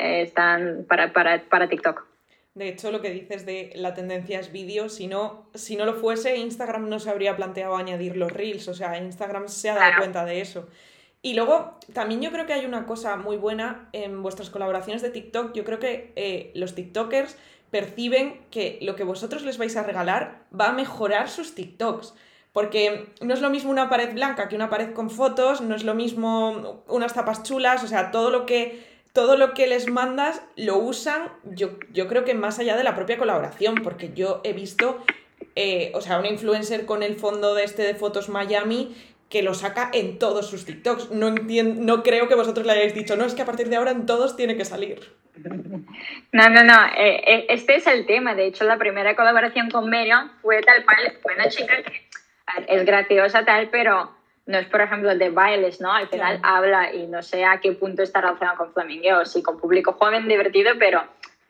están 0.00 0.86
para, 0.88 1.12
para, 1.12 1.38
para 1.42 1.68
TikTok. 1.68 2.13
De 2.54 2.68
hecho, 2.68 2.92
lo 2.92 3.00
que 3.00 3.10
dices 3.10 3.44
de 3.44 3.72
la 3.74 3.94
tendencia 3.94 4.38
es 4.38 4.52
vídeo, 4.52 4.88
si 4.88 5.08
no, 5.08 5.48
si 5.54 5.74
no 5.74 5.84
lo 5.84 5.94
fuese, 5.94 6.36
Instagram 6.36 6.88
no 6.88 7.00
se 7.00 7.10
habría 7.10 7.36
planteado 7.36 7.74
añadir 7.74 8.16
los 8.16 8.32
reels, 8.32 8.68
o 8.68 8.74
sea, 8.74 8.96
Instagram 8.96 9.48
se 9.48 9.70
ha 9.70 9.74
dado 9.74 9.94
cuenta 9.98 10.24
de 10.24 10.40
eso. 10.40 10.68
Y 11.20 11.34
luego, 11.34 11.78
también 11.92 12.22
yo 12.22 12.30
creo 12.30 12.46
que 12.46 12.52
hay 12.52 12.64
una 12.64 12.86
cosa 12.86 13.16
muy 13.16 13.36
buena 13.36 13.88
en 13.92 14.22
vuestras 14.22 14.50
colaboraciones 14.50 15.02
de 15.02 15.10
TikTok, 15.10 15.52
yo 15.52 15.64
creo 15.64 15.80
que 15.80 16.12
eh, 16.14 16.52
los 16.54 16.76
TikTokers 16.76 17.36
perciben 17.72 18.40
que 18.52 18.78
lo 18.82 18.94
que 18.94 19.02
vosotros 19.02 19.42
les 19.42 19.58
vais 19.58 19.76
a 19.76 19.82
regalar 19.82 20.44
va 20.52 20.68
a 20.68 20.72
mejorar 20.72 21.28
sus 21.28 21.56
TikToks. 21.56 22.14
Porque 22.52 23.12
no 23.20 23.34
es 23.34 23.40
lo 23.40 23.50
mismo 23.50 23.72
una 23.72 23.88
pared 23.88 24.14
blanca 24.14 24.48
que 24.48 24.54
una 24.54 24.70
pared 24.70 24.92
con 24.92 25.10
fotos, 25.10 25.60
no 25.60 25.74
es 25.74 25.82
lo 25.82 25.96
mismo 25.96 26.84
unas 26.86 27.14
tapas 27.14 27.42
chulas, 27.42 27.82
o 27.82 27.88
sea, 27.88 28.12
todo 28.12 28.30
lo 28.30 28.46
que 28.46 28.93
todo 29.14 29.36
lo 29.36 29.54
que 29.54 29.68
les 29.68 29.88
mandas 29.88 30.42
lo 30.56 30.76
usan, 30.76 31.30
yo, 31.44 31.78
yo 31.92 32.08
creo 32.08 32.24
que 32.24 32.34
más 32.34 32.58
allá 32.58 32.76
de 32.76 32.82
la 32.82 32.96
propia 32.96 33.16
colaboración, 33.16 33.76
porque 33.76 34.12
yo 34.12 34.40
he 34.42 34.52
visto, 34.52 35.04
eh, 35.54 35.92
o 35.94 36.00
sea, 36.00 36.18
una 36.18 36.28
influencer 36.28 36.84
con 36.84 37.04
el 37.04 37.14
fondo 37.14 37.54
de 37.54 37.62
este 37.62 37.82
de 37.82 37.94
Fotos 37.94 38.28
Miami 38.28 38.94
que 39.30 39.44
lo 39.44 39.54
saca 39.54 39.88
en 39.92 40.18
todos 40.18 40.50
sus 40.50 40.64
TikToks. 40.64 41.12
No, 41.12 41.28
entiendo, 41.28 41.80
no 41.80 42.02
creo 42.02 42.28
que 42.28 42.34
vosotros 42.34 42.66
le 42.66 42.72
hayáis 42.72 42.92
dicho, 42.92 43.16
no, 43.16 43.24
es 43.24 43.34
que 43.34 43.42
a 43.42 43.46
partir 43.46 43.68
de 43.68 43.76
ahora 43.76 43.92
en 43.92 44.04
todos 44.04 44.36
tiene 44.36 44.56
que 44.56 44.64
salir. 44.64 45.12
No, 46.32 46.48
no, 46.48 46.64
no, 46.64 46.84
eh, 46.96 47.22
eh, 47.24 47.46
este 47.50 47.76
es 47.76 47.86
el 47.86 48.06
tema. 48.06 48.34
De 48.34 48.46
hecho, 48.46 48.64
la 48.64 48.78
primera 48.78 49.14
colaboración 49.14 49.70
con 49.70 49.88
Merion 49.88 50.32
fue 50.42 50.60
tal 50.60 50.84
cual, 50.84 51.18
fue 51.22 51.34
una 51.34 51.48
chica 51.48 51.74
que 51.84 52.08
es 52.66 52.84
graciosa 52.84 53.44
tal, 53.44 53.70
pero 53.70 54.10
no 54.46 54.58
es, 54.58 54.66
por 54.66 54.80
ejemplo, 54.80 55.14
de 55.16 55.30
bailes, 55.30 55.80
¿no? 55.80 55.92
Al 55.92 56.08
final 56.08 56.38
habla 56.42 56.92
y 56.92 57.06
no 57.06 57.22
sé 57.22 57.44
a 57.44 57.60
qué 57.60 57.72
punto 57.72 58.02
está 58.02 58.20
relacionado 58.20 58.58
con 58.58 58.72
flamingueo, 58.72 59.24
sí, 59.24 59.42
con 59.42 59.58
público 59.58 59.92
joven, 59.94 60.28
divertido, 60.28 60.72
pero 60.78 61.02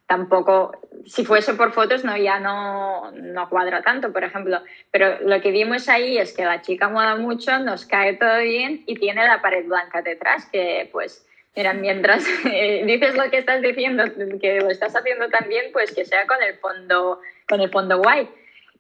tampoco, 0.07 0.73
si 1.07 1.25
fuese 1.25 1.55
por 1.55 1.73
fotos, 1.73 2.05
no, 2.05 2.17
ya 2.17 2.39
no, 2.39 3.11
no 3.13 3.49
cuadra 3.49 3.83
tanto, 3.83 4.13
por 4.13 4.23
ejemplo. 4.23 4.61
Pero 4.91 5.19
lo 5.21 5.41
que 5.41 5.51
vimos 5.51 5.89
ahí 5.89 6.19
es 6.19 6.33
que 6.33 6.45
la 6.45 6.63
chica 6.63 6.89
moda 6.89 7.17
mucho, 7.17 7.59
nos 7.59 7.85
cae 7.85 8.15
todo 8.15 8.39
bien 8.41 8.85
y 8.87 8.95
tiene 8.97 9.27
la 9.27 9.43
pared 9.43 9.67
blanca 9.67 10.03
detrás, 10.03 10.47
que 10.47 10.89
pues, 10.93 11.27
mira, 11.57 11.73
mientras 11.73 12.25
dices 12.45 13.17
lo 13.17 13.29
que 13.31 13.39
estás 13.39 13.61
diciendo, 13.61 14.05
que 14.41 14.61
lo 14.61 14.71
estás 14.71 14.95
haciendo 14.95 15.29
también, 15.31 15.73
pues 15.73 15.93
que 15.93 16.05
sea 16.05 16.27
con 16.27 16.41
el 16.43 16.55
fondo, 16.59 17.21
con 17.49 17.61
el 17.61 17.71
fondo 17.71 17.99
guay. 17.99 18.29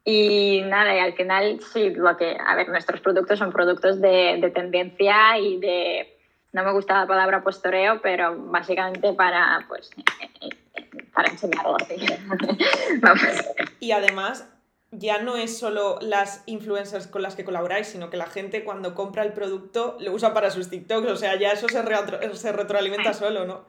Y 0.05 0.61
nada, 0.67 0.95
y 0.95 0.99
al 0.99 1.15
final 1.15 1.61
sí, 1.73 1.91
lo 1.91 2.17
que, 2.17 2.37
a 2.39 2.55
ver, 2.55 2.69
nuestros 2.69 3.01
productos 3.01 3.39
son 3.39 3.53
productos 3.53 4.01
de, 4.01 4.39
de 4.39 4.51
tendencia 4.51 5.39
y 5.39 5.59
de, 5.59 6.19
no 6.53 6.63
me 6.63 6.73
gusta 6.73 7.01
la 7.01 7.07
palabra 7.07 7.43
postureo, 7.43 8.01
pero 8.03 8.37
básicamente 8.37 9.15
para, 9.15 9.65
pues, 9.67 9.91
para 11.15 11.31
enseñarlo 11.31 11.77
así. 11.77 11.97
Vamos. 13.01 13.23
Y 13.81 13.93
además, 13.93 14.47
ya 14.91 15.23
no 15.23 15.37
es 15.37 15.59
solo 15.59 15.99
las 16.01 16.43
influencers 16.47 17.07
con 17.07 17.23
las 17.23 17.35
que 17.35 17.45
colaboráis, 17.45 17.89
sino 17.89 18.11
que 18.11 18.17
la 18.17 18.27
gente 18.27 18.63
cuando 18.63 18.95
compra 18.95 19.23
el 19.23 19.33
producto 19.33 19.97
lo 20.01 20.13
usa 20.13 20.35
para 20.35 20.51
sus 20.51 20.71
TikToks, 20.71 21.09
o 21.09 21.17
sea, 21.17 21.37
ya 21.37 21.53
eso 21.53 21.67
se, 21.69 22.35
se 22.35 22.53
retroalimenta 22.53 23.15
solo, 23.15 23.47
¿no? 23.47 23.65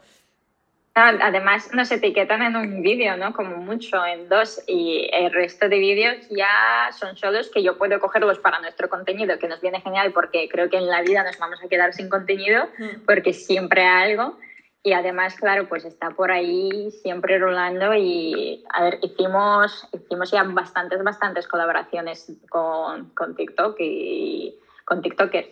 Además, 0.97 1.73
nos 1.73 1.91
etiquetan 1.91 2.41
en 2.41 2.55
un 2.55 2.81
vídeo, 2.81 3.17
¿no? 3.17 3.33
Como 3.33 3.57
mucho, 3.57 4.05
en 4.05 4.29
dos. 4.29 4.63
Y 4.65 5.09
el 5.11 5.33
resto 5.33 5.67
de 5.67 5.77
vídeos 5.77 6.15
ya 6.29 6.89
son 6.97 7.17
solos 7.17 7.51
que 7.53 7.61
yo 7.61 7.77
puedo 7.77 7.99
cogerlos 7.99 8.39
para 8.39 8.61
nuestro 8.61 8.87
contenido, 8.87 9.37
que 9.37 9.49
nos 9.49 9.59
viene 9.59 9.81
genial 9.81 10.13
porque 10.13 10.47
creo 10.47 10.69
que 10.69 10.77
en 10.77 10.87
la 10.87 11.01
vida 11.01 11.21
nos 11.25 11.37
vamos 11.37 11.61
a 11.61 11.67
quedar 11.67 11.93
sin 11.93 12.07
contenido, 12.07 12.69
mm. 12.77 13.03
porque 13.05 13.33
siempre 13.33 13.81
hay 13.81 14.11
algo. 14.11 14.37
Y 14.83 14.93
además, 14.93 15.35
claro, 15.35 15.67
pues 15.67 15.83
está 15.83 16.11
por 16.11 16.31
ahí 16.31 16.89
siempre 17.03 17.39
rolando 17.39 17.93
y, 17.93 18.63
a 18.69 18.83
ver, 18.83 18.99
hicimos, 19.01 19.89
hicimos 19.91 20.31
ya 20.31 20.43
bastantes, 20.43 21.03
bastantes 21.03 21.45
colaboraciones 21.45 22.31
con, 22.47 23.09
con 23.09 23.35
TikTok 23.35 23.75
y 23.79 24.55
con 24.85 25.01
TikTokers. 25.01 25.49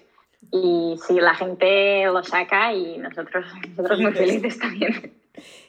Y 0.52 0.96
sí, 1.06 1.20
la 1.20 1.36
gente 1.36 2.06
lo 2.06 2.24
saca 2.24 2.72
y 2.72 2.98
nosotros, 2.98 3.46
nosotros 3.76 4.00
muy 4.00 4.14
felices 4.14 4.58
también. 4.58 5.22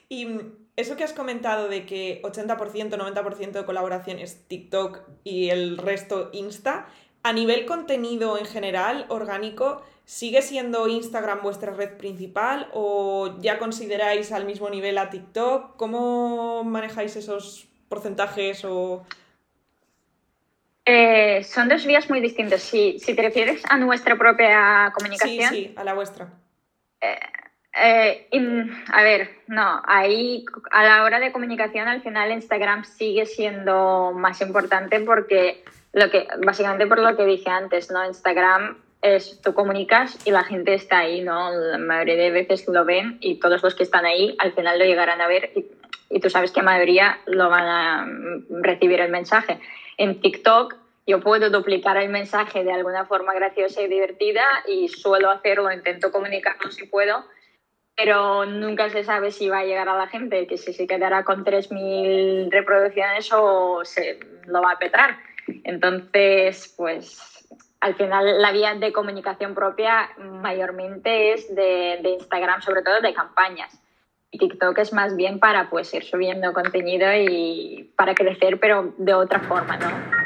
Y 0.09 0.27
eso 0.75 0.95
que 0.97 1.03
has 1.03 1.13
comentado 1.13 1.67
de 1.67 1.85
que 1.85 2.21
80%, 2.23 2.57
90% 2.57 3.51
de 3.51 3.65
colaboración 3.65 4.19
es 4.19 4.47
TikTok 4.47 5.01
y 5.23 5.49
el 5.49 5.77
resto 5.77 6.29
Insta, 6.33 6.87
a 7.23 7.33
nivel 7.33 7.65
contenido 7.65 8.37
en 8.37 8.45
general, 8.45 9.05
orgánico, 9.09 9.81
¿sigue 10.03 10.41
siendo 10.41 10.87
Instagram 10.87 11.41
vuestra 11.41 11.73
red 11.73 11.97
principal 11.97 12.69
o 12.73 13.37
ya 13.39 13.57
consideráis 13.57 14.31
al 14.31 14.45
mismo 14.45 14.69
nivel 14.69 14.97
a 14.97 15.09
TikTok? 15.09 15.75
¿Cómo 15.77 16.63
manejáis 16.63 17.15
esos 17.15 17.67
porcentajes 17.89 18.63
o...? 18.65 19.05
Eh, 20.87 21.43
son 21.43 21.67
dos 21.67 21.83
vías 21.87 22.07
muy 22.11 22.21
distintas. 22.21 22.61
Si, 22.61 22.99
si, 22.99 23.15
te 23.15 23.21
refieres 23.23 23.63
a 23.67 23.77
nuestra 23.77 24.15
propia 24.15 24.91
comunicación. 24.93 25.49
Sí, 25.49 25.65
sí, 25.65 25.73
a 25.75 25.83
la 25.83 25.95
vuestra. 25.95 26.29
Eh, 27.01 27.17
Eh, 27.77 28.27
a 28.93 29.03
ver, 29.03 29.29
no, 29.47 29.81
ahí 29.85 30.45
a 30.71 30.83
la 30.85 31.03
hora 31.03 31.19
de 31.19 31.33
comunicación 31.33 31.89
al 31.89 32.01
final 32.01 32.31
Instagram 32.31 32.85
sigue 32.85 33.25
siendo 33.25 34.13
más 34.15 34.39
importante 34.41 35.01
porque 35.01 35.63
lo 35.91 36.09
que, 36.09 36.27
básicamente 36.45 36.87
por 36.87 36.99
lo 36.99 37.17
que 37.17 37.25
dije 37.25 37.49
antes, 37.49 37.91
¿no? 37.91 38.05
Instagram 38.05 38.77
es 39.01 39.41
tú 39.41 39.53
comunicas 39.53 40.25
y 40.25 40.31
la 40.31 40.43
gente 40.43 40.73
está 40.73 40.99
ahí, 40.99 41.21
¿no? 41.21 41.51
La 41.51 41.77
mayoría 41.77 42.15
de 42.15 42.31
veces 42.31 42.65
lo 42.67 42.85
ven 42.85 43.17
y 43.19 43.39
todos 43.39 43.61
los 43.61 43.75
que 43.75 43.83
están 43.83 44.05
ahí 44.05 44.35
al 44.39 44.53
final 44.53 44.79
lo 44.79 44.85
llegarán 44.85 45.19
a 45.19 45.27
ver 45.27 45.51
y, 45.55 45.65
y 46.09 46.19
tú 46.21 46.29
sabes 46.29 46.51
que 46.51 46.61
la 46.61 46.71
mayoría 46.71 47.19
lo 47.25 47.49
van 47.49 47.65
a 47.65 48.07
recibir 48.61 49.01
el 49.01 49.11
mensaje. 49.11 49.59
En 49.97 50.21
TikTok 50.21 50.75
yo 51.07 51.19
puedo 51.19 51.49
duplicar 51.49 51.97
el 51.97 52.09
mensaje 52.09 52.63
de 52.63 52.73
alguna 52.73 53.05
forma 53.05 53.33
graciosa 53.33 53.81
y 53.81 53.87
divertida 53.87 54.43
y 54.67 54.87
suelo 54.87 55.29
hacerlo, 55.29 55.71
intento 55.71 56.11
comunicarlo 56.11 56.71
si 56.71 56.85
puedo, 56.87 57.25
pero 57.95 58.45
nunca 58.45 58.89
se 58.89 59.03
sabe 59.03 59.31
si 59.31 59.49
va 59.49 59.59
a 59.59 59.65
llegar 59.65 59.87
a 59.87 59.97
la 59.97 60.07
gente, 60.07 60.47
que 60.47 60.57
si 60.57 60.73
se 60.73 60.87
quedará 60.87 61.23
con 61.23 61.45
3.000 61.45 62.51
reproducciones 62.51 63.31
o 63.33 63.85
se 63.85 64.19
lo 64.45 64.61
va 64.61 64.71
a 64.71 64.79
petar. 64.79 65.17
Entonces, 65.63 66.73
pues 66.75 67.47
al 67.79 67.95
final 67.95 68.41
la 68.41 68.51
vía 68.51 68.75
de 68.75 68.91
comunicación 68.91 69.53
propia 69.53 70.09
mayormente 70.17 71.33
es 71.33 71.53
de, 71.55 71.99
de 72.01 72.09
Instagram, 72.09 72.61
sobre 72.61 72.81
todo 72.81 72.99
de 72.99 73.13
campañas. 73.13 73.79
Y 74.31 74.39
TikTok 74.39 74.77
es 74.79 74.91
más 74.91 75.15
bien 75.15 75.39
para 75.39 75.69
pues 75.69 75.93
ir 75.93 76.03
subiendo 76.03 76.51
contenido 76.51 77.07
y 77.13 77.93
para 77.95 78.13
crecer, 78.13 78.59
pero 78.59 78.93
de 78.97 79.13
otra 79.13 79.39
forma, 79.39 79.77
¿no? 79.77 80.24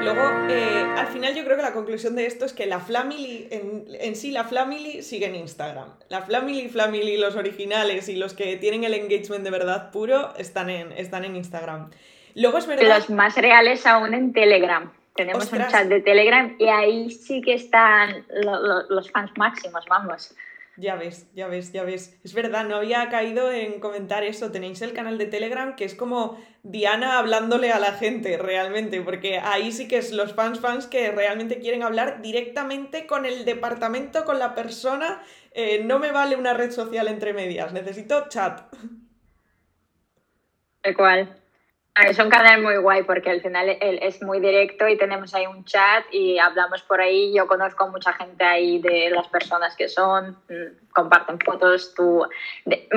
Luego, 0.00 0.22
eh, 0.48 0.86
al 0.96 1.06
final 1.08 1.34
yo 1.34 1.44
creo 1.44 1.56
que 1.56 1.62
la 1.62 1.72
conclusión 1.72 2.14
de 2.14 2.26
esto 2.26 2.44
es 2.44 2.52
que 2.52 2.66
la 2.66 2.80
Family, 2.80 3.48
en, 3.50 4.16
sí 4.16 4.30
la 4.30 4.44
Family 4.44 5.02
sigue 5.02 5.26
en 5.26 5.34
Instagram. 5.34 5.88
La 6.08 6.22
Family, 6.22 6.68
Family, 6.68 7.16
los 7.16 7.36
originales 7.36 8.08
y 8.08 8.16
los 8.16 8.32
que 8.34 8.56
tienen 8.56 8.84
el 8.84 8.94
engagement 8.94 9.44
de 9.44 9.50
verdad 9.50 9.90
puro 9.90 10.34
están 10.36 10.70
en, 10.70 10.92
están 10.92 11.24
en 11.24 11.36
Instagram. 11.36 11.90
Luego 12.34 12.58
es 12.58 12.66
verdad... 12.66 12.96
Los 12.96 13.10
más 13.10 13.36
reales 13.36 13.84
aún 13.86 14.14
en 14.14 14.32
Telegram. 14.32 14.90
Tenemos 15.14 15.52
un 15.52 15.66
chat 15.66 15.88
de 15.88 16.00
Telegram 16.00 16.54
y 16.58 16.68
ahí 16.68 17.10
sí 17.10 17.40
que 17.40 17.54
están 17.54 18.24
los 18.88 19.10
fans 19.10 19.32
máximos, 19.36 19.84
vamos. 19.88 20.34
Ya 20.80 20.94
ves, 20.94 21.26
ya 21.34 21.48
ves, 21.48 21.72
ya 21.72 21.82
ves. 21.82 22.16
Es 22.22 22.34
verdad, 22.34 22.64
no 22.64 22.76
había 22.76 23.08
caído 23.08 23.50
en 23.50 23.80
comentar 23.80 24.22
eso. 24.22 24.52
Tenéis 24.52 24.80
el 24.80 24.92
canal 24.92 25.18
de 25.18 25.26
Telegram 25.26 25.74
que 25.74 25.84
es 25.84 25.96
como 25.96 26.38
Diana 26.62 27.18
hablándole 27.18 27.72
a 27.72 27.80
la 27.80 27.94
gente 27.94 28.36
realmente, 28.36 29.00
porque 29.00 29.40
ahí 29.40 29.72
sí 29.72 29.88
que 29.88 29.98
es 29.98 30.12
los 30.12 30.34
fans 30.34 30.60
fans 30.60 30.86
que 30.86 31.10
realmente 31.10 31.58
quieren 31.58 31.82
hablar 31.82 32.22
directamente 32.22 33.08
con 33.08 33.26
el 33.26 33.44
departamento, 33.44 34.24
con 34.24 34.38
la 34.38 34.54
persona. 34.54 35.20
Eh, 35.50 35.82
no 35.82 35.98
me 35.98 36.12
vale 36.12 36.36
una 36.36 36.54
red 36.54 36.70
social 36.70 37.08
entre 37.08 37.32
medias, 37.32 37.72
necesito 37.72 38.28
chat. 38.28 38.72
¿De 40.84 40.94
cuál? 40.94 41.36
Es 42.06 42.18
un 42.20 42.30
canal 42.30 42.62
muy 42.62 42.76
guay 42.76 43.02
porque 43.02 43.30
al 43.30 43.40
final 43.40 43.76
es 43.80 44.22
muy 44.22 44.38
directo 44.38 44.86
y 44.86 44.96
tenemos 44.96 45.34
ahí 45.34 45.46
un 45.46 45.64
chat 45.64 46.04
y 46.12 46.38
hablamos 46.38 46.82
por 46.82 47.00
ahí. 47.00 47.34
Yo 47.34 47.48
conozco 47.48 47.88
mucha 47.88 48.12
gente 48.12 48.44
ahí 48.44 48.78
de 48.80 49.10
las 49.10 49.26
personas 49.26 49.74
que 49.74 49.88
son, 49.88 50.38
mm, 50.48 50.92
comparten 50.92 51.40
fotos, 51.40 51.94
tú, 51.94 52.24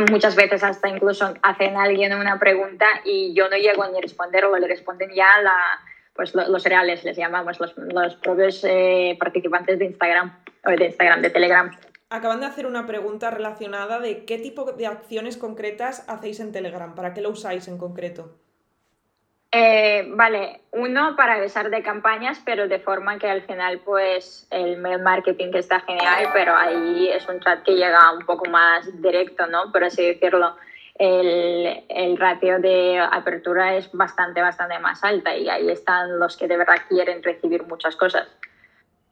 muchas 0.09 0.35
veces 0.35 0.63
hasta 0.63 0.87
incluso 0.87 1.33
hacen 1.41 1.77
a 1.77 1.83
alguien 1.83 2.13
una 2.13 2.37
pregunta 2.37 2.85
y 3.03 3.33
yo 3.33 3.49
no 3.49 3.57
llego 3.57 3.87
ni 3.87 3.97
a 3.97 4.01
responderlo, 4.01 4.57
le 4.57 4.67
responden 4.67 5.11
ya 5.13 5.41
la, 5.41 5.57
pues 6.13 6.35
los 6.35 6.63
reales, 6.63 7.03
les 7.03 7.17
llamamos, 7.17 7.59
los, 7.59 7.75
los 7.77 8.15
propios 8.17 8.63
eh, 8.63 9.17
participantes 9.19 9.79
de 9.79 9.85
Instagram, 9.85 10.37
o 10.65 10.69
de 10.69 10.85
Instagram, 10.85 11.21
de 11.21 11.29
Telegram. 11.31 11.71
Acaban 12.09 12.41
de 12.41 12.45
hacer 12.45 12.67
una 12.67 12.85
pregunta 12.85 13.31
relacionada 13.31 13.99
de 13.99 14.25
qué 14.25 14.37
tipo 14.37 14.73
de 14.73 14.85
acciones 14.85 15.37
concretas 15.37 16.07
hacéis 16.07 16.39
en 16.39 16.51
Telegram, 16.51 16.93
para 16.93 17.13
qué 17.13 17.21
lo 17.21 17.29
usáis 17.29 17.67
en 17.67 17.77
concreto. 17.77 18.35
Eh, 19.53 20.05
vale, 20.15 20.61
uno 20.71 21.15
para 21.17 21.33
avisar 21.33 21.69
de 21.69 21.83
campañas, 21.83 22.41
pero 22.45 22.69
de 22.69 22.79
forma 22.79 23.19
que 23.19 23.29
al 23.29 23.41
final, 23.41 23.79
pues, 23.79 24.47
el 24.49 24.77
mail 24.77 25.01
marketing 25.01 25.51
está 25.53 25.81
genial, 25.81 26.29
pero 26.31 26.55
ahí 26.55 27.09
es 27.09 27.27
un 27.27 27.41
chat 27.41 27.61
que 27.63 27.75
llega 27.75 28.13
un 28.13 28.25
poco 28.25 28.49
más 28.49 28.89
directo, 29.01 29.45
¿no? 29.47 29.71
Por 29.71 29.83
así 29.83 30.05
decirlo. 30.05 30.55
El, 30.95 31.83
el 31.89 32.17
ratio 32.17 32.59
de 32.59 32.99
apertura 32.99 33.75
es 33.75 33.89
bastante, 33.91 34.39
bastante 34.39 34.77
más 34.79 35.03
alta 35.03 35.35
y 35.35 35.49
ahí 35.49 35.67
están 35.69 36.19
los 36.19 36.37
que 36.37 36.47
de 36.47 36.57
verdad 36.57 36.75
quieren 36.87 37.23
recibir 37.23 37.63
muchas 37.63 37.95
cosas. 37.95 38.27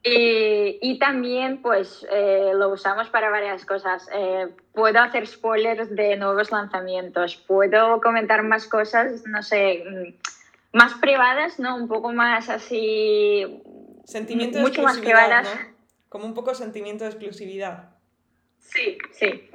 Y, 0.02 0.78
y, 0.80 0.98
también 0.98 1.60
pues 1.60 2.06
eh, 2.10 2.52
lo 2.54 2.70
usamos 2.70 3.08
para 3.10 3.28
varias 3.28 3.66
cosas. 3.66 4.08
Eh, 4.14 4.48
puedo 4.72 4.98
hacer 4.98 5.26
spoilers 5.26 5.94
de 5.94 6.16
nuevos 6.16 6.50
lanzamientos, 6.50 7.36
puedo 7.36 8.00
comentar 8.00 8.42
más 8.42 8.66
cosas, 8.66 9.26
no 9.26 9.42
sé, 9.42 9.84
mm, 9.84 10.76
más 10.76 10.94
privadas, 10.94 11.58
¿no? 11.58 11.76
Un 11.76 11.86
poco 11.86 12.12
más 12.12 12.48
así... 12.48 13.62
Sentimiento 14.04 14.58
de 14.58 14.64
mucho 14.64 14.80
exclusividad, 14.80 15.42
más 15.42 15.54
¿no? 15.54 15.60
Como 16.08 16.24
un 16.24 16.34
poco 16.34 16.54
sentimiento 16.54 17.04
de 17.04 17.10
exclusividad. 17.10 17.90
Sí, 18.58 18.96
sí, 19.12 19.50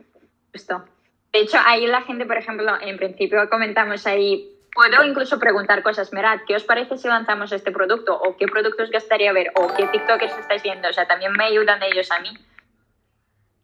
justo. 0.54 0.86
De 1.34 1.40
hecho, 1.42 1.58
ahí 1.66 1.88
la 1.88 2.04
gente, 2.04 2.26
por 2.26 2.38
ejemplo, 2.38 2.80
en 2.80 2.98
principio 2.98 3.50
comentamos 3.50 4.06
ahí 4.06 4.55
puedo 4.76 5.04
incluso 5.04 5.40
preguntar 5.40 5.82
cosas, 5.82 6.14
mirad, 6.14 6.42
¿qué 6.46 6.56
os 6.56 6.64
parece 6.64 6.98
si 6.98 7.08
lanzamos 7.08 7.52
este 7.54 7.72
producto? 7.72 8.14
¿O 8.20 8.36
qué 8.36 8.46
productos 8.46 8.92
gustaría 8.92 9.32
ver? 9.32 9.52
¿O 9.56 9.74
qué 9.74 9.88
TikTokers 9.88 10.38
estáis 10.38 10.62
viendo? 10.62 10.90
O 10.90 10.94
sea, 10.94 11.08
también 11.08 11.32
me 11.32 11.46
ayudan 11.46 11.82
ellos 11.82 12.12
a 12.12 12.20
mí. 12.20 12.30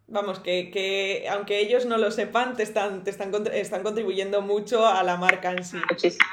Vamos, 0.08 0.40
que, 0.40 1.26
aunque 1.30 1.60
ellos 1.60 1.86
no 1.86 1.98
lo 1.98 2.12
sepan, 2.12 2.56
te 2.56 2.64
están, 2.64 3.04
te 3.04 3.12
están, 3.12 3.32
están 3.54 3.84
contribuyendo 3.84 4.42
mucho 4.42 4.88
a 4.88 5.04
la 5.04 5.18
marca 5.18 5.52
en 5.52 5.64
sí. 5.64 5.78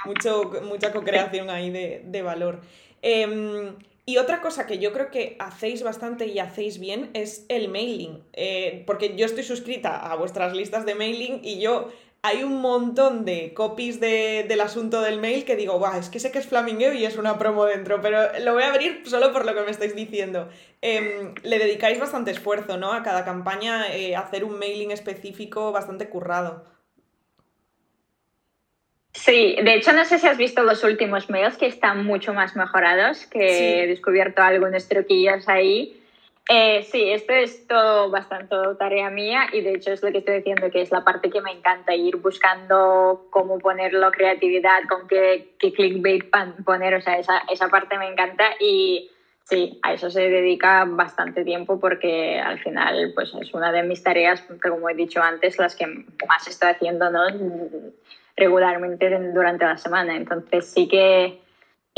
Mucho, 0.04 0.50
mucha 0.62 0.92
co-creación 0.92 1.50
ahí 1.50 1.70
de, 1.70 2.22
valor. 2.22 2.60
Em, 3.02 3.76
y 4.04 4.16
otra 4.16 4.40
cosa 4.40 4.66
que 4.66 4.78
yo 4.78 4.92
creo 4.92 5.10
que 5.10 5.36
hacéis 5.38 5.82
bastante 5.82 6.26
y 6.26 6.38
hacéis 6.38 6.80
bien 6.80 7.10
es 7.14 7.46
el 7.48 7.68
mailing. 7.68 8.24
Eh, 8.32 8.82
porque 8.86 9.16
yo 9.16 9.26
estoy 9.26 9.44
suscrita 9.44 10.10
a 10.10 10.16
vuestras 10.16 10.56
listas 10.56 10.86
de 10.86 10.94
mailing 10.94 11.40
y 11.44 11.60
yo 11.60 11.88
hay 12.28 12.44
un 12.44 12.60
montón 12.60 13.24
de 13.24 13.54
copies 13.54 14.00
del 14.00 14.60
asunto 14.60 15.00
del 15.00 15.18
mail 15.18 15.44
que 15.44 15.56
digo, 15.56 15.78
guau, 15.78 15.98
es 15.98 16.10
que 16.10 16.20
sé 16.20 16.30
que 16.30 16.38
es 16.38 16.46
Flamingo 16.46 16.92
y 16.92 17.04
es 17.04 17.16
una 17.16 17.38
promo 17.38 17.64
dentro, 17.64 18.00
pero 18.00 18.38
lo 18.40 18.52
voy 18.52 18.62
a 18.62 18.68
abrir 18.68 19.02
solo 19.04 19.32
por 19.32 19.46
lo 19.46 19.54
que 19.54 19.62
me 19.62 19.70
estáis 19.70 19.96
diciendo. 19.96 20.48
Em, 20.82 21.34
le 21.42 21.58
dedicáis 21.58 21.98
bastante 21.98 22.30
esfuerzo, 22.30 22.76
¿no? 22.76 22.92
A 22.92 23.02
cada 23.02 23.24
campaña, 23.24 23.94
eh, 23.94 24.14
hacer 24.14 24.44
un 24.44 24.58
mailing 24.58 24.90
específico 24.90 25.72
bastante 25.72 26.08
currado. 26.08 26.64
Sí, 29.14 29.56
de 29.62 29.74
hecho 29.74 29.92
no 29.92 30.04
sé 30.04 30.18
si 30.18 30.28
has 30.28 30.36
visto 30.36 30.62
los 30.62 30.84
últimos 30.84 31.28
mails 31.30 31.56
que 31.56 31.66
están 31.66 32.04
mucho 32.04 32.34
más 32.34 32.54
mejorados, 32.54 33.26
que 33.26 33.82
he 33.82 33.86
descubierto 33.86 34.42
algunos 34.42 34.86
truquillos 34.86 35.48
ahí 35.48 35.98
eh, 36.48 36.82
sí, 36.82 37.10
esto 37.10 37.32
es 37.34 37.66
todo 37.66 38.10
bastante 38.10 38.56
tarea 38.78 39.10
mía 39.10 39.48
y 39.52 39.60
de 39.60 39.74
hecho 39.74 39.92
es 39.92 40.02
lo 40.02 40.10
que 40.10 40.18
estoy 40.18 40.36
diciendo, 40.36 40.70
que 40.70 40.80
es 40.80 40.90
la 40.90 41.04
parte 41.04 41.28
que 41.28 41.42
me 41.42 41.52
encanta, 41.52 41.94
ir 41.94 42.16
buscando 42.16 43.26
cómo 43.30 43.58
ponerlo, 43.58 44.10
creatividad, 44.10 44.80
con 44.88 45.06
qué, 45.06 45.50
qué 45.58 45.72
clickbait 45.72 46.24
poner, 46.64 46.94
o 46.94 47.00
sea, 47.02 47.18
esa, 47.18 47.42
esa 47.50 47.68
parte 47.68 47.98
me 47.98 48.08
encanta 48.08 48.44
y 48.58 49.10
sí, 49.44 49.78
a 49.82 49.92
eso 49.92 50.10
se 50.10 50.28
dedica 50.28 50.84
bastante 50.86 51.44
tiempo 51.44 51.78
porque 51.78 52.40
al 52.40 52.58
final 52.60 53.12
pues 53.14 53.34
es 53.40 53.52
una 53.52 53.70
de 53.70 53.82
mis 53.82 54.02
tareas, 54.02 54.42
como 54.62 54.88
he 54.88 54.94
dicho 54.94 55.22
antes, 55.22 55.58
las 55.58 55.76
que 55.76 55.86
más 55.86 56.48
estoy 56.48 56.70
haciendo 56.70 57.10
¿no? 57.10 57.26
regularmente 58.36 59.10
durante 59.34 59.64
la 59.64 59.76
semana. 59.76 60.16
Entonces 60.16 60.66
sí 60.66 60.88
que 60.88 61.38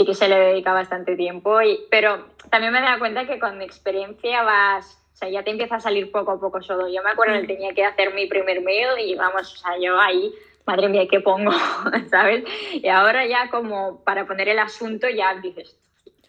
y 0.01 0.07
que 0.07 0.15
se 0.15 0.29
le 0.29 0.37
dedica 0.39 0.73
bastante 0.73 1.15
tiempo. 1.15 1.61
Y, 1.61 1.79
pero 1.91 2.25
también 2.49 2.73
me 2.73 2.81
da 2.81 2.99
cuenta 2.99 3.27
que 3.27 3.39
con 3.39 3.59
mi 3.59 3.65
experiencia 3.65 4.43
vas, 4.43 4.99
o 5.13 5.17
sea, 5.17 5.29
ya 5.29 5.45
te 5.45 5.51
empieza 5.51 5.77
a 5.77 5.81
salir 5.81 6.11
poco 6.11 6.33
a 6.33 6.41
poco 6.41 6.63
solo. 6.63 6.89
Yo 6.89 7.03
me 7.03 7.11
acuerdo 7.11 7.39
que 7.41 7.47
tenía 7.47 7.75
que 7.75 7.85
hacer 7.85 8.15
mi 8.15 8.27
primer 8.27 8.63
mail 8.63 8.89
y 8.99 9.15
vamos, 9.15 9.53
o 9.53 9.57
sea, 9.57 9.79
yo 9.79 10.01
ahí, 10.01 10.33
madre 10.65 10.89
mía, 10.89 11.07
¿qué 11.11 11.21
pongo? 11.21 11.53
¿Sabes? 12.11 12.45
Y 12.73 12.89
ahora 12.89 13.27
ya 13.27 13.51
como 13.51 14.03
para 14.03 14.27
poner 14.27 14.49
el 14.49 14.59
asunto 14.59 15.09
ya 15.09 15.35
dices... 15.35 15.77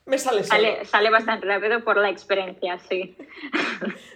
Me 0.05 0.17
sale 0.17 0.43
Sale, 0.43 0.84
sale 0.84 1.09
bastante 1.09 1.45
rápido 1.45 1.84
por 1.86 1.95
la 1.95 2.09
experiencia, 2.09 2.78
sí. 2.80 3.15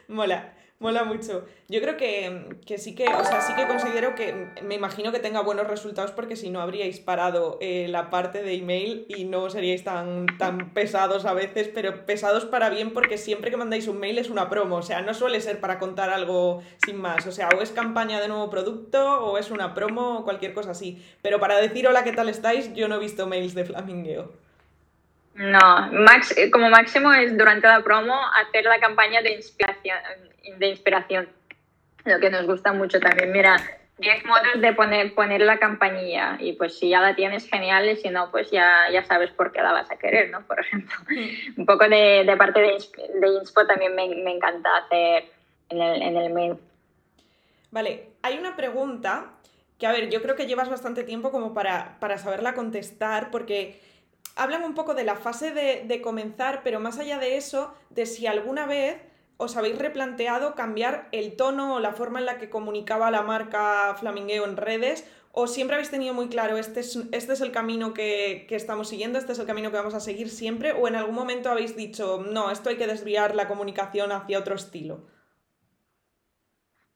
Mola. 0.09 0.51
Mola 0.78 1.05
mucho. 1.05 1.45
Yo 1.69 1.80
creo 1.80 1.95
que, 1.95 2.57
sí 2.78 2.95
que, 2.95 3.05
o 3.05 3.23
sea, 3.23 3.39
sí 3.39 3.55
que 3.55 3.65
considero 3.65 4.13
que, 4.13 4.49
me 4.61 4.76
imagino 4.76 5.13
que 5.13 5.19
tenga 5.19 5.39
buenos 5.39 5.67
resultados 5.67 6.11
porque 6.11 6.36
si 6.36 6.49
no 6.49 6.59
habríais 6.59 6.99
parado 6.99 7.57
eh, 7.61 7.88
la 7.88 8.09
parte 8.09 8.43
de 8.43 8.55
email 8.55 9.05
y 9.07 9.23
no 9.23 9.49
seríais 9.49 9.86
tan, 9.86 10.26
tan 10.38 10.73
pesados 10.73 11.23
a 11.23 11.34
veces, 11.34 11.69
pero 11.73 12.05
pesados 12.05 12.43
para 12.43 12.69
bien 12.69 12.91
porque 12.91 13.17
siempre 13.17 13.51
que 13.51 13.57
mandáis 13.57 13.88
un 13.88 13.99
mail 13.99 14.17
es 14.17 14.30
una 14.30 14.49
promo, 14.49 14.76
o 14.76 14.84
sea, 14.84 15.01
no 15.01 15.13
suele 15.13 15.39
ser 15.39 15.61
para 15.61 15.80
contar 15.80 16.09
algo 16.09 16.61
sin 16.86 16.97
más, 16.97 17.26
o 17.26 17.32
sea, 17.32 17.47
o 17.57 17.61
es 17.61 17.71
campaña 17.71 18.19
de 18.19 18.28
nuevo 18.28 18.49
producto 18.49 19.26
o 19.26 19.38
es 19.38 19.51
una 19.51 19.73
promo 19.73 20.19
o 20.19 20.23
cualquier 20.26 20.53
cosa 20.53 20.71
así, 20.71 21.01
pero 21.21 21.39
para 21.39 21.55
decir 21.55 21.88
hola, 21.88 22.03
¿qué 22.03 22.11
tal 22.11 22.28
estáis? 22.28 22.73
Yo 22.73 22.89
no 22.89 22.95
he 22.95 22.99
visto 22.99 23.28
mails 23.28 23.55
de 23.55 23.63
Flamingueo. 23.63 24.44
No, 25.36 25.91
max, 25.91 26.33
como 26.51 26.69
máximo 26.69 27.13
es 27.13 27.38
durante 27.38 27.67
la 27.67 27.83
promo 27.83 28.17
hacer 28.36 28.63
la 28.63 28.79
campaña 28.79 29.21
de 29.21 29.33
inspiración, 29.33 29.97
de 30.57 30.67
inspiración. 30.67 31.29
lo 32.05 32.19
que 32.19 32.29
nos 32.29 32.45
gusta 32.45 32.71
mucho 32.71 33.01
también. 33.01 33.33
Mira, 33.33 33.57
10 33.97 34.25
modos 34.25 34.61
de 34.61 34.73
poner, 34.73 35.13
poner 35.13 35.41
la 35.41 35.57
campanilla 35.57 36.38
y 36.39 36.53
pues 36.53 36.77
si 36.77 36.89
ya 36.89 37.01
la 37.01 37.15
tienes 37.15 37.49
genial 37.49 37.89
y 37.89 37.97
si 37.97 38.09
no 38.09 38.31
pues 38.31 38.49
ya, 38.49 38.89
ya 38.91 39.03
sabes 39.03 39.31
por 39.31 39.51
qué 39.51 39.61
la 39.61 39.73
vas 39.73 39.91
a 39.91 39.97
querer, 39.97 40.29
¿no? 40.29 40.45
Por 40.47 40.59
ejemplo, 40.59 40.95
mm. 41.09 41.53
un 41.59 41.65
poco 41.65 41.89
de, 41.89 42.23
de 42.25 42.38
parte 42.38 42.61
de, 42.61 42.77
de, 43.19 43.27
Inspo 43.39 43.65
también 43.65 43.93
me, 43.93 44.07
me 44.07 44.36
encanta 44.36 44.69
hacer 44.77 45.25
en 45.69 45.81
el, 45.81 46.01
en 46.01 46.17
el 46.17 46.33
main. 46.33 46.59
Vale, 47.71 48.11
hay 48.21 48.38
una 48.38 48.55
pregunta 48.55 49.31
que 49.77 49.88
a 49.88 49.91
ver, 49.91 50.09
yo 50.09 50.21
creo 50.21 50.38
que 50.38 50.47
llevas 50.47 50.69
bastante 50.69 51.03
tiempo 51.03 51.31
como 51.31 51.53
para, 51.53 51.97
para 51.99 52.17
saberla 52.17 52.53
contestar 52.53 53.31
porque 53.31 53.81
hablan 54.36 54.63
un 54.63 54.75
poco 54.75 54.93
de 54.93 55.03
la 55.03 55.15
fase 55.15 55.51
de, 55.51 56.01
comenzar, 56.01 56.61
pero 56.63 56.79
más 56.79 56.99
allá 56.99 57.17
de 57.19 57.38
eso, 57.38 57.73
de 57.89 58.05
si 58.05 58.27
alguna 58.27 58.67
vez 58.67 58.97
os 59.38 59.57
habéis 59.57 59.77
replanteado 59.77 60.55
cambiar 60.55 61.09
el 61.11 61.36
tono 61.36 61.75
o 61.75 61.79
la 61.79 61.93
forma 61.93 62.19
en 62.19 62.25
la 62.25 62.38
que 62.38 62.49
comunicaba 62.49 63.11
la 63.11 63.21
marca 63.21 63.95
Flamingueo 63.99 64.45
en 64.45 64.57
redes? 64.57 65.09
¿O 65.38 65.47
siempre 65.47 65.75
habéis 65.75 65.91
tenido 65.91 66.13
muy 66.13 66.29
claro, 66.29 66.57
este 66.57 66.79
es, 66.79 66.97
este 67.11 67.33
es 67.33 67.41
el 67.41 67.51
camino 67.51 67.93
que, 67.93 68.47
estamos 68.49 68.88
siguiendo, 68.88 69.19
este 69.19 69.33
es 69.33 69.39
el 69.39 69.45
camino 69.45 69.69
que 69.69 69.77
vamos 69.77 69.93
a 69.93 69.99
seguir 69.99 70.29
siempre? 70.29 70.71
¿O 70.71 70.88
en 70.88 70.95
algún 70.95 71.15
momento 71.15 71.49
habéis 71.49 71.75
dicho, 71.75 72.23
no, 72.25 72.51
esto 72.51 72.69
hay 72.69 72.77
que 72.77 72.88
desviar 72.88 73.36
la 73.36 73.47
comunicación 73.49 74.13
hacia 74.13 74.39
otro 74.39 74.55
estilo? 74.55 75.01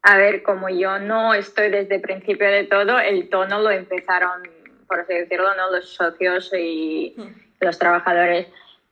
A 0.01 0.15
ver, 0.15 0.43
como 0.43 0.69
yo 0.69 0.99
no 0.99 1.33
estoy 1.33 1.69
desde 1.69 1.95
el 1.95 2.01
principio 2.01 2.49
de 2.49 2.63
todo, 2.63 2.99
el 2.99 3.27
tono 3.29 3.59
lo 3.59 3.71
empezaron, 3.71 4.43
por 4.89 4.99
así 4.99 5.13
decirlo, 5.13 5.55
¿no? 5.55 5.71
los 5.71 5.93
socios 5.93 6.51
y 6.53 7.13
hmm. 7.15 7.61
los 7.61 7.79
trabajadores. 7.79 8.47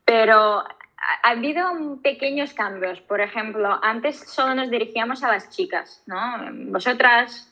Pero 0.05 0.63
ha 1.23 1.29
habido 1.29 1.99
pequeños 2.01 2.53
cambios. 2.53 3.01
Por 3.01 3.19
ejemplo, 3.19 3.79
antes 3.81 4.17
solo 4.19 4.55
nos 4.55 4.69
dirigíamos 4.69 5.23
a 5.23 5.29
las 5.29 5.49
chicas, 5.49 6.03
¿no? 6.05 6.17
Vosotras, 6.71 7.51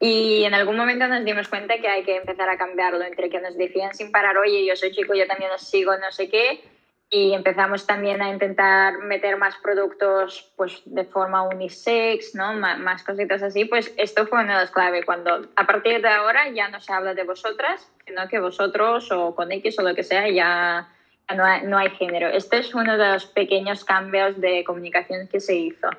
y 0.00 0.42
en 0.42 0.54
algún 0.54 0.76
momento 0.76 1.06
nos 1.06 1.24
dimos 1.24 1.46
cuenta 1.48 1.78
que 1.78 1.86
hay 1.86 2.02
que 2.02 2.16
empezar 2.16 2.48
a 2.48 2.58
cambiarlo, 2.58 3.04
entre 3.04 3.30
que 3.30 3.40
nos 3.40 3.56
decían 3.56 3.94
sin 3.94 4.10
parar, 4.10 4.36
oye, 4.36 4.66
yo 4.66 4.74
soy 4.74 4.90
chico, 4.90 5.14
yo 5.14 5.28
también 5.28 5.52
os 5.52 5.62
sigo, 5.62 5.96
no 5.96 6.10
sé 6.10 6.28
qué, 6.28 6.60
y 7.14 7.34
empezamos 7.34 7.86
también 7.86 8.22
a 8.22 8.30
intentar 8.30 8.96
meter 9.00 9.36
más 9.36 9.54
productos 9.56 10.50
pues 10.56 10.80
de 10.86 11.04
forma 11.04 11.42
unisex, 11.42 12.34
¿no? 12.34 12.54
más 12.54 13.04
cositas 13.04 13.42
así, 13.42 13.66
pues 13.66 13.92
esto 13.98 14.26
fue 14.26 14.42
una 14.42 14.54
de 14.54 14.60
las 14.62 14.70
claves, 14.70 15.04
cuando 15.04 15.46
a 15.54 15.66
partir 15.66 16.00
de 16.00 16.08
ahora 16.08 16.48
ya 16.48 16.68
no 16.68 16.80
se 16.80 16.90
habla 16.90 17.12
de 17.12 17.24
vosotras, 17.24 17.86
sino 18.06 18.26
que 18.28 18.40
vosotros 18.40 19.12
o 19.12 19.34
con 19.34 19.52
X 19.52 19.78
o 19.78 19.82
lo 19.82 19.94
que 19.94 20.04
sea 20.04 20.26
ya 20.30 20.88
no 21.36 21.44
hay, 21.44 21.62
no 21.64 21.76
hay 21.76 21.90
género. 21.90 22.28
Este 22.28 22.60
es 22.60 22.74
uno 22.74 22.96
de 22.96 23.12
los 23.12 23.26
pequeños 23.26 23.84
cambios 23.84 24.40
de 24.40 24.64
comunicación 24.64 25.28
que 25.28 25.38
se 25.38 25.54
hizo. 25.54 25.90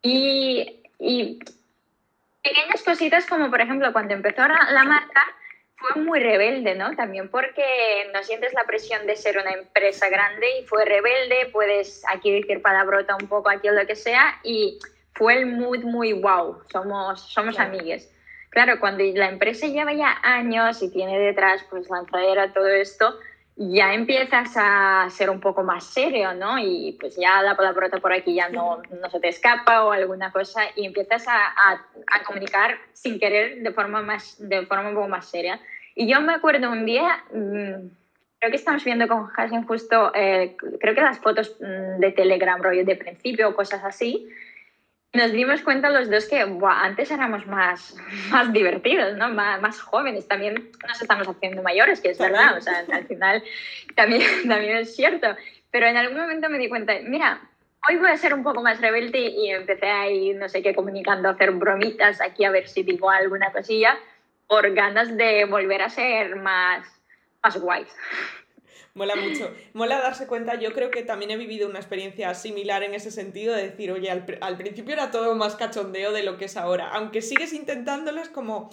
Y, 0.00 0.80
y 0.98 1.38
pequeñas 2.42 2.82
cositas 2.82 3.26
como, 3.26 3.50
por 3.50 3.60
ejemplo, 3.60 3.92
cuando 3.92 4.14
empezó 4.14 4.48
la 4.48 4.84
marca, 4.84 5.22
fue 5.92 6.02
muy 6.02 6.20
rebelde, 6.20 6.74
¿no? 6.74 6.94
También 6.96 7.28
porque 7.28 7.62
no 8.12 8.22
sientes 8.22 8.54
la 8.54 8.64
presión 8.64 9.06
de 9.06 9.16
ser 9.16 9.38
una 9.38 9.52
empresa 9.52 10.08
grande 10.08 10.46
y 10.60 10.66
fue 10.66 10.84
rebelde, 10.84 11.50
puedes 11.52 12.02
aquí 12.08 12.32
decir 12.32 12.62
palabrota 12.62 13.16
un 13.20 13.28
poco, 13.28 13.50
aquí 13.50 13.68
o 13.68 13.72
lo 13.72 13.86
que 13.86 13.96
sea, 13.96 14.38
y 14.42 14.78
fue 15.12 15.34
el 15.38 15.46
mood 15.46 15.84
muy 15.84 16.12
wow, 16.12 16.62
somos, 16.72 17.20
somos 17.32 17.58
amigues. 17.58 18.10
Claro, 18.50 18.78
cuando 18.80 19.04
la 19.14 19.28
empresa 19.28 19.66
lleva 19.66 19.92
ya 19.92 20.16
años 20.22 20.82
y 20.82 20.90
tiene 20.90 21.18
detrás 21.18 21.64
pues 21.68 21.90
lanzadera, 21.90 22.52
todo 22.52 22.68
esto, 22.68 23.18
ya 23.56 23.94
empiezas 23.94 24.52
a 24.56 25.08
ser 25.10 25.30
un 25.30 25.40
poco 25.40 25.62
más 25.62 25.84
serio, 25.84 26.34
¿no? 26.34 26.58
Y 26.58 26.96
pues 26.98 27.16
ya 27.16 27.40
la 27.42 27.56
palabrota 27.56 27.98
por 27.98 28.12
aquí 28.12 28.34
ya 28.34 28.48
no, 28.48 28.82
no 29.00 29.10
se 29.10 29.20
te 29.20 29.28
escapa 29.28 29.84
o 29.84 29.92
alguna 29.92 30.32
cosa 30.32 30.62
y 30.74 30.86
empiezas 30.86 31.26
a, 31.28 31.52
a, 31.56 32.24
comunicar 32.24 32.76
sin 32.92 33.20
querer 33.20 33.62
de 33.62 33.72
forma, 33.72 34.02
más, 34.02 34.36
de 34.38 34.66
forma 34.66 34.88
un 34.88 34.94
poco 34.94 35.08
más 35.08 35.26
seria. 35.26 35.60
Y 35.94 36.08
yo 36.08 36.20
me 36.20 36.34
acuerdo 36.34 36.70
un 36.70 36.84
día, 36.84 37.24
mm, 37.32 37.88
creo 38.38 38.50
que 38.50 38.56
estamos 38.56 38.84
viendo 38.84 39.06
con 39.06 39.28
Hassan 39.36 39.66
justo, 39.66 40.12
eh, 40.14 40.56
creo 40.80 40.94
que 40.94 41.00
las 41.00 41.18
fotos 41.20 41.56
mm, 41.60 42.00
de 42.00 42.12
Telegram, 42.12 42.60
rollo 42.60 42.84
de 42.84 42.96
principio 42.96 43.48
o 43.48 43.54
cosas 43.54 43.84
así, 43.84 44.28
nos 45.12 45.30
dimos 45.30 45.62
cuenta 45.62 45.90
los 45.90 46.10
dos 46.10 46.26
que 46.26 46.40
antes 46.40 47.10
éramos 47.10 47.46
más, 47.46 47.96
más 48.30 48.52
divertidos, 48.52 49.16
¿no? 49.16 49.28
Más, 49.28 49.62
más, 49.62 49.80
jóvenes. 49.80 50.26
También 50.26 50.70
nos 50.86 51.00
estamos 51.00 51.28
haciendo 51.28 51.62
mayores, 51.62 52.00
que 52.00 52.10
es 52.10 52.18
verdad. 52.18 52.56
O 52.58 52.60
sea, 52.60 52.84
al 52.92 53.06
final 53.06 53.42
también, 53.94 54.22
también 54.48 54.78
es 54.78 54.96
cierto. 54.96 55.28
Pero 55.70 55.86
en 55.86 55.96
algún 55.96 56.18
momento 56.18 56.48
me 56.48 56.58
di 56.58 56.68
cuenta, 56.68 56.94
mira, 57.04 57.40
hoy 57.88 57.96
voy 57.96 58.10
a 58.10 58.16
ser 58.16 58.34
un 58.34 58.42
poco 58.42 58.62
más 58.62 58.80
rebelde 58.80 59.20
y 59.20 59.50
empecé 59.50 59.86
ahí, 59.86 60.34
no 60.34 60.48
sé 60.48 60.62
qué, 60.62 60.74
comunicando, 60.74 61.28
a 61.28 61.32
hacer 61.32 61.52
bromitas 61.52 62.20
aquí 62.20 62.44
a 62.44 62.50
ver 62.50 62.66
si 62.66 62.82
digo 62.82 63.10
alguna 63.10 63.52
cosilla 63.52 63.96
por 64.48 64.72
ganas 64.74 65.16
de 65.16 65.44
volver 65.44 65.82
a 65.82 65.90
ser 65.90 66.36
más, 66.36 66.86
más 67.42 67.56
guays. 67.58 67.88
Mola 68.94 69.16
mucho. 69.16 69.52
Mola 69.72 69.98
darse 69.98 70.28
cuenta, 70.28 70.54
yo 70.54 70.72
creo 70.72 70.92
que 70.92 71.02
también 71.02 71.32
he 71.32 71.36
vivido 71.36 71.68
una 71.68 71.80
experiencia 71.80 72.32
similar 72.34 72.84
en 72.84 72.94
ese 72.94 73.10
sentido 73.10 73.52
de 73.52 73.70
decir, 73.70 73.90
oye, 73.90 74.08
al, 74.08 74.56
principio 74.56 74.94
era 74.94 75.10
todo 75.10 75.34
más 75.34 75.56
cachondeo 75.56 76.12
de 76.12 76.22
lo 76.22 76.38
que 76.38 76.44
es 76.44 76.56
ahora. 76.56 76.90
Aunque 76.90 77.20
sigues 77.20 77.52
intentándolo, 77.52 78.20
es 78.20 78.28
como, 78.28 78.70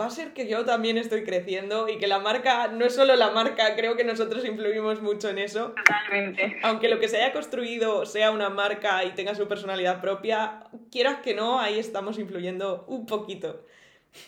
va 0.00 0.06
a 0.06 0.10
ser 0.10 0.32
que 0.32 0.46
yo 0.46 0.64
también 0.64 0.96
estoy 0.96 1.24
creciendo 1.24 1.88
y 1.88 1.98
que 1.98 2.06
la 2.06 2.20
marca 2.20 2.68
no 2.68 2.84
es 2.84 2.94
solo 2.94 3.16
la 3.16 3.32
marca, 3.32 3.74
creo 3.74 3.96
que 3.96 4.04
nosotros 4.04 4.44
influimos 4.44 5.02
mucho 5.02 5.28
en 5.28 5.38
eso. 5.38 5.74
Totalmente. 5.74 6.56
Aunque 6.62 6.88
lo 6.88 7.00
que 7.00 7.08
se 7.08 7.16
haya 7.16 7.32
construido 7.32 8.06
sea 8.06 8.30
una 8.30 8.50
marca 8.50 9.04
y 9.04 9.10
tenga 9.10 9.34
su 9.34 9.48
personalidad 9.48 10.00
propia, 10.00 10.62
quieras 10.92 11.18
que 11.18 11.34
no, 11.34 11.58
ahí 11.58 11.80
estamos 11.80 12.20
influyendo 12.20 12.84
un 12.86 13.06
poquito. 13.06 13.66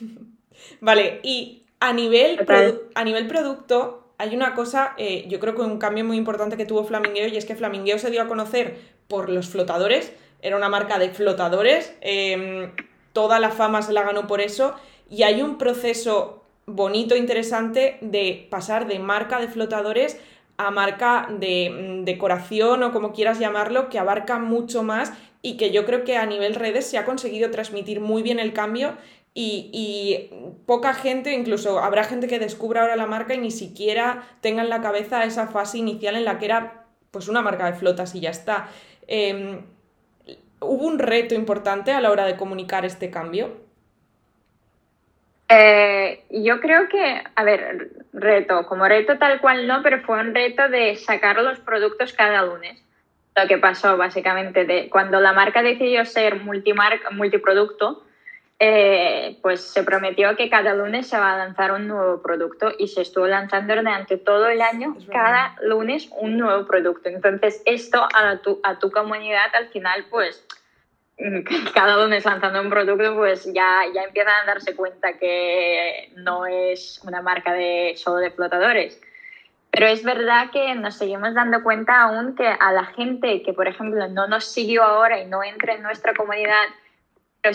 vale, 0.81 1.21
y 1.23 1.63
a 1.81 1.93
nivel, 1.93 2.47
a 2.95 3.05
nivel 3.05 3.27
producto, 3.27 4.07
hay 4.19 4.35
una 4.35 4.55
cosa, 4.55 4.95
eh, 4.97 5.27
yo 5.29 5.39
creo 5.41 5.55
que 5.55 5.63
un 5.63 5.79
cambio 5.79 6.05
muy 6.05 6.17
importante 6.17 6.57
que 6.57 6.65
tuvo 6.65 6.85
Flamingueo 6.85 7.29
y 7.29 7.37
es 7.37 7.45
que 7.45 7.55
Flamingueo 7.55 7.99
se 7.99 8.11
dio 8.11 8.23
a 8.23 8.29
conocer 8.29 8.79
por 9.09 9.29
los 9.29 9.49
flotadores, 9.49 10.13
era 10.41 10.57
una 10.57 10.69
marca 10.69 10.99
de 10.99 11.11
flotadores, 11.11 11.95
em, 12.01 12.73
toda 13.13 13.39
la 13.39 13.51
fama 13.51 13.83
se 13.83 13.93
la 13.93 14.03
ganó 14.03 14.27
por 14.27 14.41
eso 14.41 14.75
y 15.11 15.23
hay 15.23 15.43
un 15.43 15.59
proceso 15.59 16.45
bonito, 16.67 17.17
interesante 17.17 17.99
de 18.01 18.47
pasar 18.51 18.87
de 18.87 18.99
marca 18.99 19.39
de 19.41 19.49
flotadores 19.49 20.19
a 20.57 20.71
marca 20.71 21.29
de 21.31 21.71
mm, 21.71 22.05
decoración 22.05 22.83
o 22.83 22.93
como 22.93 23.13
quieras 23.13 23.39
llamarlo, 23.39 23.89
que 23.89 23.99
abarca 23.99 24.39
mucho 24.39 24.83
más 24.83 25.13
y 25.43 25.57
que 25.57 25.71
yo 25.71 25.85
creo 25.85 26.05
que 26.05 26.17
a 26.17 26.27
nivel 26.27 26.55
redes 26.55 26.87
se 26.87 26.99
ha 26.99 27.05
conseguido 27.05 27.51
transmitir 27.51 28.01
muy 28.01 28.23
bien 28.23 28.39
el 28.39 28.53
cambio 28.53 28.95
y, 29.39 30.31
poca 30.65 30.95
gente, 30.95 31.35
incluso 31.35 31.79
habrá 31.81 32.05
gente 32.05 32.27
que 32.27 32.39
descubra 32.39 32.81
ahora 32.81 32.97
la 32.97 33.07
marca 33.07 33.35
y 33.35 33.39
ni 33.39 33.51
siquiera 33.51 34.23
tenga 34.41 34.63
en 34.63 34.71
la 34.71 34.81
cabeza 34.81 35.25
esa 35.25 35.47
fase 35.47 35.77
inicial 35.77 36.17
en 36.17 36.25
la 36.25 36.39
que 36.39 36.47
era 36.47 36.85
pues 37.11 37.29
una 37.29 37.43
marca 37.43 37.67
de 37.67 37.75
flotas 37.75 38.15
y 38.15 38.21
ya 38.21 38.31
está. 38.31 38.69
Em, 39.07 39.61
¿Hubo 40.61 40.87
un 40.87 40.99
reto 40.99 41.35
importante 41.35 41.93
a 41.93 42.01
la 42.01 42.11
hora 42.11 42.25
de 42.25 42.37
comunicar 42.37 42.87
este 42.87 43.11
cambio? 43.11 43.59
Eh, 45.51 46.25
yo 46.31 46.59
creo 46.61 46.89
que, 46.89 47.23
a 47.35 47.45
ver, 47.45 47.91
reto, 48.15 48.67
como 48.67 48.89
reto 48.89 49.19
tal 49.19 49.43
cual 49.43 49.67
no, 49.67 49.83
pero 49.83 50.01
fue 50.01 50.19
un 50.19 50.35
reto 50.35 50.67
de 50.71 50.97
sacar 50.97 51.37
los 51.43 51.61
productos 51.61 52.15
cada 52.15 52.43
lunes. 52.43 52.83
Lo 53.37 53.47
que 53.47 53.59
pasó 53.59 53.99
básicamente 53.99 54.65
de 54.65 54.89
cuando 54.89 55.21
la 55.21 55.35
marca 55.35 55.63
decidió 55.63 56.07
ser 56.07 56.43
multimarca, 56.43 57.11
multiproducto, 57.11 58.06
eh, 58.59 59.39
pues 59.43 59.61
se 59.61 59.83
prometió 59.83 60.35
que 60.35 60.49
cada 60.49 60.75
lunes 60.75 61.07
se 61.09 61.19
va 61.19 61.35
a 61.35 61.39
lanzar 61.39 61.73
un 61.73 61.89
nuevo 61.89 62.23
producto 62.23 62.73
y 62.79 62.89
se 62.89 63.03
estuvo 63.03 63.27
lanzando 63.27 63.75
durante 63.75 64.17
todo 64.17 64.49
el 64.49 64.63
año, 64.63 64.97
cada 65.13 65.57
lunes 65.61 66.09
un 66.19 66.39
nuevo 66.39 66.67
producto. 66.67 67.09
Entonces, 67.09 67.63
esto 67.67 68.09
a 68.15 68.39
tu, 68.39 68.61
a 68.63 68.79
tu 68.79 68.91
comunidad 68.91 69.55
al 69.55 69.69
final, 69.69 70.07
pues 70.11 70.47
cada 71.75 71.97
lunes 72.03 72.25
lanzando 72.25 72.61
un 72.63 72.71
producto, 72.71 73.15
pues 73.17 73.45
ya, 73.53 73.83
ya 73.95 74.03
empiezan 74.05 74.35
a 74.43 74.47
darse 74.47 74.75
cuenta 74.75 75.19
que 75.19 76.13
no 76.17 76.47
es 76.47 77.01
una 77.05 77.23
marca 77.23 77.53
de 77.53 77.95
solo 77.97 78.17
de 78.17 78.31
flotadores. 78.31 79.01
Pero 79.71 79.87
es 79.89 80.03
verdad 80.03 80.51
que 80.51 80.75
nos 80.75 80.97
seguimos 80.97 81.35
dando 81.35 81.63
cuenta 81.63 82.01
aún 82.01 82.35
que 82.35 82.47
a 82.47 82.73
la 82.73 82.87
gente 82.87 83.43
que, 83.43 83.53
por 83.53 83.69
ejemplo, 83.69 84.09
no 84.09 84.27
nos 84.27 84.47
siguió 84.47 84.83
ahora 84.83 85.21
y 85.21 85.27
no 85.27 85.43
entra 85.43 85.75
en 85.75 85.83
nuestra 85.83 86.15
comunidad, 86.15 86.65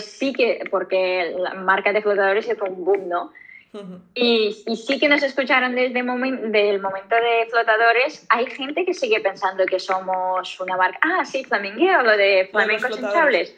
sí 0.00 0.32
que, 0.32 0.64
porque 0.70 1.34
la 1.36 1.54
marca 1.54 1.92
de 1.92 2.02
flotadores 2.02 2.46
fue 2.58 2.68
un 2.68 2.84
boom, 2.84 3.08
¿no? 3.08 3.32
Y, 4.14 4.54
y, 4.66 4.76
sí 4.76 4.98
que 4.98 5.08
nos 5.08 5.22
escucharon 5.22 5.74
desde 5.74 6.00
el, 6.00 6.04
momento 6.04 7.16
de 7.16 7.46
flotadores. 7.50 8.26
Hay 8.28 8.44
gente 8.46 8.84
que 8.84 8.92
sigue 8.92 9.20
pensando 9.20 9.64
que 9.64 9.78
somos 9.78 10.60
una 10.60 10.76
marca. 10.76 10.98
Ah, 11.00 11.24
sí, 11.24 11.42
Flamingueo, 11.42 12.02
lo 12.02 12.14
de 12.14 12.48
flamencos 12.50 12.98
hinchables. 12.98 13.56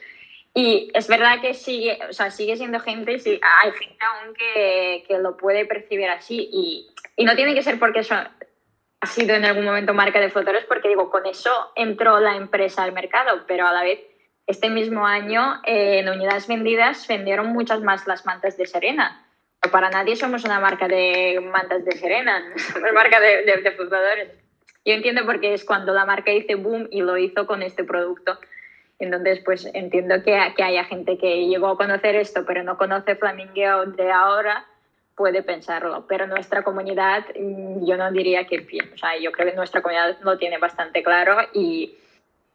Y 0.55 0.89
es 0.95 1.09
verdad 1.09 1.41
que 1.41 1.53
sigue, 1.53 1.99
o 2.09 2.13
sea, 2.13 2.31
sigue 2.31 2.57
siendo 2.57 2.79
gente, 2.79 3.19
sí, 3.19 3.41
hay 3.43 3.73
gente 3.73 3.99
aún 4.05 4.35
que, 4.35 5.05
que, 5.09 5.19
lo 5.19 5.37
puede 5.37 5.67
percibir 5.67 6.09
así. 6.09 6.49
Y, 6.53 6.87
y 7.17 7.25
no 7.25 7.35
tiene 7.35 7.53
que 7.53 7.65
ser 7.65 7.81
porque 7.81 8.01
eso 8.01 8.15
ha 8.15 9.07
sido 9.07 9.35
en 9.35 9.45
algún 9.45 9.65
momento 9.65 9.95
marca 9.95 10.21
de 10.21 10.31
flotadores, 10.31 10.65
porque 10.67 10.89
digo, 10.89 11.11
con 11.11 11.27
eso 11.27 11.51
entró 11.75 12.21
la 12.21 12.37
empresa 12.37 12.85
al 12.85 12.93
mercado, 12.93 13.43
pero 13.49 13.67
a 13.67 13.73
la 13.73 13.83
vez 13.83 13.99
este 14.47 14.69
mismo 14.69 15.07
año 15.07 15.61
eh, 15.65 16.01
en 16.01 16.09
unidades 16.09 16.47
vendidas 16.47 17.07
vendieron 17.09 17.49
muchas 17.49 17.81
más 17.81 18.07
las 18.07 18.27
mantas 18.27 18.57
de 18.57 18.67
Serena. 18.67 19.27
Para 19.73 19.89
nadie 19.89 20.17
somos 20.17 20.45
una 20.45 20.61
marca 20.61 20.87
de 20.87 21.41
mantas 21.41 21.85
de 21.85 21.93
Serena, 21.93 22.43
somos 22.73 22.93
marca 22.93 23.21
de, 23.21 23.45
de, 23.45 23.57
de. 23.63 24.45
Yo 24.85 24.93
entiendo 24.93 25.23
porque 25.25 25.55
es 25.55 25.65
cuando 25.65 25.95
la 25.95 26.05
marca 26.05 26.31
dice 26.31 26.57
boom 26.57 26.89
y 26.91 27.01
lo 27.01 27.17
hizo 27.17 27.47
con 27.47 27.63
este 27.63 27.85
producto. 27.85 28.39
Entonces, 28.99 29.41
pues 29.45 29.69
entiendo 29.73 30.23
que, 30.23 30.39
que 30.57 30.63
haya 30.63 30.85
gente 30.85 31.19
que 31.19 31.47
llegó 31.47 31.69
a 31.69 31.77
conocer 31.77 32.15
esto, 32.17 32.45
pero 32.47 32.63
no 32.63 32.77
conoce 32.77 33.17
Flamingo 33.17 33.87
de 33.87 34.13
ahora, 34.13 34.67
puede 35.17 35.43
pensarlo. 35.43 36.07
Pero 36.07 36.27
nuestra 36.27 36.63
comunidad, 36.63 37.25
mm, 37.35 37.87
yo 37.87 37.97
no 37.97 38.13
diría 38.13 38.47
que. 38.47 38.67
O 38.93 38.99
sea, 38.99 39.19
yo 39.19 39.33
creo 39.33 39.49
que 39.49 39.57
nuestra 39.57 39.81
comunidad 39.81 40.19
lo 40.21 40.37
tiene 40.37 40.59
bastante 40.59 41.03
claro 41.03 41.39
y 41.55 41.95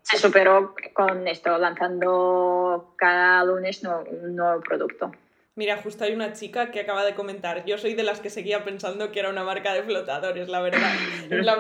se 0.10 0.18
superó 0.18 0.74
con 0.94 1.28
esto, 1.28 1.56
lanzando 1.60 2.96
cada 2.98 3.44
lunes 3.44 3.84
un 3.84 4.36
nuevo 4.36 4.62
producto. 4.62 5.12
Mira, 5.54 5.78
justo 5.78 6.04
hay 6.04 6.14
una 6.14 6.34
chica 6.34 6.72
que 6.72 6.80
acaba 6.80 7.06
de 7.06 7.14
comentar. 7.14 7.64
Yo 7.66 7.78
soy 7.78 7.94
de 7.94 8.02
las 8.02 8.20
que 8.20 8.30
seguía 8.32 8.64
pensando 8.64 9.12
que 9.12 9.20
era 9.20 9.30
una 9.30 9.44
marca 9.44 9.74
de 9.74 9.84
flotadores, 9.84 10.48
la 10.50 10.62
verdad. 10.62 10.92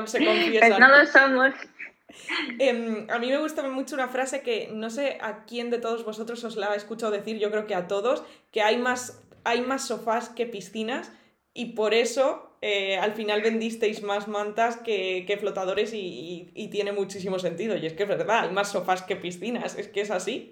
se 0.06 0.26
confiesa. 0.26 0.68
Pues 0.68 0.80
no 0.80 0.88
lo 0.88 1.06
somos. 1.06 1.54
Eh, 2.58 3.06
a 3.08 3.20
mí 3.20 3.28
me 3.28 3.38
gusta 3.38 3.62
mucho 3.64 3.94
una 3.94 4.08
frase 4.08 4.42
que 4.42 4.70
no 4.74 4.90
sé 4.90 5.20
a 5.22 5.46
quién 5.46 5.70
de 5.70 5.78
todos 5.78 6.04
vosotros 6.04 6.44
os 6.44 6.56
la 6.56 6.74
he 6.74 6.78
escuchado 6.78 7.12
decir, 7.12 7.38
yo 7.38 7.52
creo 7.52 7.68
que 7.68 7.76
a 7.76 7.88
todos, 7.88 8.24
que 8.52 8.64
hay 8.64 8.78
más, 8.78 9.24
hay 9.44 9.62
más 9.62 9.88
sofás 9.88 10.30
que 10.30 10.48
piscinas 10.48 11.12
y 11.54 11.74
por 11.74 11.94
eso 11.94 12.49
eh, 12.62 12.98
al 12.98 13.14
final 13.14 13.42
vendisteis 13.42 14.04
más 14.04 14.28
mantas 14.28 14.78
que, 14.78 15.24
que 15.26 15.38
flotadores 15.38 15.94
y, 15.94 16.52
y, 16.54 16.68
tiene 16.70 16.92
muchísimo 16.92 17.40
sentido. 17.40 17.78
Y 17.78 17.86
es 17.86 17.94
que 17.94 18.04
es 18.04 18.10
verdad, 18.10 18.46
hay 18.46 18.52
más 18.52 18.72
sofás 18.72 19.02
que 19.02 19.16
piscinas, 19.16 19.78
es 19.78 19.88
que 19.88 20.02
es 20.02 20.12
así. 20.12 20.52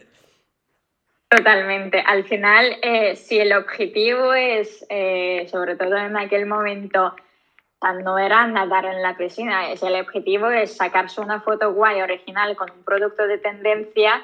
Totalmente. 1.29 2.01
Al 2.05 2.23
final, 2.23 2.77
eh, 2.81 3.15
si 3.17 3.37
el 3.37 3.51
objetivo 3.51 4.33
es, 4.33 4.85
eh, 4.89 5.45
sobre 5.51 5.75
todo 5.75 5.97
en 5.97 6.15
aquel 6.15 6.45
momento, 6.45 7.13
no 8.03 8.17
era 8.17 8.47
nadar 8.47 8.85
en 8.85 9.01
la 9.01 9.17
piscina, 9.17 9.71
es 9.71 9.83
el 9.83 9.99
objetivo 9.99 10.49
es 10.49 10.75
sacarse 10.75 11.21
una 11.21 11.41
foto 11.41 11.73
guay 11.73 12.01
original 12.01 12.55
con 12.55 12.71
un 12.71 12.83
producto 12.83 13.27
de 13.27 13.37
tendencia, 13.37 14.23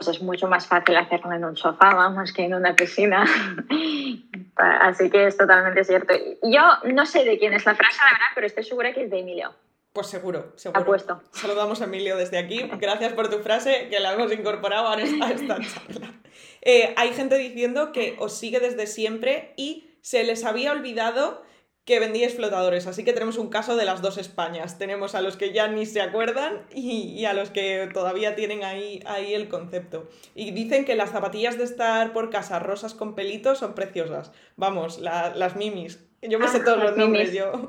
pues 0.00 0.16
es 0.16 0.22
mucho 0.22 0.48
más 0.48 0.66
fácil 0.66 0.96
hacerlo 0.96 1.30
en 1.34 1.44
un 1.44 1.58
sofá, 1.58 1.94
vamos, 1.94 2.32
que 2.32 2.44
en 2.44 2.54
una 2.54 2.74
piscina. 2.74 3.22
Así 4.56 5.10
que 5.10 5.26
es 5.26 5.36
totalmente 5.36 5.84
cierto. 5.84 6.14
Yo 6.42 6.62
no 6.84 7.04
sé 7.04 7.22
de 7.24 7.38
quién 7.38 7.52
es 7.52 7.66
la 7.66 7.74
frase, 7.74 7.98
la 7.98 8.12
verdad, 8.12 8.28
pero 8.34 8.46
estoy 8.46 8.64
segura 8.64 8.94
que 8.94 9.04
es 9.04 9.10
de 9.10 9.18
Emilio. 9.18 9.52
Pues 9.92 10.06
seguro, 10.06 10.54
seguro. 10.56 10.80
Apuesto. 10.80 11.22
Saludamos 11.32 11.82
a 11.82 11.84
Emilio 11.84 12.16
desde 12.16 12.38
aquí. 12.38 12.62
Gracias 12.78 13.12
por 13.12 13.28
tu 13.28 13.40
frase, 13.40 13.88
que 13.90 14.00
la 14.00 14.14
hemos 14.14 14.32
incorporado 14.32 14.88
a 14.88 14.94
esta, 14.94 15.32
esta 15.32 15.58
charla. 15.60 16.14
Eh, 16.62 16.94
hay 16.96 17.12
gente 17.12 17.36
diciendo 17.36 17.92
que 17.92 18.16
os 18.18 18.38
sigue 18.38 18.58
desde 18.58 18.86
siempre 18.86 19.52
y 19.56 19.90
se 20.00 20.24
les 20.24 20.46
había 20.46 20.72
olvidado 20.72 21.42
que 21.90 21.98
vendíais 21.98 22.34
flotadores. 22.34 22.86
Así 22.86 23.04
que 23.04 23.12
tenemos 23.12 23.36
un 23.36 23.48
caso 23.48 23.74
de 23.74 23.84
las 23.84 24.00
dos 24.00 24.16
Españas. 24.16 24.78
Tenemos 24.78 25.16
a 25.16 25.20
los 25.20 25.36
que 25.36 25.52
ya 25.52 25.66
ni 25.66 25.86
se 25.86 26.00
acuerdan 26.00 26.62
y, 26.72 27.24
a 27.24 27.34
los 27.34 27.50
que 27.50 27.88
todavía 27.92 28.36
tienen 28.36 28.62
ahí, 28.62 29.02
ahí 29.06 29.34
el 29.34 29.48
concepto. 29.48 30.08
Y 30.36 30.52
dicen 30.52 30.84
que 30.84 30.94
las 30.94 31.10
zapatillas 31.10 31.58
de 31.58 31.64
estar 31.64 32.12
por 32.12 32.30
casa 32.30 32.60
rosas 32.60 32.94
con 32.94 33.16
pelitos 33.16 33.58
son 33.58 33.74
preciosas. 33.74 34.30
Vamos, 34.56 35.00
las 35.00 35.56
mimis. 35.56 35.98
Yo 36.22 36.38
me 36.38 36.46
sé 36.46 36.58
ah, 36.58 36.64
todos 36.64 36.82
los 36.82 36.96
nombres, 36.96 37.32
yo. 37.32 37.68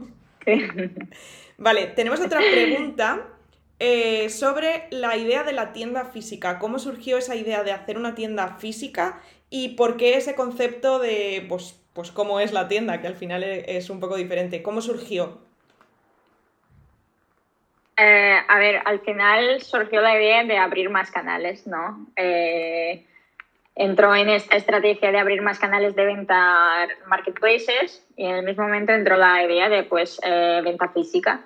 Vale, 1.57 1.87
tenemos 1.87 2.19
otra 2.19 2.39
pregunta 2.39 3.27
eh, 3.79 4.29
sobre 4.29 4.85
la 4.91 5.17
idea 5.17 5.43
de 5.43 5.53
la 5.53 5.73
tienda 5.73 6.05
física. 6.05 6.59
¿Cómo 6.59 6.77
surgió 6.77 7.17
esa 7.17 7.35
idea 7.35 7.63
de 7.63 7.71
hacer 7.71 7.97
una 7.97 8.13
tienda 8.13 8.57
física 8.59 9.19
y 9.49 9.69
por 9.69 9.97
qué 9.97 10.15
ese 10.15 10.35
concepto 10.35 10.99
de, 10.99 11.43
pues, 11.49 11.80
pues 11.93 12.11
cómo 12.11 12.39
es 12.39 12.53
la 12.53 12.67
tienda, 12.67 13.01
que 13.01 13.07
al 13.07 13.15
final 13.15 13.43
e, 13.43 13.77
es 13.77 13.89
un 13.89 13.99
poco 13.99 14.15
diferente. 14.15 14.61
¿Cómo 14.61 14.81
surgió? 14.81 15.39
Eh, 17.97 18.37
a 18.47 18.57
ver, 18.57 18.81
al 18.85 18.99
final 19.01 19.61
surgió 19.61 20.01
la 20.01 20.17
idea 20.17 20.43
de 20.43 20.57
abrir 20.57 20.89
más 20.89 21.11
canales, 21.11 21.67
¿no? 21.67 22.07
Eh, 22.15 23.05
entró 23.75 24.15
en 24.15 24.29
esta 24.29 24.55
estrategia 24.55 25.11
de 25.11 25.19
abrir 25.19 25.41
más 25.41 25.59
canales 25.59 25.95
de 25.95 26.05
venta 26.05 26.87
marketplaces 27.07 28.05
y 28.15 28.25
en 28.25 28.37
el 28.37 28.45
mismo 28.45 28.63
momento 28.63 28.91
entró 28.91 29.17
la 29.17 29.43
idea 29.43 29.69
de 29.69 29.83
pues 29.83 30.19
eh, 30.23 30.61
venta 30.63 30.89
física. 30.89 31.41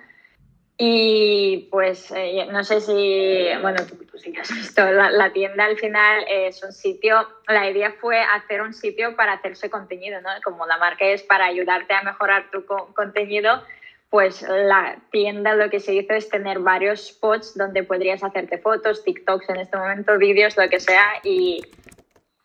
Y 0.78 1.68
pues 1.70 2.10
eh, 2.14 2.46
no 2.52 2.62
sé 2.62 2.82
si, 2.82 3.48
bueno, 3.62 3.78
tú, 3.86 4.18
sí 4.18 4.30
que 4.32 4.40
has 4.40 4.50
visto, 4.54 4.84
la, 4.90 5.32
tienda 5.32 5.64
al 5.64 5.78
final 5.78 6.24
es 6.28 6.62
un 6.62 6.72
sitio, 6.72 7.26
la 7.48 7.70
idea 7.70 7.94
fue 7.98 8.20
hacer 8.20 8.60
un 8.60 8.74
sitio 8.74 9.16
para 9.16 9.34
hacerse 9.34 9.70
contenido, 9.70 10.20
¿no? 10.20 10.28
Como 10.44 10.66
la 10.66 10.76
marca 10.76 11.06
es 11.06 11.22
para 11.22 11.46
ayudarte 11.46 11.94
a 11.94 12.02
mejorar 12.02 12.50
tu 12.50 12.66
contenido, 12.66 13.62
pues 14.10 14.42
la 14.42 14.98
tienda 15.10 15.54
lo 15.54 15.70
que 15.70 15.80
se 15.80 15.94
hizo 15.94 16.12
es 16.12 16.28
tener 16.28 16.58
varios 16.58 17.08
spots 17.08 17.56
donde 17.56 17.82
podrías 17.82 18.22
hacerte 18.22 18.58
fotos, 18.58 19.02
TikToks 19.02 19.48
en 19.48 19.56
este 19.56 19.78
momento, 19.78 20.18
vídeos, 20.18 20.56
lo 20.58 20.68
que 20.68 20.78
sea, 20.78 21.06
y 21.24 21.62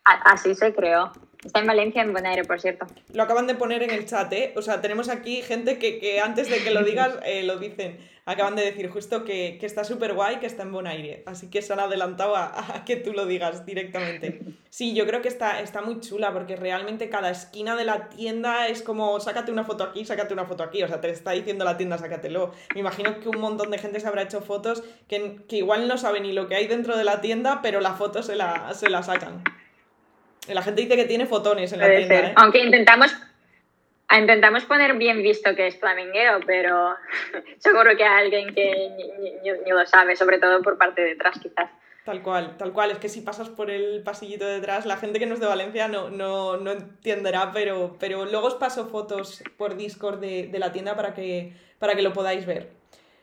así 0.04 0.54
se 0.54 0.74
creó. 0.74 1.12
Está 1.44 1.58
en 1.58 1.66
Valencia, 1.66 2.02
en 2.02 2.12
Bonaire, 2.12 2.44
por 2.44 2.60
cierto. 2.60 2.86
Lo 3.12 3.24
acaban 3.24 3.48
de 3.48 3.56
poner 3.56 3.82
en 3.82 3.90
el 3.90 4.06
chat, 4.06 4.32
¿eh? 4.32 4.52
O 4.56 4.62
sea, 4.62 4.80
tenemos 4.80 5.08
aquí 5.08 5.42
gente 5.42 5.78
que, 5.78 5.98
que 5.98 6.20
antes 6.20 6.48
de 6.48 6.62
que 6.62 6.70
lo 6.70 6.84
digas 6.84 7.18
eh, 7.24 7.42
lo 7.42 7.58
dicen. 7.58 7.98
Acaban 8.24 8.54
de 8.54 8.62
decir 8.62 8.88
justo 8.88 9.24
que, 9.24 9.56
que 9.58 9.66
está 9.66 9.82
súper 9.82 10.14
guay, 10.14 10.36
que 10.36 10.46
está 10.46 10.62
en 10.62 10.70
Bonaire. 10.70 11.24
Así 11.26 11.50
que 11.50 11.60
se 11.60 11.72
han 11.72 11.80
adelantado 11.80 12.36
a, 12.36 12.76
a, 12.76 12.84
que 12.84 12.94
tú 12.94 13.12
lo 13.12 13.26
digas 13.26 13.66
directamente. 13.66 14.42
Sí, 14.70 14.94
yo 14.94 15.04
creo 15.06 15.20
que 15.22 15.26
está, 15.26 15.60
está 15.60 15.82
muy 15.82 15.98
chula 15.98 16.32
porque 16.32 16.54
realmente 16.54 17.08
cada 17.08 17.30
esquina 17.30 17.74
de 17.74 17.84
la 17.84 18.08
tienda 18.10 18.68
es 18.68 18.82
como 18.82 19.18
sácate 19.18 19.50
una 19.50 19.64
foto 19.64 19.82
aquí, 19.82 20.04
sácate 20.04 20.32
una 20.32 20.44
foto 20.44 20.62
aquí. 20.62 20.84
O 20.84 20.86
sea, 20.86 21.00
te 21.00 21.10
está 21.10 21.32
diciendo 21.32 21.64
la 21.64 21.76
tienda, 21.76 21.98
sácatelo. 21.98 22.52
Me 22.74 22.80
imagino 22.80 23.18
que 23.18 23.28
un 23.28 23.40
montón 23.40 23.72
de 23.72 23.78
gente 23.78 23.98
se 23.98 24.06
habrá 24.06 24.22
hecho 24.22 24.40
fotos 24.40 24.84
que, 25.08 25.38
que 25.48 25.56
igual 25.56 25.88
no 25.88 25.98
sabe 25.98 26.20
ni 26.20 26.32
lo 26.32 26.46
que 26.46 26.54
hay 26.54 26.68
dentro 26.68 26.96
de 26.96 27.02
la 27.02 27.20
tienda, 27.20 27.58
pero 27.60 27.80
la 27.80 27.94
foto 27.94 28.22
se 28.22 28.36
la, 28.36 28.72
se 28.74 28.88
la 28.88 29.02
sacan. 29.02 29.42
La 30.48 30.62
gente 30.62 30.82
dice 30.82 30.96
que 30.96 31.04
tiene 31.04 31.26
fotones 31.26 31.72
en 31.72 31.80
la 31.80 31.88
tienda. 31.88 32.18
¿eh? 32.18 32.32
Aunque 32.36 32.58
intentamos, 32.58 33.14
intentamos 34.10 34.64
poner 34.64 34.94
bien 34.94 35.22
visto 35.22 35.54
que 35.54 35.68
es 35.68 35.78
flamingueo, 35.78 36.40
pero 36.46 36.96
seguro 37.58 37.96
que 37.96 38.04
hay 38.04 38.24
alguien 38.24 38.54
que 38.54 38.90
ni, 39.42 39.70
lo 39.70 39.86
sabe, 39.86 40.16
sobre 40.16 40.38
todo 40.38 40.62
por 40.62 40.78
parte 40.78 41.02
de 41.02 41.08
detrás 41.10 41.38
quizás. 41.40 41.70
Tal 42.04 42.20
cual, 42.20 42.56
tal 42.56 42.72
cual. 42.72 42.90
Es 42.90 42.98
que 42.98 43.08
si 43.08 43.20
pasas 43.20 43.48
por 43.48 43.70
el 43.70 44.02
pasillito 44.02 44.44
de 44.44 44.54
detrás, 44.54 44.86
la 44.86 44.96
gente 44.96 45.20
que 45.20 45.26
no 45.26 45.34
es 45.34 45.40
de 45.40 45.46
Valencia 45.46 45.86
no, 45.86 46.10
no, 46.10 46.56
no 46.56 46.72
entenderá, 46.72 47.52
pero, 47.52 47.96
pero 48.00 48.24
luego 48.24 48.48
os 48.48 48.56
paso 48.56 48.88
fotos 48.88 49.44
por 49.56 49.76
Discord 49.76 50.18
de, 50.18 50.48
de 50.48 50.58
la 50.58 50.72
tienda 50.72 50.96
para 50.96 51.14
que, 51.14 51.52
para 51.78 51.94
que 51.94 52.02
lo 52.02 52.12
podáis 52.12 52.44
ver. 52.44 52.81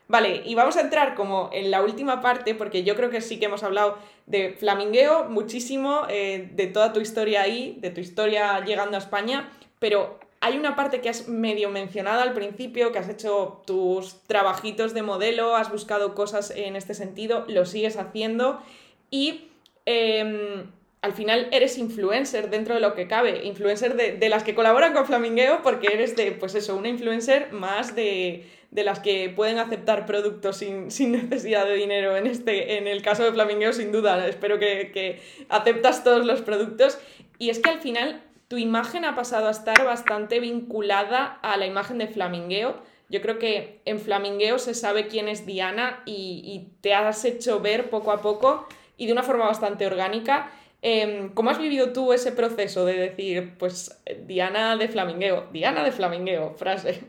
Vale, 0.09 0.41
y 0.43 0.55
vamos 0.55 0.75
a 0.75 0.81
entrar 0.81 1.13
como 1.13 1.51
en 1.53 1.69
la 1.69 1.83
última 1.83 2.19
parte, 2.19 2.55
porque 2.55 2.83
yo 2.83 2.95
creo 2.95 3.11
que 3.11 3.21
sí 3.21 3.37
que 3.37 3.45
hemos 3.45 3.61
hablado 3.61 3.99
de 4.25 4.53
Flamingueo 4.53 5.25
muchísimo, 5.25 6.01
eh, 6.09 6.49
de 6.51 6.65
toda 6.65 6.93
tu 6.93 6.99
historia 6.99 7.43
ahí, 7.43 7.77
de 7.79 7.91
tu 7.91 8.01
historia 8.01 8.65
llegando 8.65 8.97
a 8.97 8.99
España, 8.99 9.51
pero 9.77 10.19
hay 10.41 10.57
una 10.57 10.75
parte 10.75 10.99
que 10.99 11.09
has 11.09 11.27
medio 11.27 11.69
mencionado 11.69 12.21
al 12.21 12.33
principio, 12.33 12.91
que 12.91 12.97
has 12.97 13.07
hecho 13.07 13.61
tus 13.67 14.23
trabajitos 14.23 14.95
de 14.95 15.03
modelo, 15.03 15.55
has 15.55 15.71
buscado 15.71 16.15
cosas 16.15 16.49
en 16.55 16.75
este 16.75 16.95
sentido, 16.95 17.45
lo 17.47 17.67
sigues 17.67 17.95
haciendo 17.95 18.63
y 19.11 19.51
em, 19.85 20.71
al 21.01 21.13
final 21.13 21.47
eres 21.51 21.77
influencer 21.77 22.49
dentro 22.49 22.75
de 22.75 22.81
lo 22.81 22.93
que 22.93 23.07
cabe, 23.07 23.45
influencer 23.45 23.95
de, 23.95 24.13
de 24.13 24.29
las 24.29 24.43
que 24.43 24.55
colaboran 24.55 24.93
con 24.93 25.05
Flamingueo 25.05 25.61
porque 25.63 25.87
eres 25.93 26.15
de, 26.15 26.31
pues 26.33 26.55
eso, 26.55 26.75
una 26.75 26.89
influencer 26.89 27.51
más 27.51 27.95
de 27.95 28.45
de 28.71 28.83
las 28.83 28.99
que 28.99 29.29
pueden 29.29 29.57
aceptar 29.57 30.05
productos 30.05 30.57
sin, 30.57 30.87
necesidad 31.11 31.65
de 31.65 31.75
dinero. 31.75 32.15
En, 32.17 32.27
este, 32.27 32.77
en 32.77 32.87
el 32.87 33.01
caso 33.01 33.23
de 33.23 33.31
Flamingueo, 33.31 33.73
sin 33.73 33.91
duda, 33.91 34.27
espero 34.27 34.59
que, 34.59 34.91
que 34.93 35.21
aceptas 35.49 36.03
todos 36.03 36.25
los 36.25 36.41
productos. 36.41 36.99
Y 37.37 37.49
es 37.49 37.59
que 37.59 37.69
al 37.69 37.79
final 37.79 38.21
tu 38.47 38.57
imagen 38.57 39.05
ha 39.05 39.15
pasado 39.15 39.47
a 39.47 39.51
estar 39.51 39.83
bastante 39.85 40.39
vinculada 40.39 41.39
a 41.41 41.57
la 41.57 41.65
imagen 41.65 41.97
de 41.97 42.07
Flamingueo. 42.07 42.81
Yo 43.09 43.21
creo 43.21 43.39
que 43.39 43.81
en 43.85 43.99
Flamingueo 43.99 44.59
se 44.59 44.75
sabe 44.75 45.07
quién 45.07 45.27
es 45.27 45.45
Diana 45.45 46.03
y, 46.05 46.67
te 46.81 46.93
has 46.93 47.25
hecho 47.25 47.59
ver 47.59 47.89
poco 47.89 48.11
a 48.11 48.21
poco 48.21 48.67
y 48.97 49.07
de 49.07 49.13
una 49.13 49.23
forma 49.23 49.45
bastante 49.45 49.87
orgánica. 49.87 50.51
Em, 50.81 51.29
¿Cómo 51.33 51.49
has 51.49 51.59
vivido 51.59 51.91
tú 51.91 52.13
ese 52.13 52.31
proceso 52.31 52.85
de 52.85 52.93
decir, 52.93 53.53
pues, 53.57 54.01
Diana 54.25 54.77
de 54.77 54.87
Flamingueo, 54.87 55.47
Diana 55.51 55.83
de 55.83 55.91
Flamingueo, 55.91 56.55
frase? 56.55 57.01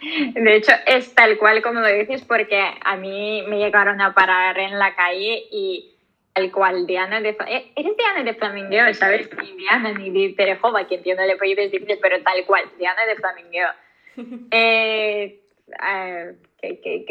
De 0.00 0.56
hecho, 0.56 0.72
es 0.86 1.12
tal 1.14 1.38
cual 1.38 1.60
como 1.60 1.80
lo 1.80 1.88
dices, 1.88 2.24
porque 2.24 2.62
a 2.84 2.96
mí 2.96 3.42
me 3.48 3.58
llegaron 3.58 4.00
a 4.00 4.14
parar 4.14 4.56
en 4.58 4.78
la 4.78 4.94
calle 4.94 5.44
y 5.50 5.92
tal 6.34 6.52
cual, 6.52 6.86
Diana 6.86 7.20
de... 7.20 7.30
Eh, 7.30 7.72
eres 7.74 7.96
Diana 7.96 8.22
de 8.22 8.34
Flamingueo, 8.34 8.94
¿sabes? 8.94 9.28
Ni 9.42 9.56
Diana 9.56 9.92
ni 9.92 10.10
de 10.10 10.34
Terejova, 10.34 10.86
que 10.86 10.96
entiendo 10.96 11.24
el 11.24 11.32
apellido 11.32 11.62
es 11.62 11.72
difícil, 11.72 11.98
pero 12.00 12.22
tal 12.22 12.44
cual, 12.46 12.64
Diana 12.78 13.06
de 13.06 13.16
Flamingueo. 13.16 13.68
Eh, 14.50 15.40
eh, 15.70 16.34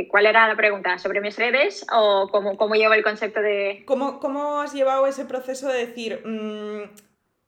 cuál 0.09 0.25
era 0.25 0.47
la 0.47 0.55
pregunta? 0.55 0.97
¿Sobre 0.97 1.21
mis 1.21 1.37
redes 1.37 1.85
o 1.93 2.27
cómo, 2.31 2.57
cómo 2.57 2.75
llevo 2.75 2.93
el 2.93 3.03
concepto 3.03 3.41
de...? 3.41 3.83
¿Cómo, 3.85 4.19
¿Cómo, 4.19 4.61
has 4.61 4.73
llevado 4.73 5.07
ese 5.07 5.25
proceso 5.25 5.67
de 5.69 5.85
decir, 5.85 6.21
mm, 6.25 6.91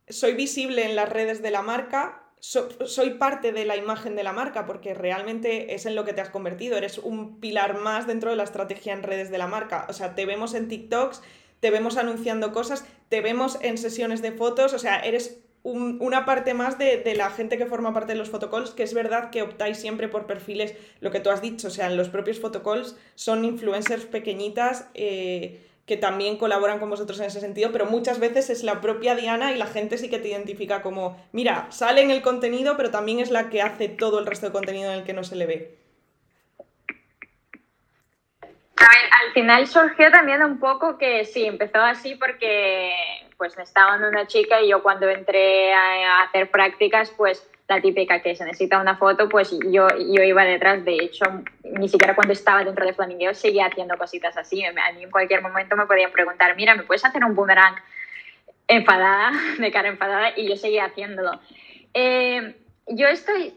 soy 0.07 0.33
visible 0.33 0.85
en 0.85 0.95
las 0.95 1.09
redes 1.09 1.41
de 1.41 1.51
la 1.51 1.61
marca, 1.61 2.23
soy 2.39 3.11
parte 3.11 3.51
de 3.51 3.65
la 3.65 3.75
imagen 3.75 4.15
de 4.15 4.23
la 4.23 4.31
marca, 4.31 4.65
porque 4.65 4.93
realmente 4.93 5.73
es 5.73 5.85
en 5.85 5.95
lo 5.95 6.05
que 6.05 6.13
te 6.13 6.21
has 6.21 6.29
convertido, 6.29 6.77
eres 6.77 6.97
un 6.97 7.39
pilar 7.41 7.77
más 7.77 8.07
dentro 8.07 8.29
de 8.29 8.37
la 8.37 8.43
estrategia 8.43 8.93
en 8.93 9.03
redes 9.03 9.29
de 9.29 9.37
la 9.37 9.47
marca. 9.47 9.85
O 9.89 9.93
sea, 9.93 10.15
te 10.15 10.25
vemos 10.25 10.53
en 10.53 10.69
TikToks, 10.69 11.21
te 11.59 11.69
vemos 11.69 11.97
anunciando 11.97 12.53
cosas, 12.53 12.87
te 13.09 13.19
vemos 13.19 13.59
en 13.61 13.77
sesiones 13.77 14.21
de 14.21 14.31
fotos, 14.31 14.73
o 14.73 14.79
sea, 14.79 14.99
eres 14.99 15.43
una 15.63 16.25
parte 16.25 16.53
más 16.53 16.77
de, 16.77 17.13
la 17.15 17.29
gente 17.29 17.57
que 17.57 17.65
forma 17.65 17.93
parte 17.93 18.13
de 18.13 18.17
los 18.17 18.29
photocalls, 18.29 18.71
que 18.71 18.83
es 18.83 18.93
verdad 18.93 19.29
que 19.29 19.41
optáis 19.41 19.77
siempre 19.77 20.07
por 20.07 20.25
perfiles, 20.25 20.75
lo 21.01 21.11
que 21.11 21.19
tú 21.19 21.29
has 21.29 21.41
dicho, 21.41 21.67
o 21.67 21.71
sea, 21.71 21.87
en 21.87 21.97
los 21.97 22.09
propios 22.09 22.39
photocalls 22.39 22.95
son 23.15 23.43
influencers 23.43 24.05
pequeñitas 24.05 24.89
eh, 24.93 25.65
que 25.85 25.97
también 25.97 26.37
colaboran 26.37 26.79
con 26.79 26.89
vosotros 26.89 27.19
en 27.19 27.25
ese 27.25 27.41
sentido, 27.41 27.71
pero 27.71 27.87
muchas 27.87 28.19
veces 28.19 28.49
es 28.49 28.63
la 28.63 28.79
propia 28.79 29.15
Diana 29.15 29.51
y 29.51 29.57
la 29.57 29.65
gente 29.65 29.97
sí 29.97 30.09
que 30.09 30.19
te 30.19 30.29
identifica 30.29 30.81
como, 30.81 31.17
mira, 31.31 31.67
sale 31.71 32.01
en 32.01 32.11
el 32.11 32.21
contenido, 32.21 32.77
pero 32.77 32.91
también 32.91 33.19
es 33.19 33.31
la 33.31 33.49
que 33.49 33.61
hace 33.61 33.89
todo 33.89 34.19
el 34.19 34.27
resto 34.27 34.45
de 34.45 34.51
contenido 34.51 34.91
en 34.91 34.99
el 34.99 35.03
que 35.03 35.13
no 35.13 35.23
se 35.23 35.35
le 35.35 35.45
ve. 35.45 35.77
A 38.41 38.87
ver, 38.87 39.09
al 39.25 39.33
final 39.33 39.67
surgió 39.67 40.09
también 40.11 40.41
un 40.41 40.59
poco 40.59 40.97
que 40.97 41.25
sí, 41.25 41.43
empezó 41.45 41.79
así 41.79 42.15
porque 42.15 42.91
pues 43.39 43.55
me 43.55 43.63
estaba 43.63 43.91
dando 43.91 44.09
una 44.09 44.27
chica 44.27 44.61
y 44.61 44.67
yo 44.67 44.83
cuando 44.83 45.09
entré 45.09 45.73
a, 45.73 46.23
hacer 46.23 46.51
prácticas, 46.51 47.09
pues 47.11 47.49
la 47.69 47.81
típica 47.81 48.21
que 48.21 48.35
se 48.35 48.43
necesita 48.43 48.81
una 48.81 48.97
foto, 48.97 49.29
pues 49.29 49.51
yo, 49.51 49.87
yo 49.87 50.23
iba 50.23 50.43
detrás. 50.43 50.83
De 50.83 50.95
hecho, 50.95 51.23
ni 51.63 51.87
siquiera 51.87 52.15
cuando 52.15 52.33
estaba 52.33 52.65
dentro 52.65 52.85
de 52.85 52.93
Flamingueo 52.93 53.33
seguía 53.33 53.67
haciendo 53.67 53.97
cositas 53.97 54.35
así. 54.35 54.65
A 54.65 54.73
mí 54.91 55.03
en 55.03 55.09
cualquier 55.09 55.41
momento 55.41 55.77
me 55.77 55.85
podían 55.85 56.11
preguntar, 56.11 56.53
mira, 56.57 56.75
¿me 56.75 56.83
puedes 56.83 57.05
hacer 57.05 57.23
un 57.23 57.33
boomerang 57.33 57.75
enfadada, 58.67 59.31
de 59.57 59.71
cara 59.71 59.87
enfadada? 59.87 60.37
Y 60.37 60.49
yo 60.49 60.57
seguía 60.57 60.85
haciéndolo. 60.85 61.39
Eh, 61.93 62.55
yo 62.87 63.07
estoy, 63.07 63.53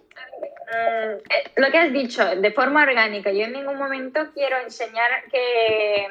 eh, 0.75 1.23
lo 1.57 1.71
que 1.73 1.79
has 1.79 1.93
dicho, 1.93 2.25
de 2.37 2.53
forma 2.53 2.85
orgánica, 2.85 3.33
yo 3.33 3.47
en 3.47 3.55
ningún 3.55 3.79
momento 3.79 4.31
quiero 4.33 4.59
enseñar 4.59 5.11
que 5.31 6.07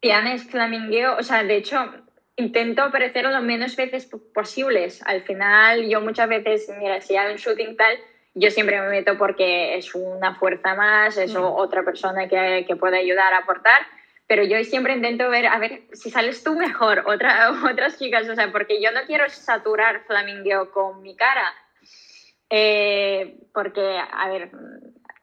Diana 0.00 0.32
es 0.32 0.44
flamingueo, 0.44 1.16
o 1.18 1.22
sea, 1.22 1.42
de 1.42 1.56
hecho, 1.56 1.92
intento 2.38 2.82
aparecer 2.82 3.24
lo 3.24 3.42
menos 3.42 3.76
veces 3.76 4.08
posibles. 4.32 5.02
Al 5.04 5.22
final, 5.22 5.88
yo 5.88 6.00
muchas 6.00 6.28
veces, 6.28 6.70
mira, 6.78 7.00
si 7.00 7.16
hay 7.16 7.32
un 7.32 7.36
shooting 7.36 7.76
tal, 7.76 7.98
yo 8.34 8.50
siempre 8.50 8.80
me 8.80 8.88
meto 8.88 9.18
porque 9.18 9.76
es 9.76 9.94
una 9.94 10.36
fuerza 10.36 10.74
más, 10.74 11.16
es 11.18 11.34
mm. 11.34 11.42
otra 11.42 11.82
persona 11.82 12.28
que, 12.28 12.64
que, 12.66 12.76
puede 12.76 12.98
ayudar 12.98 13.34
a 13.34 13.38
aportar. 13.38 13.80
Pero 14.28 14.44
yo 14.44 14.62
siempre 14.62 14.94
intento 14.94 15.28
ver, 15.30 15.46
a 15.46 15.58
ver, 15.58 15.82
si 15.92 16.10
sales 16.10 16.44
tú 16.44 16.54
mejor, 16.54 17.04
otra, 17.06 17.50
otras 17.70 17.98
chicas, 17.98 18.28
o 18.28 18.34
sea, 18.34 18.52
porque 18.52 18.80
yo 18.80 18.92
no 18.92 19.00
quiero 19.06 19.28
saturar 19.28 20.04
flamingueo 20.06 20.70
con 20.70 21.02
mi 21.02 21.16
cara. 21.16 21.52
Eh, 22.50 23.40
porque, 23.52 23.98
a 23.98 24.28
ver, 24.28 24.50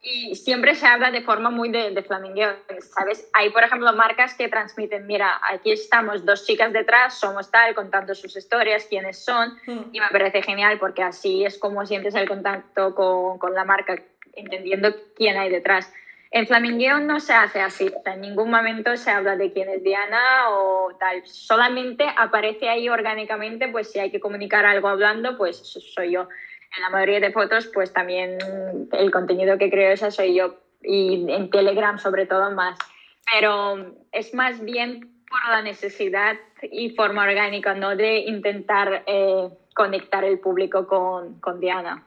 y 0.06 0.36
siempre 0.36 0.76
se 0.76 0.86
habla 0.86 1.10
de 1.10 1.24
forma 1.24 1.49
muy 1.49 1.70
de, 1.70 1.89
de 1.89 2.03
flamingueo, 2.03 2.56
¿sabes? 2.80 3.28
Hay, 3.34 3.49
por 3.49 3.64
ejemplo, 3.64 3.91
marcas 3.93 4.36
que 4.36 4.47
transmiten, 4.47 5.08
mira, 5.08 5.41
aquí 5.51 5.72
estamos 5.72 6.24
dos 6.24 6.45
chicas 6.45 6.72
detrás, 6.72 7.20
somos 7.20 7.49
tal, 7.49 7.74
contando 7.74 8.14
sus 8.14 8.38
historias, 8.38 8.86
quiénes 8.86 9.26
son, 9.26 9.58
hmm. 9.66 9.89
y 9.91 9.99
me 9.99 10.08
parece 10.12 10.43
genial 10.43 10.78
porque 10.78 11.01
así 11.01 11.43
es 11.43 11.58
como 11.58 11.84
sientes 11.88 12.14
el 12.14 12.28
contacto 12.28 12.93
con, 12.93 13.39
con, 13.39 13.56
la 13.56 13.66
marca, 13.66 13.95
entendiendo 14.34 14.95
quién 15.16 15.38
hay 15.38 15.49
detrás. 15.49 15.91
En 16.30 16.45
flamingueo 16.45 16.99
no 16.99 17.20
se 17.20 17.34
hace 17.34 17.62
así, 17.62 17.91
en 18.06 18.22
ningún 18.22 18.51
momento 18.51 18.95
se 18.97 19.10
habla 19.10 19.36
de 19.36 19.53
quién 19.53 19.70
es 19.70 19.84
Diana 19.84 20.51
o 20.51 20.95
tal, 20.99 21.26
solamente 21.26 22.06
aparece 22.16 22.70
ahí 22.70 22.89
orgánicamente, 22.89 23.70
pues 23.70 23.91
si 23.91 23.97
hay 23.97 24.12
que 24.12 24.20
comunicar 24.20 24.66
algo 24.66 24.88
hablando, 24.88 25.36
pues 25.36 25.58
soy 25.58 26.12
yo 26.12 26.28
en 26.76 26.82
la 26.84 26.89
mayoría 26.89 27.19
de 27.19 27.32
fotos, 27.32 27.67
pues 27.73 27.93
también 27.93 28.38
el 28.91 29.11
contenido 29.11 29.57
que 29.57 29.69
creo 29.69 29.91
esa 29.91 30.11
soy 30.11 30.36
yo 30.36 30.55
y 30.82 31.26
en 31.32 31.49
Telegram 31.49 31.97
sobre 31.97 32.26
todo 32.26 32.51
más. 32.51 32.78
Pero 33.32 33.95
es 34.11 34.34
más 34.34 34.63
bien 34.63 35.23
por 35.28 35.39
la 35.49 35.61
necesidad 35.61 36.36
y 36.61 36.91
forma 36.91 37.23
orgánica, 37.23 37.73
no 37.73 37.95
de 37.95 38.19
intentar 38.19 39.03
eh, 39.07 39.49
conectar 39.73 40.23
el 40.23 40.39
público 40.39 40.88
con, 40.88 41.39
con 41.39 41.59
Diana. 41.59 42.03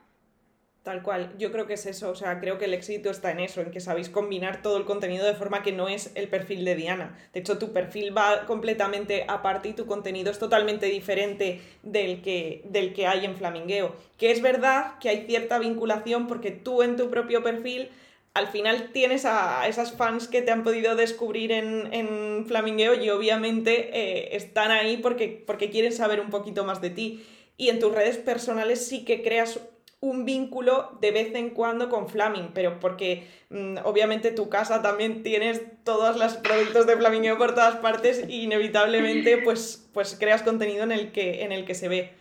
Tal 0.88 1.02
cual, 1.02 1.34
yo 1.36 1.52
creo 1.52 1.66
que 1.66 1.74
es 1.74 1.84
eso, 1.84 2.08
o 2.08 2.14
sea, 2.14 2.40
creo 2.40 2.56
que 2.56 2.64
el 2.64 2.72
éxito 2.72 3.10
está 3.10 3.30
en 3.30 3.40
eso, 3.40 3.60
en 3.60 3.70
que 3.70 3.78
sabéis 3.78 4.08
combinar 4.08 4.62
todo 4.62 4.78
el 4.78 4.86
contenido 4.86 5.26
de 5.26 5.34
forma 5.34 5.62
que 5.62 5.70
no 5.70 5.86
es 5.86 6.12
el 6.14 6.28
perfil 6.28 6.64
de 6.64 6.76
Diana. 6.76 7.14
De 7.34 7.40
hecho, 7.40 7.58
tu 7.58 7.74
perfil 7.74 8.16
va 8.16 8.46
completamente 8.46 9.26
aparte 9.28 9.68
y 9.68 9.74
tu 9.74 9.84
contenido 9.84 10.30
es 10.30 10.38
totalmente 10.38 10.86
diferente 10.86 11.60
del 11.82 12.22
que, 12.22 12.62
del 12.64 12.94
que 12.94 13.06
hay 13.06 13.26
en 13.26 13.36
Flamingueo. 13.36 13.94
Que 14.16 14.30
es 14.30 14.40
verdad 14.40 14.98
que 14.98 15.10
hay 15.10 15.26
cierta 15.26 15.58
vinculación 15.58 16.26
porque 16.26 16.52
tú 16.52 16.82
en 16.82 16.96
tu 16.96 17.10
propio 17.10 17.42
perfil 17.42 17.90
al 18.32 18.48
final 18.48 18.88
tienes 18.94 19.26
a 19.26 19.68
esas 19.68 19.92
fans 19.92 20.26
que 20.26 20.40
te 20.40 20.52
han 20.52 20.64
podido 20.64 20.96
descubrir 20.96 21.52
en, 21.52 21.92
en 21.92 22.46
Flamingueo 22.46 22.94
y 22.94 23.10
obviamente 23.10 23.90
eh, 23.92 24.36
están 24.36 24.70
ahí 24.70 24.96
porque, 24.96 25.44
porque 25.46 25.68
quieren 25.68 25.92
saber 25.92 26.18
un 26.18 26.30
poquito 26.30 26.64
más 26.64 26.80
de 26.80 26.88
ti. 26.88 27.26
Y 27.58 27.68
en 27.68 27.78
tus 27.78 27.94
redes 27.94 28.16
personales 28.16 28.88
sí 28.88 29.04
que 29.04 29.22
creas 29.22 29.60
un 30.00 30.24
vínculo 30.24 30.96
de 31.00 31.10
vez 31.10 31.34
en 31.34 31.50
cuando 31.50 31.88
con 31.88 32.08
Flaming, 32.08 32.50
pero 32.54 32.78
porque 32.78 33.26
mm, 33.50 33.78
obviamente 33.84 34.30
tu 34.30 34.48
casa 34.48 34.80
también 34.80 35.22
tienes 35.22 35.62
todos 35.82 36.16
los 36.16 36.34
productos 36.34 36.86
de 36.86 36.96
Flamingo 36.96 37.36
por 37.36 37.54
todas 37.54 37.76
partes 37.76 38.24
y 38.28 38.44
inevitablemente 38.44 39.38
pues, 39.38 39.88
pues 39.92 40.16
creas 40.18 40.42
contenido 40.42 40.84
en 40.84 40.92
el, 40.92 41.10
que, 41.10 41.42
en 41.42 41.52
el 41.52 41.64
que 41.64 41.74
se 41.74 41.88
ve. 41.88 42.12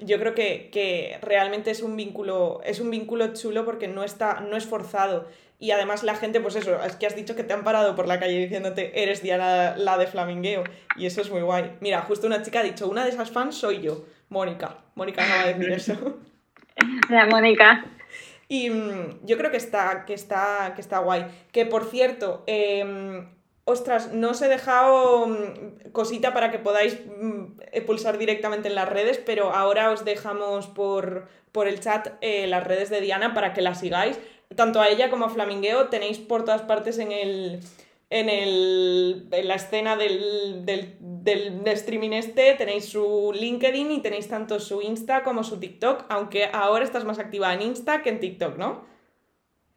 Yo 0.00 0.18
creo 0.18 0.34
que, 0.34 1.18
realmente 1.22 1.70
es 1.70 1.82
un 1.82 1.96
vínculo, 1.96 2.60
es 2.64 2.80
un 2.80 2.90
vínculo 2.90 3.32
chulo 3.32 3.64
porque 3.64 3.88
no 3.88 4.04
está, 4.04 4.40
no 4.40 4.56
es 4.56 4.64
forzado. 4.64 5.26
Y 5.60 5.72
además 5.72 6.04
la 6.04 6.14
gente, 6.14 6.40
pues 6.40 6.54
eso, 6.54 6.80
es 6.84 6.94
que 6.94 7.06
has 7.06 7.16
dicho 7.16 7.34
que 7.34 7.42
te 7.42 7.52
han 7.52 7.64
parado 7.64 7.96
por 7.96 8.06
la 8.06 8.20
calle 8.20 8.38
diciéndote, 8.38 9.02
eres 9.02 9.22
Diana 9.24 9.76
la 9.76 9.98
de 9.98 10.06
Flamingueo. 10.06 10.62
Y 10.96 11.06
eso 11.06 11.20
es 11.20 11.30
muy 11.30 11.40
guay. 11.40 11.72
Mira, 11.80 12.02
justo 12.02 12.28
una 12.28 12.42
chica 12.42 12.60
ha 12.60 12.62
dicho, 12.62 12.88
una 12.88 13.02
de 13.02 13.10
esas 13.10 13.32
fans 13.32 13.56
soy 13.56 13.80
yo, 13.80 14.04
Mónica. 14.28 14.78
Mónica 14.94 15.26
no 15.26 15.34
va 15.34 15.42
a 15.42 15.46
decir 15.48 15.72
eso. 15.72 16.18
La 17.10 17.26
Mónica. 17.26 17.84
Y 18.48 18.70
mm, 18.70 19.26
yo 19.26 19.36
creo 19.36 19.50
que 19.50 19.56
está, 19.56 20.04
que 20.06 20.14
está, 20.14 20.72
que 20.74 20.80
está 20.80 20.98
guay. 20.98 21.26
Que 21.52 21.66
por 21.66 21.84
cierto, 21.84 22.44
em, 22.46 23.28
ostras, 23.64 24.12
no 24.12 24.30
os 24.30 24.40
he 24.42 24.48
dejado 24.48 25.26
mm, 25.26 25.90
cosita 25.92 26.32
para 26.32 26.50
que 26.50 26.58
podáis 26.58 26.98
mm, 27.04 27.84
pulsar 27.86 28.18
directamente 28.18 28.68
en 28.68 28.74
las 28.74 28.88
redes, 28.88 29.18
pero 29.18 29.52
ahora 29.52 29.90
os 29.90 30.04
dejamos 30.04 30.66
por, 30.66 31.28
por 31.52 31.68
el 31.68 31.80
chat 31.80 32.14
eh, 32.20 32.46
las 32.46 32.64
redes 32.64 32.90
de 32.90 33.00
Diana 33.00 33.34
para 33.34 33.52
que 33.52 33.62
la 33.62 33.74
sigáis. 33.74 34.18
Tanto 34.56 34.80
a 34.80 34.88
ella 34.88 35.10
como 35.10 35.26
a 35.26 35.28
Flamingueo 35.28 35.88
tenéis 35.88 36.18
por 36.18 36.44
todas 36.44 36.62
partes 36.62 36.98
en 36.98 37.12
el, 37.12 37.60
en, 38.10 38.28
el, 38.28 39.28
en 39.30 39.48
la 39.48 39.54
escena 39.54 39.96
del, 39.96 40.64
del, 40.64 40.96
del, 41.00 41.66
streaming 41.68 42.12
este 42.12 42.54
tenéis 42.54 42.88
su 42.88 43.32
LinkedIn 43.34 43.90
y 43.90 44.02
tenéis 44.02 44.28
tanto 44.28 44.60
su 44.60 44.80
Insta 44.80 45.22
como 45.22 45.44
su 45.44 45.60
TikTok, 45.60 46.04
aunque 46.08 46.48
ahora 46.52 46.84
estás 46.84 47.04
más 47.04 47.18
activa 47.18 47.52
en 47.52 47.62
Insta 47.62 48.02
que 48.02 48.08
en 48.08 48.20
TikTok, 48.20 48.56
¿no? 48.56 48.86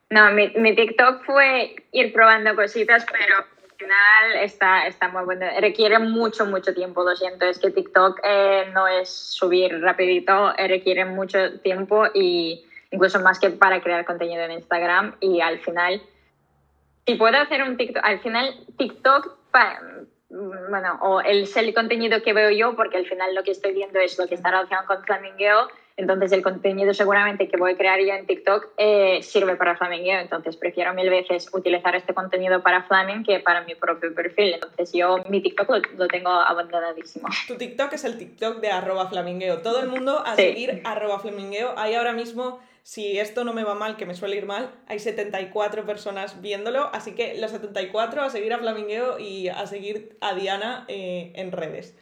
No, 0.09 0.32
mi, 0.32 0.49
mi 0.49 0.75
TikTok 0.75 1.25
fue 1.25 1.75
ir 1.91 2.13
probando 2.13 2.55
cositas, 2.55 3.05
pero 3.09 3.38
al 3.38 3.77
final 3.77 4.43
está, 4.43 4.88
está 4.88 5.07
muy 5.07 5.23
bueno. 5.23 5.45
Requiere 5.59 5.99
mucho, 5.99 6.45
mucho 6.45 6.73
tiempo, 6.73 7.03
lo 7.03 7.15
siento. 7.15 7.45
Es 7.45 7.59
que 7.59 7.71
TikTok 7.71 8.19
eh, 8.23 8.65
no 8.73 8.88
es 8.88 9.09
subir 9.09 9.82
rapidito, 9.82 10.53
eh, 10.57 10.67
requiere 10.67 11.05
mucho 11.05 11.59
tiempo 11.61 12.07
y 12.13 12.65
incluso 12.91 13.21
más 13.21 13.39
que 13.39 13.51
para 13.51 13.82
crear 13.82 14.03
contenido 14.03 14.43
en 14.43 14.51
Instagram 14.51 15.15
y 15.21 15.39
al 15.39 15.59
final 15.59 16.01
si 17.05 17.15
puedo 17.15 17.37
hacer 17.37 17.63
un 17.63 17.77
TikTok, 17.77 18.03
al 18.03 18.19
final 18.19 18.53
TikTok, 18.77 19.37
bueno, 20.69 20.99
o 21.01 21.21
el, 21.21 21.47
el 21.53 21.73
contenido 21.73 22.21
que 22.21 22.33
veo 22.33 22.51
yo, 22.51 22.75
porque 22.75 22.97
al 22.97 23.05
final 23.05 23.35
lo 23.35 23.43
que 23.43 23.51
estoy 23.51 23.73
viendo 23.73 23.99
es 23.99 24.17
lo 24.17 24.27
que 24.27 24.35
está 24.35 24.51
relacionado 24.51 24.87
con 24.87 25.03
Flamingueo, 25.03 25.67
entonces 25.97 26.31
el 26.31 26.41
contenido 26.41 26.93
seguramente 26.93 27.49
que 27.49 27.57
voy 27.57 27.73
a 27.73 27.77
crear 27.77 27.99
yo 27.99 28.13
en 28.13 28.25
TikTok 28.25 28.69
eh, 28.77 29.21
sirve 29.21 29.55
para 29.55 29.75
Flamingueo, 29.75 30.19
entonces 30.19 30.55
prefiero 30.55 30.93
mil 30.93 31.09
veces 31.09 31.49
utilizar 31.53 31.95
este 31.95 32.13
contenido 32.13 32.63
para 32.63 32.83
Flaming 32.83 33.23
que 33.23 33.39
para 33.39 33.61
mi 33.63 33.75
propio 33.75 34.13
perfil, 34.15 34.53
entonces 34.53 34.91
yo 34.93 35.17
mi 35.29 35.41
TikTok 35.41 35.69
lo, 35.97 36.07
tengo 36.07 36.29
abandonadísimo. 36.29 37.27
Tu 37.47 37.57
TikTok 37.57 37.93
es 37.93 38.05
el 38.05 38.17
TikTok 38.17 38.61
de 38.61 38.71
arroba 38.71 39.07
flamingueo, 39.09 39.61
todo 39.61 39.81
el 39.81 39.89
mundo 39.89 40.23
a 40.25 40.35
seguir 40.35 40.81
arroba 40.85 41.19
flamingueo, 41.19 41.73
hay 41.77 41.95
ahora 41.95 42.13
mismo 42.13 42.59
si 42.84 43.19
esto 43.19 43.43
no 43.43 43.53
me 43.53 43.63
va 43.63 43.75
mal, 43.75 43.97
que 43.97 44.05
me 44.05 44.15
suele 44.15 44.38
ir 44.38 44.45
mal, 44.45 44.71
hay 44.88 44.99
74 44.99 45.86
personas 45.86 46.41
viéndolo, 46.41 46.89
así 46.93 47.13
que 47.13 47.36
los 47.38 47.51
74 47.51 48.23
a 48.23 48.29
seguir 48.29 48.53
a 48.53 48.59
Flamingueo 48.59 49.19
y 49.19 49.49
a 49.49 49.65
seguir 49.67 50.17
a 50.21 50.34
Diana 50.34 50.86
eh, 50.88 51.32
en 51.36 51.51
redes. 51.51 51.95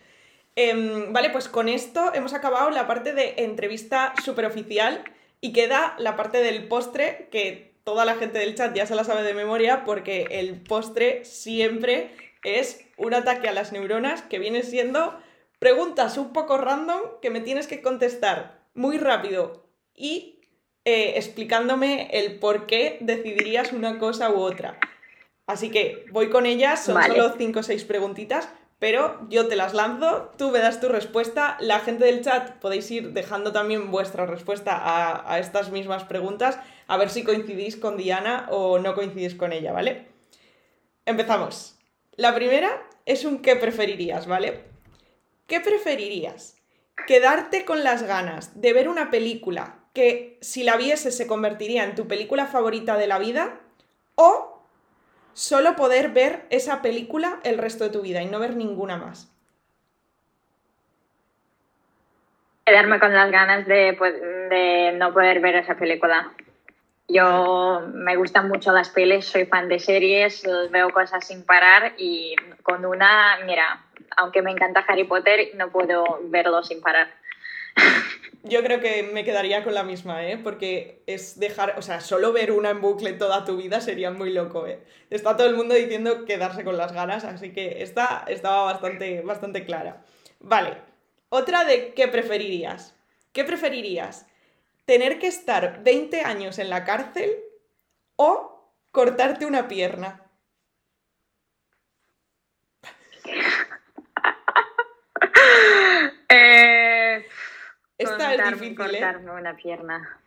Em, 0.55 1.13
vale, 1.13 1.29
pues 1.29 1.47
con 1.47 1.69
esto 1.69 2.13
hemos 2.13 2.33
acabado 2.33 2.69
la 2.69 2.87
parte 2.87 3.13
de 3.13 3.35
entrevista 3.37 4.13
superoficial 4.23 5.03
y 5.41 5.53
queda 5.53 5.95
la 5.99 6.15
parte 6.15 6.39
del 6.39 6.67
postre 6.67 7.29
que 7.31 7.75
toda 7.83 8.05
la 8.05 8.15
gente 8.15 8.39
del 8.39 8.55
chat 8.55 8.75
ya 8.75 8.85
se 8.85 8.95
la 8.95 9.03
sabe 9.03 9.23
de 9.23 9.33
memoria 9.33 9.83
porque 9.85 10.27
el 10.31 10.61
postre 10.61 11.23
siempre 11.25 12.11
es 12.43 12.85
un 12.97 13.13
ataque 13.13 13.47
a 13.47 13.53
las 13.53 13.71
neuronas 13.71 14.21
que 14.21 14.39
viene 14.39 14.63
siendo 14.63 15.17
preguntas 15.59 16.17
un 16.17 16.33
poco 16.33 16.57
random 16.57 17.01
que 17.21 17.29
me 17.29 17.41
tienes 17.41 17.67
que 17.67 17.81
contestar 17.81 18.61
muy 18.73 18.97
rápido 18.97 19.65
y 19.95 20.38
eh, 20.89 21.17
explicándome 21.17 22.09
el 22.13 22.39
por 22.39 22.65
qué 22.65 22.97
decidirías 22.99 23.73
una 23.73 23.99
cosa 23.99 24.31
u 24.31 24.39
otra. 24.39 24.79
Así 25.45 25.69
que 25.69 26.05
voy 26.11 26.29
con 26.29 26.47
ellas, 26.47 26.83
son 26.83 26.99
solo 27.03 27.35
5 27.37 27.59
o 27.59 27.63
6 27.63 27.83
preguntitas, 27.83 28.49
pero 28.79 29.19
yo 29.29 29.47
te 29.47 29.55
las 29.55 29.75
lanzo, 29.75 30.31
tú 30.35 30.49
me 30.49 30.57
das 30.57 30.81
tu 30.81 30.89
respuesta, 30.89 31.57
la 31.59 31.79
gente 31.79 32.05
del 32.05 32.23
chat 32.23 32.53
podéis 32.59 32.89
ir 32.89 33.13
dejando 33.13 33.51
también 33.51 33.91
vuestra 33.91 34.25
respuesta 34.25 34.75
a, 34.75 35.31
a 35.31 35.37
estas 35.37 35.69
mismas 35.69 36.05
preguntas, 36.05 36.57
a 36.87 36.97
ver 36.97 37.11
si 37.11 37.23
coincidís 37.23 37.75
con 37.75 37.95
Diana 37.95 38.47
o 38.49 38.79
no 38.79 38.95
coincidís 38.95 39.35
con 39.35 39.53
ella, 39.53 39.71
¿vale? 39.71 40.07
Empezamos. 41.05 41.77
La 42.15 42.33
primera 42.33 42.81
es 43.05 43.25
un 43.25 43.43
qué 43.43 43.55
preferirías, 43.55 44.25
¿vale? 44.25 44.63
¿Qué 45.45 45.59
preferirías? 45.59 46.57
¿Quedarte 47.05 47.63
con 47.63 47.83
las 47.83 48.01
ganas 48.01 48.59
de 48.59 48.73
ver 48.73 48.89
una 48.89 49.11
película 49.11 49.78
que 49.93 50.37
si 50.41 50.63
la 50.63 50.77
viese 50.77 51.11
se 51.11 51.27
convertiría 51.27 51.83
en 51.83 51.95
tu 51.95 52.07
película 52.07 52.45
favorita 52.45 52.97
de 52.97 53.07
la 53.07 53.19
vida? 53.19 53.59
¿O 54.15 54.61
solo 55.33 55.75
poder 55.75 56.09
ver 56.09 56.45
esa 56.49 56.81
película 56.81 57.39
el 57.43 57.57
resto 57.57 57.85
de 57.85 57.89
tu 57.89 58.01
vida 58.01 58.21
y 58.21 58.27
no 58.27 58.39
ver 58.39 58.55
ninguna 58.55 58.97
más? 58.97 59.31
Quedarme 62.65 62.99
con 62.99 63.13
las 63.13 63.31
ganas 63.31 63.65
de, 63.65 63.95
pues, 63.97 64.13
de 64.21 64.93
no 64.95 65.13
poder 65.13 65.39
ver 65.39 65.55
esa 65.55 65.75
película. 65.75 66.33
Yo 67.07 67.81
me 67.91 68.15
gustan 68.15 68.47
mucho 68.47 68.71
las 68.71 68.89
pelis, 68.89 69.25
soy 69.25 69.47
fan 69.47 69.67
de 69.67 69.79
series, 69.79 70.43
veo 70.69 70.91
cosas 70.91 71.25
sin 71.25 71.43
parar 71.43 71.93
y 71.97 72.35
con 72.61 72.85
una, 72.85 73.39
mira, 73.45 73.83
aunque 74.17 74.43
me 74.43 74.51
encanta 74.51 74.85
Harry 74.87 75.05
Potter, 75.05 75.49
no 75.55 75.71
puedo 75.71 76.19
verlo 76.25 76.61
sin 76.61 76.81
parar. 76.81 77.18
Yo 78.43 78.63
creo 78.63 78.79
que 78.79 79.03
me 79.03 79.25
quedaría 79.25 79.63
con 79.63 79.73
la 79.73 79.83
misma, 79.83 80.25
¿eh? 80.25 80.37
Porque 80.37 81.03
es 81.07 81.39
dejar, 81.39 81.75
o 81.77 81.81
sea, 81.81 81.99
solo 81.99 82.31
ver 82.31 82.51
una 82.51 82.69
en 82.69 82.81
bucle 82.81 83.13
toda 83.13 83.43
tu 83.45 83.57
vida 83.57 83.81
sería 83.81 84.11
muy 84.11 84.31
loco, 84.31 84.65
¿eh? 84.65 84.79
Está 85.09 85.35
todo 85.35 85.47
el 85.47 85.55
mundo 85.55 85.75
diciendo 85.75 86.25
quedarse 86.25 86.63
con 86.63 86.77
las 86.77 86.93
ganas, 86.93 87.25
así 87.25 87.51
que 87.51 87.83
esta 87.83 88.23
estaba 88.27 88.63
bastante, 88.63 89.21
bastante 89.21 89.65
clara. 89.65 90.03
Vale, 90.39 90.77
otra 91.29 91.65
de 91.65 91.93
qué 91.93 92.07
preferirías. 92.07 92.95
¿Qué 93.33 93.43
preferirías? 93.43 94.25
¿Tener 94.85 95.19
que 95.19 95.27
estar 95.27 95.83
20 95.83 96.21
años 96.21 96.59
en 96.59 96.69
la 96.69 96.85
cárcel 96.85 97.31
o 98.15 98.71
cortarte 98.91 99.45
una 99.45 99.67
pierna? 99.67 100.23
eh, 106.29 106.78
Esta 107.99 108.33
es 108.33 108.43
difícil, 108.45 108.71
¿eh? 108.71 108.75
cortarme 108.75 109.31
una 109.31 109.55
pierna. 109.55 110.19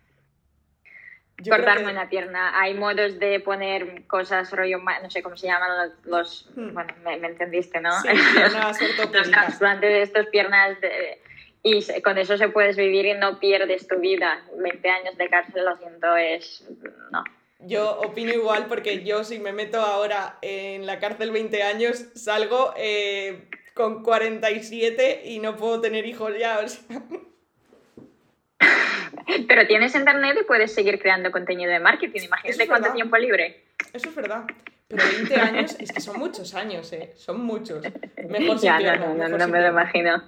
cortarme 1.49 1.91
una 1.91 2.09
pierna. 2.09 2.61
Hay 2.61 2.75
modos 2.75 3.19
de 3.19 3.41
poner 3.41 4.07
cosas 4.07 4.53
rollo, 4.53 4.79
no 4.79 5.11
sé 5.11 5.23
cómo 5.23 5.37
se 5.37 5.47
llaman 5.47 5.91
los, 6.05 6.51
hmm. 6.55 6.75
bueno, 6.75 6.95
me, 7.03 7.15
entendiste, 7.15 7.81
¿no? 7.81 7.91
Sí, 8.03 8.09
los 9.13 9.31
trasplantes 9.31 9.91
de 9.91 10.03
estas 10.03 10.27
piernas 10.27 10.77
y 11.63 12.03
con 12.03 12.19
eso 12.19 12.37
se 12.37 12.49
puedes 12.49 12.77
vivir 12.77 13.07
y 13.07 13.15
no 13.15 13.41
pierdes 13.41 13.89
tu 13.89 13.99
vida. 13.99 14.45
20 14.57 14.91
años 14.91 15.17
de 15.17 15.29
cárcel, 15.29 15.65
lo 15.65 15.77
siento, 15.79 16.17
es 16.17 16.69
no. 17.11 17.25
Yo 17.61 18.01
opino 18.01 18.33
igual 18.33 18.67
porque 18.67 19.05
yo 19.05 19.23
si 19.23 19.39
me 19.39 19.53
meto 19.53 19.81
ahora 19.81 20.39
en 20.43 20.85
la 20.85 20.99
cárcel 20.99 21.31
20 21.31 21.63
años 21.63 22.07
salgo 22.15 22.75
eh, 22.77 23.49
con 23.73 24.03
47 24.03 25.23
y 25.25 25.39
no 25.39 25.57
puedo 25.57 25.81
tener 25.81 26.05
hijos 26.05 26.37
ya. 26.39 26.61
Pero 29.49 29.67
tienes 29.67 29.95
internet 29.95 30.37
y 30.41 30.45
puedes 30.45 30.75
seguir 30.75 30.99
creando 30.99 31.31
contenido 31.31 31.71
de 31.71 31.81
marketing. 31.81 32.23
Imagínate 32.23 32.67
cuánto 32.67 32.93
tiempo 32.93 33.17
libre. 33.17 33.65
Eso 33.93 34.09
es 34.09 34.15
verdad. 34.15 34.45
Pero 34.89 35.05
20 35.05 35.37
años 35.37 35.77
es 35.79 35.93
que 35.93 36.01
son 36.01 36.19
muchos 36.19 36.55
años, 36.55 36.93
¿eh? 36.93 37.13
Son 37.17 37.43
muchos. 37.43 37.83
Mejor 38.29 38.59
ya, 38.59 38.79
no, 38.97 39.15
no, 39.15 39.29
no, 39.29 39.49
me 39.49 39.61
lo 39.61 39.69
imagino. 39.69 40.23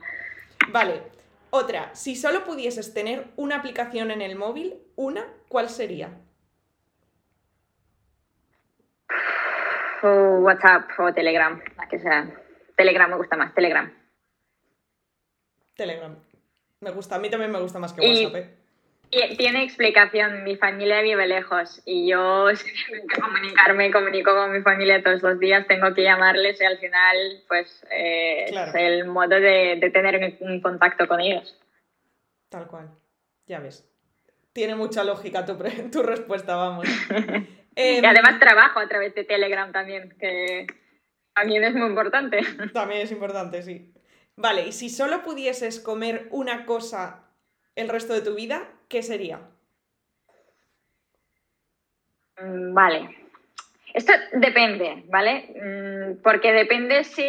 Vale. 0.69 1.03
Otra. 1.51 1.95
Si 1.95 2.17
solo 2.17 2.45
pudieses 2.45 2.95
tener 2.95 3.27
una 3.37 3.57
aplicación 3.57 4.11
en 4.11 4.23
el 4.23 4.37
móvil, 4.37 4.75
una, 4.97 5.25
¿cuál 5.49 5.69
sería? 5.69 6.11
WhatsApp 10.03 10.91
o 10.99 11.13
Telegram, 11.15 11.61
la 11.77 11.89
que 11.89 11.99
sea. 11.99 12.31
Telegram 12.77 13.09
me 13.09 13.17
gusta 13.17 13.37
más, 13.37 13.55
Telegram. 13.55 13.91
Telegram. 15.75 16.17
Me 16.81 16.91
gusta, 16.91 17.17
a 17.17 17.19
mí 17.19 17.31
también 17.31 17.51
me 17.51 17.61
gusta 17.61 17.79
más 17.79 17.93
que 17.93 18.01
WhatsApp. 18.07 18.37
¿eh? 18.37 18.64
Tiene 19.37 19.63
explicación, 19.63 20.45
mi 20.45 20.57
familia 20.57 21.01
vive 21.01 21.27
lejos 21.27 21.83
y 21.85 22.09
yo 22.09 22.47
tengo 22.91 23.09
que 23.09 23.21
comunicarme, 23.21 23.91
comunico 23.91 24.35
con 24.35 24.53
mi 24.53 24.63
familia 24.63 25.03
todos 25.03 25.23
los 25.23 25.39
días, 25.39 25.67
tengo 25.67 25.95
que 25.95 26.03
llamarles 26.03 26.61
y 26.61 26.65
al 26.65 26.79
final 26.79 27.17
pues 27.49 27.85
eh, 27.91 28.47
es 28.47 28.75
el 28.75 29.07
modo 29.07 29.41
de, 29.41 29.91
tener 29.93 30.37
un 30.41 30.61
contacto 30.61 31.07
con 31.07 31.21
ellos. 31.21 31.57
Tal 32.49 32.67
cual, 32.67 32.91
ya 33.47 33.61
ves. 33.61 33.89
Tiene 34.53 34.75
mucha 34.75 35.05
lógica 35.05 35.45
tu, 35.45 35.57
tu 35.93 36.03
respuesta, 36.03 36.57
vamos. 36.57 36.87
y 37.77 37.99
em, 37.99 38.05
además 38.05 38.39
trabajo 38.39 38.81
a 38.81 38.89
través 38.89 39.15
de 39.15 39.25
Telegram 39.25 39.71
también, 39.73 40.15
que 40.19 40.67
también 41.35 41.65
es 41.65 41.75
muy 41.75 41.89
importante. 41.89 42.41
También 42.73 43.03
es 43.03 43.11
importante, 43.11 43.63
sí. 43.63 43.93
Vale, 44.37 44.67
y 44.67 44.73
si 44.73 44.89
solo 44.89 45.23
pudieses 45.23 45.79
comer 45.79 46.29
una 46.31 46.67
cosa 46.67 47.25
el 47.77 47.89
resto 47.89 48.13
de 48.13 48.21
tu 48.21 48.35
vida, 48.35 48.69
¿qué 48.95 49.03
sería? 49.03 49.41
Mm, 52.41 52.73
vale. 52.73 53.01
Esto 53.93 54.13
depende, 54.35 55.03
¿vale? 55.07 55.33
Mm, 55.61 56.23
porque 56.23 56.53
depende 56.53 57.03
si... 57.03 57.27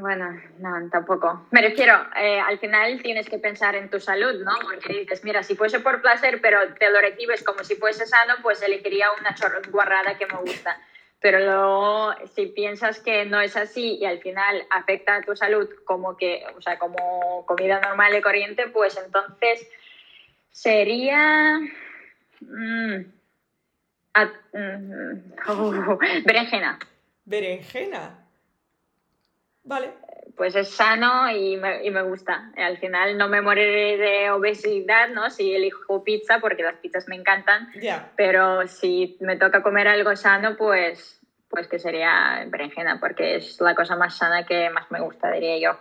Bueno, 0.00 0.30
no, 0.60 0.88
tampoco. 0.90 1.46
Me 1.50 1.60
refiero, 1.60 1.94
eh, 2.16 2.40
al 2.40 2.58
final 2.58 3.02
tienes 3.02 3.28
que 3.28 3.38
pensar 3.38 3.74
en 3.74 3.90
tu 3.90 4.00
salud, 4.00 4.42
¿no? 4.42 4.52
Porque 4.62 5.00
dices, 5.00 5.22
mira, 5.24 5.42
si 5.42 5.54
fuese 5.54 5.80
por 5.80 6.00
placer, 6.00 6.40
pero 6.40 6.58
te 6.72 6.88
lo 6.88 7.02
recibes 7.02 7.44
como 7.44 7.64
si 7.64 7.76
fuese 7.76 8.06
sano, 8.06 8.36
pues 8.42 8.62
elegiría 8.62 9.08
una 9.20 9.34
guarrada 9.70 10.16
que 10.16 10.26
me 10.26 10.38
gusta 10.38 10.80
pero 11.24 11.38
luego 11.38 12.12
si 12.34 12.48
piensas 12.48 13.00
que 13.00 13.24
no 13.24 13.40
es 13.40 13.56
así 13.56 13.96
y 13.98 14.04
al 14.04 14.18
final 14.20 14.66
afecta 14.68 15.16
a 15.16 15.22
tu 15.22 15.34
salud 15.34 15.66
como 15.86 16.18
que, 16.18 16.44
o 16.54 16.60
sea, 16.60 16.78
como 16.78 17.46
comida 17.46 17.80
normal 17.80 18.14
y 18.14 18.20
corriente, 18.20 18.68
pues 18.68 18.94
entonces 19.02 19.66
sería 20.50 21.60
mm, 22.42 22.96
mm, 24.52 25.32
berenjena. 26.26 26.78
Berenjena. 27.24 28.18
Vale. 29.62 29.94
Pues 30.36 30.56
es 30.56 30.70
sano 30.70 31.30
y 31.30 31.56
me, 31.56 31.84
y 31.84 31.90
me, 31.90 32.02
gusta. 32.02 32.50
Al 32.56 32.78
final 32.78 33.16
no 33.16 33.28
me 33.28 33.40
moriré 33.40 33.96
de 33.96 34.30
obesidad, 34.30 35.08
¿no? 35.10 35.30
Si 35.30 35.54
elijo 35.54 36.02
pizza, 36.02 36.40
porque 36.40 36.62
las 36.62 36.76
pizzas 36.76 37.06
me 37.06 37.16
encantan. 37.16 37.68
Pero 38.16 38.66
si 38.66 39.16
me 39.20 39.36
toca 39.36 39.62
comer 39.62 39.86
algo 39.88 40.16
sano, 40.16 40.56
pues 40.56 41.20
pues 41.54 41.68
que 41.68 41.78
sería 41.78 42.44
berenjena, 42.48 42.98
porque 42.98 43.36
es 43.36 43.60
la 43.60 43.76
cosa 43.76 43.94
más 43.94 44.16
sana 44.16 44.44
que 44.44 44.70
más 44.70 44.90
me 44.90 45.00
gusta, 45.00 45.30
diría 45.30 45.56
yo. 45.58 45.78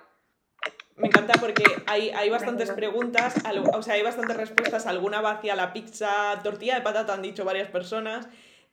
Me 0.95 1.07
encanta 1.07 1.33
porque 1.39 1.63
hay, 1.87 2.11
hay 2.11 2.29
bastantes 2.29 2.69
preguntas, 2.69 3.33
o 3.73 3.81
sea, 3.81 3.95
hay 3.95 4.03
bastantes 4.03 4.37
respuestas. 4.37 4.85
Alguna 4.85 5.21
va 5.21 5.31
hacia 5.31 5.55
la 5.55 5.73
pizza, 5.73 6.39
tortilla 6.43 6.75
de 6.75 6.81
patata, 6.81 7.15
han 7.15 7.23
dicho 7.23 7.43
varias 7.43 7.69
personas. 7.69 8.27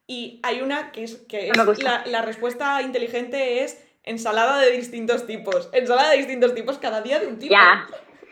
Y 0.06 0.40
hay 0.42 0.60
una 0.60 0.92
que 0.92 1.04
es, 1.04 1.16
que 1.26 1.48
es 1.48 1.82
la, 1.82 2.02
la, 2.04 2.20
respuesta 2.20 2.82
inteligente 2.82 3.64
es 3.64 3.82
ensalada 4.04 4.58
de 4.58 4.70
distintos 4.72 5.26
tipos. 5.26 5.68
Ensalada 5.72 6.10
de 6.10 6.18
distintos 6.18 6.54
tipos 6.54 6.78
cada 6.78 7.02
día 7.02 7.18
de 7.18 7.26
un 7.26 7.38
tipo. 7.38 7.52
Ya. 7.52 7.86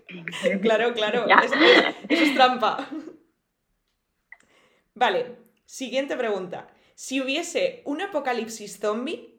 claro, 0.63 0.93
claro. 0.95 1.27
Eso, 1.27 1.55
es 2.09 2.35
trampa. 2.35 2.89
Vale, 4.95 5.37
siguiente 5.65 6.17
pregunta. 6.17 6.69
Si 6.95 7.21
hubiese 7.21 7.83
un 7.85 8.01
apocalipsis 8.03 8.81
zombie, 8.81 9.39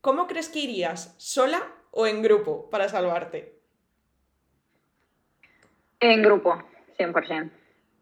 ¿cómo 0.00 0.26
crees 0.26 0.48
que 0.48 0.60
irías? 0.60 1.14
¿Sola 1.18 1.60
o 1.90 2.06
en 2.06 2.22
grupo 2.22 2.70
para 2.70 2.88
salvarte? 2.88 3.58
En 5.98 6.22
grupo, 6.22 6.62
100%. 6.98 7.50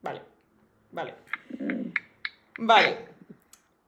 Vale, 0.03 0.22
vale. 0.93 1.14
Vale. 2.59 2.99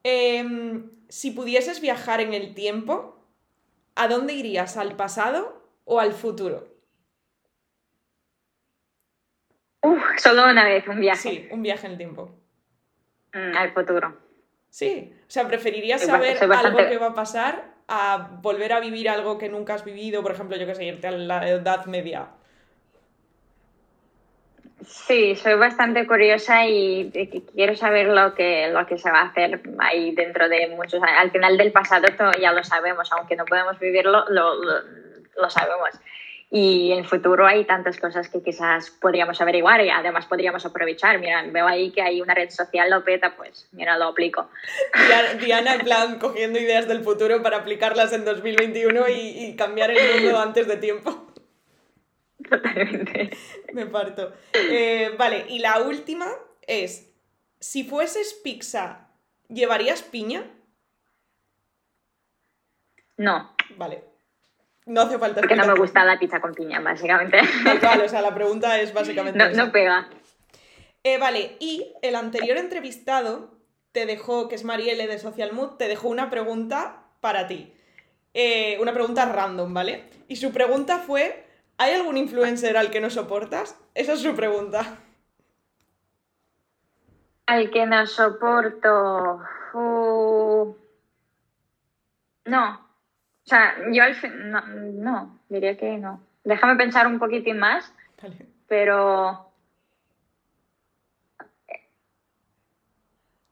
Em, 0.03 0.91
si 1.09 1.33
pudieses 1.33 1.81
viajar 1.81 2.21
en 2.21 2.33
el 2.33 2.55
tiempo, 2.55 3.20
¿a 4.01 4.09
dónde 4.09 4.33
irías? 4.33 4.79
¿Al 4.79 4.97
pasado 4.97 5.63
o 5.85 6.01
al 6.01 6.13
futuro? 6.13 6.69
Solo 10.17 10.51
una 10.51 10.65
vez, 10.65 10.87
un 10.89 11.01
viaje. 11.01 11.31
Sí, 11.31 11.49
un 11.51 11.63
viaje 11.63 11.87
en 11.87 11.93
el 11.93 11.99
tiempo. 11.99 12.31
Mm, 13.35 13.57
al 13.57 13.73
futuro. 13.73 14.17
Sí, 14.71 15.13
o 15.21 15.31
sea, 15.31 15.47
preferirías 15.47 16.03
saber 16.03 16.39
algo 16.43 16.79
que 16.79 16.97
va 16.97 17.09
a 17.09 17.15
pasar 17.15 17.75
a 17.89 18.39
volver 18.41 18.73
a 18.73 18.81
vivir 18.81 19.09
algo 19.09 19.37
que 19.37 19.49
nunca 19.49 19.75
has 19.75 19.85
vivido, 19.85 20.23
por 20.23 20.33
ejemplo, 20.33 20.57
yo 20.57 20.67
que 20.67 20.75
sé, 20.75 20.85
irte 20.85 21.09
a 21.09 21.11
la 21.11 21.49
Edad 21.49 21.85
Media. 21.87 22.29
Sí, 24.87 25.37
soy 25.37 25.55
bastante 25.55 26.07
curiosa 26.07 26.67
y 26.67 27.11
quiero 27.55 27.77
saber 27.77 28.07
lo 28.09 28.35
que, 28.35 28.69
lo 28.69 28.87
que 28.87 28.97
se 28.97 29.11
va 29.11 29.21
a 29.21 29.27
hacer 29.27 29.61
ahí 29.79 30.15
dentro 30.15 30.49
de 30.49 30.69
muchos 30.69 31.03
años. 31.03 31.19
Al 31.19 31.31
final 31.31 31.57
del 31.59 31.73
pasado 31.73 32.07
ya 32.41 32.53
lo 32.53 32.65
sabemos, 32.65 33.11
aunque 33.13 33.37
no 33.37 33.45
podemos 33.45 33.79
vivirlo, 33.79 34.25
lo, 34.29 34.55
lo, 34.55 35.51
sabemos. 35.51 35.91
Y 36.51 36.93
en 36.93 37.01
el 37.01 37.07
futuro 37.07 37.47
hay 37.47 37.65
tantas 37.65 37.99
cosas 37.99 38.29
que 38.29 38.43
quizás 38.43 38.91
podríamos 38.91 39.41
averiguar 39.41 39.85
y 39.85 39.91
además 39.91 40.27
podríamos 40.27 40.65
aprovechar. 40.65 41.19
Mira, 41.19 41.45
veo 41.47 41.67
ahí 41.67 41.93
que 41.93 42.03
hay 42.03 42.21
una 42.21 42.35
red 42.35 42.51
social, 42.51 42.91
lo 42.91 43.05
peta, 43.05 43.35
pues 43.37 43.69
mira, 43.73 43.99
lo 43.99 44.07
aplico. 44.07 44.51
Diana, 45.41 45.75
en 45.75 45.81
plan, 45.83 46.19
cogiendo 46.19 46.59
ideas 46.59 46.89
del 46.89 47.05
futuro 47.05 47.43
para 47.43 47.59
aplicarlas 47.59 48.13
en 48.13 48.25
2021 48.25 49.09
y, 49.11 49.45
y 49.45 49.57
cambiar 49.57 49.91
el 49.91 50.23
mundo 50.23 50.41
antes 50.41 50.67
de 50.67 50.77
tiempo. 50.79 51.30
Totalmente. 52.63 53.31
Me 53.73 53.87
parto. 53.87 54.33
Eh, 54.53 55.15
vale, 55.17 55.47
y 55.49 55.61
la 55.61 55.81
última 55.81 56.27
es, 56.67 57.13
si 57.61 57.85
fueses 57.85 58.35
pizza, 58.43 59.09
¿llevarías 59.49 60.03
piña? 60.03 60.45
No. 63.17 63.55
Vale. 63.77 64.05
No 64.87 65.03
hace 65.03 65.19
falta. 65.19 65.41
Porque 65.41 65.57
no 65.57 65.67
me 65.67 65.75
gusta 65.75 66.05
la 66.05 66.19
pizza 66.19 66.41
con 66.41 66.55
piña, 66.55 66.81
básicamente. 66.81 67.41
Vale, 67.83 68.05
o 68.05 68.09
sea, 68.09 68.23
la 68.23 68.35
pregunta 68.35 68.81
es 68.81 68.93
básicamente. 68.93 69.39
No, 69.39 69.51
no 69.51 69.71
pega. 69.71 70.09
Eh, 71.05 71.19
vale, 71.19 71.57
y 71.61 71.93
el 72.03 72.15
anterior 72.17 72.57
entrevistado 72.57 73.59
te 73.93 74.07
dejó, 74.07 74.49
que 74.49 74.55
es 74.55 74.65
Marielle 74.65 75.07
de 75.07 75.19
Social 75.19 75.53
Mood, 75.53 75.77
te 75.77 75.89
dejó 75.89 76.09
una 76.09 76.31
pregunta 76.31 77.05
para 77.21 77.47
ti. 77.47 77.73
Eh, 78.35 78.79
una 78.81 78.93
pregunta 78.93 79.27
random, 79.27 79.73
¿vale? 79.73 80.05
Y 80.29 80.37
su 80.37 80.53
pregunta 80.53 80.99
fue 80.99 81.50
¿Hay 81.81 81.95
algún 81.95 82.19
influencer 82.19 82.77
al 82.77 82.91
que 82.91 83.01
no 83.01 83.09
soportas? 83.09 83.75
Esa 83.95 84.13
es 84.13 84.21
su 84.21 84.37
pregunta. 84.37 84.99
Al 87.47 87.71
que 87.71 87.87
no 87.87 88.07
soporto. 88.07 89.41
Uh, 89.73 90.77
no. 92.45 92.71
O 92.75 93.49
sea, 93.49 93.77
yo 93.91 94.03
al 94.03 94.15
fin. 94.15 94.31
No, 94.51 95.41
diría 95.49 95.79
que 95.79 95.97
no. 95.97 96.21
Déjame 96.45 96.77
pensar 96.77 97.07
un 97.07 97.19
poquitín 97.19 97.59
más. 97.59 97.95
Pero. 98.69 99.51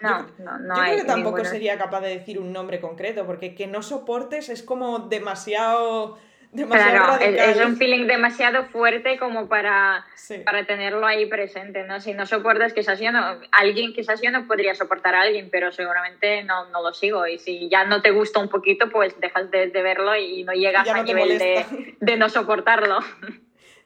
No, 0.01 0.27
no, 0.39 0.59
no. 0.59 0.77
Yo 0.77 0.83
creo 0.83 0.97
que 0.99 1.05
tampoco 1.05 1.45
sería 1.47 1.79
capaz 1.79 2.03
de 2.03 2.11
decir 2.11 2.39
un 2.39 2.53
nombre 2.53 2.79
concreto, 2.79 3.25
porque 3.25 3.55
que 3.55 3.67
no 3.67 3.81
soportes 3.81 4.51
es 4.51 4.63
como 4.63 4.99
demasiado 4.99 6.19
claro, 6.53 7.19
es, 7.21 7.57
un 7.65 7.77
feeling 7.77 8.07
demasiado 8.07 8.65
fuerte 8.67 9.19
como 9.19 9.49
para, 9.49 10.07
para 10.45 10.67
tenerlo 10.67 11.07
ahí 11.07 11.27
presente, 11.27 11.85
¿no? 11.85 12.01
Si 12.01 12.15
no 12.15 12.27
soportas, 12.27 12.73
quizás 12.73 12.99
yo 13.01 13.13
no, 13.13 13.41
alguien, 13.53 13.93
quizás 13.93 14.21
yo 14.23 14.31
no 14.31 14.47
podría 14.47 14.75
soportar 14.75 15.15
a 15.15 15.23
alguien, 15.23 15.49
pero 15.51 15.73
seguramente 15.73 16.43
no, 16.45 16.67
no 16.71 16.83
lo 16.83 16.93
sigo. 16.93 17.27
Y 17.27 17.39
si 17.39 17.69
ya 17.69 17.85
no 17.85 18.03
te 18.03 18.11
gusta 18.11 18.41
un 18.41 18.49
poquito, 18.49 18.91
pues 18.91 19.19
dejas 19.21 19.51
de, 19.51 19.69
verlo 19.69 20.17
y 20.17 20.45
no 20.45 20.53
llegas 20.53 20.89
a 20.89 21.03
nivel 21.03 21.39
de, 21.39 21.97
de 22.01 22.17
no 22.17 22.29
soportarlo. 22.29 23.01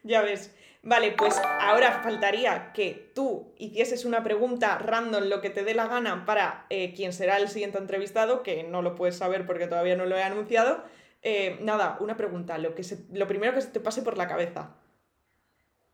Ya 0.03 0.21
ves. 0.21 0.53
Vale, 0.85 1.13
pues 1.13 1.41
ahora 1.61 2.01
faltaría 2.03 2.73
que 2.73 3.09
tú 3.15 3.53
hicieses 3.57 4.03
una 4.03 4.21
pregunta 4.21 4.77
random, 4.77 5.29
lo 5.29 5.39
que 5.39 5.49
te 5.49 5.63
dé 5.63 5.73
la 5.73 5.87
gana, 5.87 6.25
para 6.25 6.65
eh, 6.69 6.93
quien 6.93 7.13
será 7.13 7.37
el 7.37 7.47
siguiente 7.47 7.77
entrevistado, 7.77 8.43
que 8.43 8.63
no 8.63 8.81
lo 8.81 8.95
puedes 8.95 9.17
saber 9.17 9.45
porque 9.45 9.67
todavía 9.67 9.95
no 9.95 10.05
lo 10.05 10.17
he 10.17 10.23
anunciado. 10.23 10.83
Eh, 11.25 11.57
nada, 11.61 11.97
una 12.01 12.17
pregunta, 12.17 12.57
lo, 12.57 12.75
que 12.75 12.83
lo 13.13 13.27
primero 13.27 13.53
que 13.53 13.61
se 13.61 13.69
te 13.69 13.79
pase 13.79 14.01
por 14.01 14.17
la 14.17 14.27
cabeza. 14.27 14.75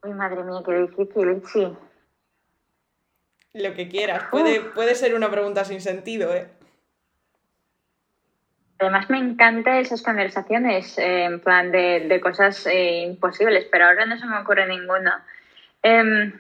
Uy, 0.02 0.14
madre 0.14 0.44
mía, 0.44 0.62
qué 0.66 0.74
difícil, 0.74 1.44
sí. 1.46 1.78
Lo 3.54 3.74
que 3.76 3.88
quieras, 3.88 4.24
puede, 4.32 4.62
puede 4.62 4.96
ser 4.96 5.14
una 5.14 5.30
pregunta 5.30 5.64
sin 5.66 5.82
sentido, 5.82 6.34
¿eh? 6.34 6.50
Además 8.80 9.10
me 9.10 9.20
encantan 9.20 9.76
esas 9.76 10.02
conversaciones 10.02 10.98
eh, 10.98 11.26
en 11.26 11.40
plan 11.42 11.70
de, 11.72 12.20
cosas 12.24 12.66
eh, 12.66 13.02
imposibles, 13.02 13.68
pero 13.72 13.86
ahora 13.86 14.06
no 14.06 14.18
se 14.18 14.26
me 14.26 14.40
ocurre 14.40 14.68
ninguna. 14.68 15.26
Em, 15.84 16.32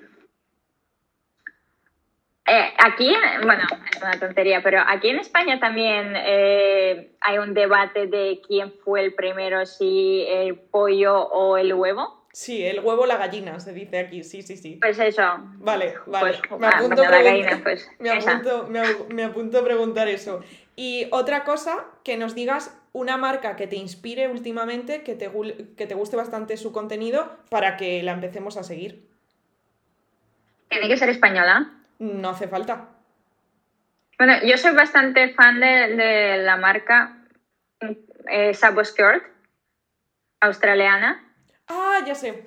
eh, 2.49 2.73
aquí, 2.77 3.13
bueno, 3.43 3.63
es 3.91 4.01
una 4.01 4.19
tontería, 4.19 4.61
pero 4.63 4.81
aquí 4.85 5.09
en 5.09 5.19
España 5.19 5.59
también 5.59 6.13
eh, 6.15 7.11
hay 7.21 7.37
un 7.37 7.53
debate 7.53 8.07
de 8.07 8.41
quién 8.47 8.73
fue 8.83 9.01
el 9.03 9.13
primero, 9.13 9.65
si 9.65 10.25
el 10.27 10.55
pollo 10.55 11.15
o 11.27 11.57
el 11.57 11.73
huevo. 11.73 12.25
Sí, 12.31 12.65
el 12.65 12.79
huevo 12.79 13.03
o 13.03 13.05
la 13.05 13.17
gallina, 13.17 13.59
se 13.59 13.73
dice 13.73 13.99
aquí, 13.99 14.23
sí, 14.23 14.41
sí, 14.41 14.57
sí. 14.57 14.77
Pues 14.81 14.97
eso. 14.99 15.21
Vale, 15.57 15.95
vale. 16.05 16.39
Pues, 16.47 16.59
me, 16.59 16.67
apunto 16.67 17.01
gallina, 17.03 17.59
pues, 17.63 17.89
me, 17.99 18.09
apunto, 18.09 18.67
me, 19.09 19.23
apunto 19.23 19.59
a 19.59 19.63
preguntar 19.63 20.07
eso. 20.07 20.41
Y 20.75 21.07
otra 21.11 21.43
cosa, 21.43 21.85
que 22.03 22.17
nos 22.17 22.35
digas 22.35 22.75
una 22.93 23.17
marca 23.17 23.55
que 23.55 23.67
te 23.67 23.75
inspire 23.75 24.27
últimamente, 24.27 25.03
que 25.03 25.15
te, 25.15 25.29
que 25.77 25.87
te 25.87 25.95
guste 25.95 26.15
bastante 26.15 26.57
su 26.57 26.71
contenido, 26.71 27.29
para 27.49 27.77
que 27.77 28.01
la 28.03 28.13
empecemos 28.13 28.57
a 28.57 28.63
seguir. 28.63 29.07
¿Tiene 30.69 30.87
que 30.87 30.97
ser 30.97 31.09
española? 31.09 31.78
No 31.99 32.29
hace 32.29 32.47
falta. 32.47 32.87
Bueno, 34.17 34.33
yo 34.43 34.57
soy 34.57 34.73
bastante 34.73 35.29
fan 35.33 35.59
de, 35.59 36.37
la 36.43 36.57
marca 36.57 37.17
eh, 38.29 38.53
Sabo 38.53 38.83
Skirt, 38.83 39.23
australiana. 40.41 41.23
Ah, 41.67 41.99
ya 42.05 42.15
sé. 42.15 42.43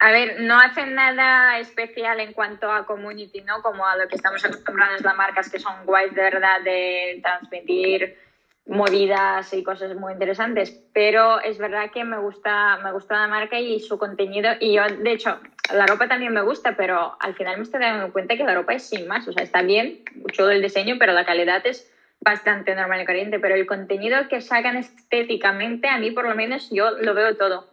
A 0.00 0.12
ver, 0.12 0.40
no 0.40 0.58
hacen 0.58 0.94
nada 0.94 1.58
especial 1.58 2.20
en 2.20 2.32
cuanto 2.32 2.72
a 2.72 2.86
community, 2.86 3.42
¿no? 3.42 3.60
Como 3.62 3.86
a 3.86 3.96
lo 3.96 4.08
que 4.08 4.16
estamos 4.16 4.42
acostumbrados 4.44 5.02
las 5.02 5.16
marcas 5.16 5.50
que 5.50 5.58
son 5.58 5.84
guays 5.84 6.14
de 6.14 6.22
verdad 6.22 6.62
de 6.62 7.20
transmitir 7.22 8.18
movidas 8.66 9.52
y 9.52 9.62
cosas 9.62 9.94
muy 9.96 10.12
interesantes, 10.12 10.70
pero 10.92 11.40
es 11.40 11.58
verdad 11.58 11.90
que 11.92 12.04
me 12.04 12.18
gusta, 12.18 12.78
me 12.78 12.92
gusta 12.92 13.16
la 13.16 13.28
marca 13.28 13.58
y 13.58 13.80
su 13.80 13.98
contenido 13.98 14.52
y 14.60 14.74
yo, 14.74 14.84
de 14.86 15.12
hecho, 15.12 15.40
la 15.72 15.86
ropa 15.86 16.08
también 16.08 16.32
me 16.32 16.42
gusta, 16.42 16.76
pero 16.76 17.16
al 17.20 17.34
final 17.34 17.56
me 17.56 17.62
estoy 17.62 17.80
dando 17.80 18.12
cuenta 18.12 18.36
que 18.36 18.44
la 18.44 18.54
ropa 18.54 18.74
es 18.74 18.88
sin 18.88 19.06
más, 19.06 19.26
o 19.28 19.32
sea, 19.32 19.42
está 19.42 19.62
bien, 19.62 20.00
mucho 20.14 20.46
del 20.46 20.62
diseño, 20.62 20.96
pero 20.98 21.12
la 21.12 21.24
calidad 21.24 21.66
es 21.66 21.90
bastante 22.20 22.74
normal 22.74 23.02
y 23.02 23.06
corriente, 23.06 23.38
pero 23.38 23.54
el 23.54 23.66
contenido 23.66 24.28
que 24.28 24.40
sacan 24.40 24.76
estéticamente, 24.76 25.88
a 25.88 25.98
mí 25.98 26.10
por 26.10 26.28
lo 26.28 26.34
menos 26.34 26.70
yo 26.70 26.90
lo 26.90 27.14
veo 27.14 27.36
todo, 27.36 27.68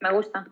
me 0.00 0.12
gusta. 0.12 0.46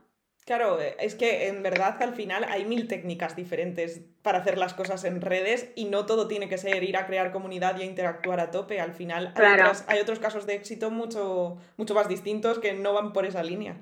Claro, 0.49 0.79
es 0.81 1.15
que 1.15 1.49
en 1.49 1.63
verdad 1.63 2.03
al 2.03 2.15
final 2.15 2.43
hay 2.45 2.65
mil 2.65 2.89
técnicas 2.89 3.37
diferentes 3.37 4.01
para 4.23 4.39
hacer 4.39 4.57
las 4.57 4.73
cosas 4.73 5.05
en 5.05 5.21
redes 5.21 5.71
y 5.77 5.85
no 5.85 6.07
todo 6.07 6.27
tiene 6.27 6.49
que 6.49 6.57
ser 6.57 6.83
ir 6.85 6.97
a 6.97 7.07
crear 7.07 7.33
comunidad 7.33 7.77
y 7.79 7.83
a 7.83 7.85
interactuar 7.85 8.41
a 8.41 8.51
tope. 8.51 8.81
Al 8.81 8.95
final 8.95 9.35
hay, 9.37 10.01
otros 10.01 10.19
casos 10.19 10.47
de 10.47 10.55
éxito 10.55 10.91
mucho, 10.91 11.59
mucho 11.77 11.95
más 11.95 12.09
distintos 12.09 12.59
que 12.61 12.73
no 12.73 12.95
van 12.95 13.13
por 13.13 13.27
esa 13.27 13.43
línea. 13.43 13.77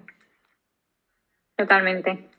Totalmente. 1.56 2.35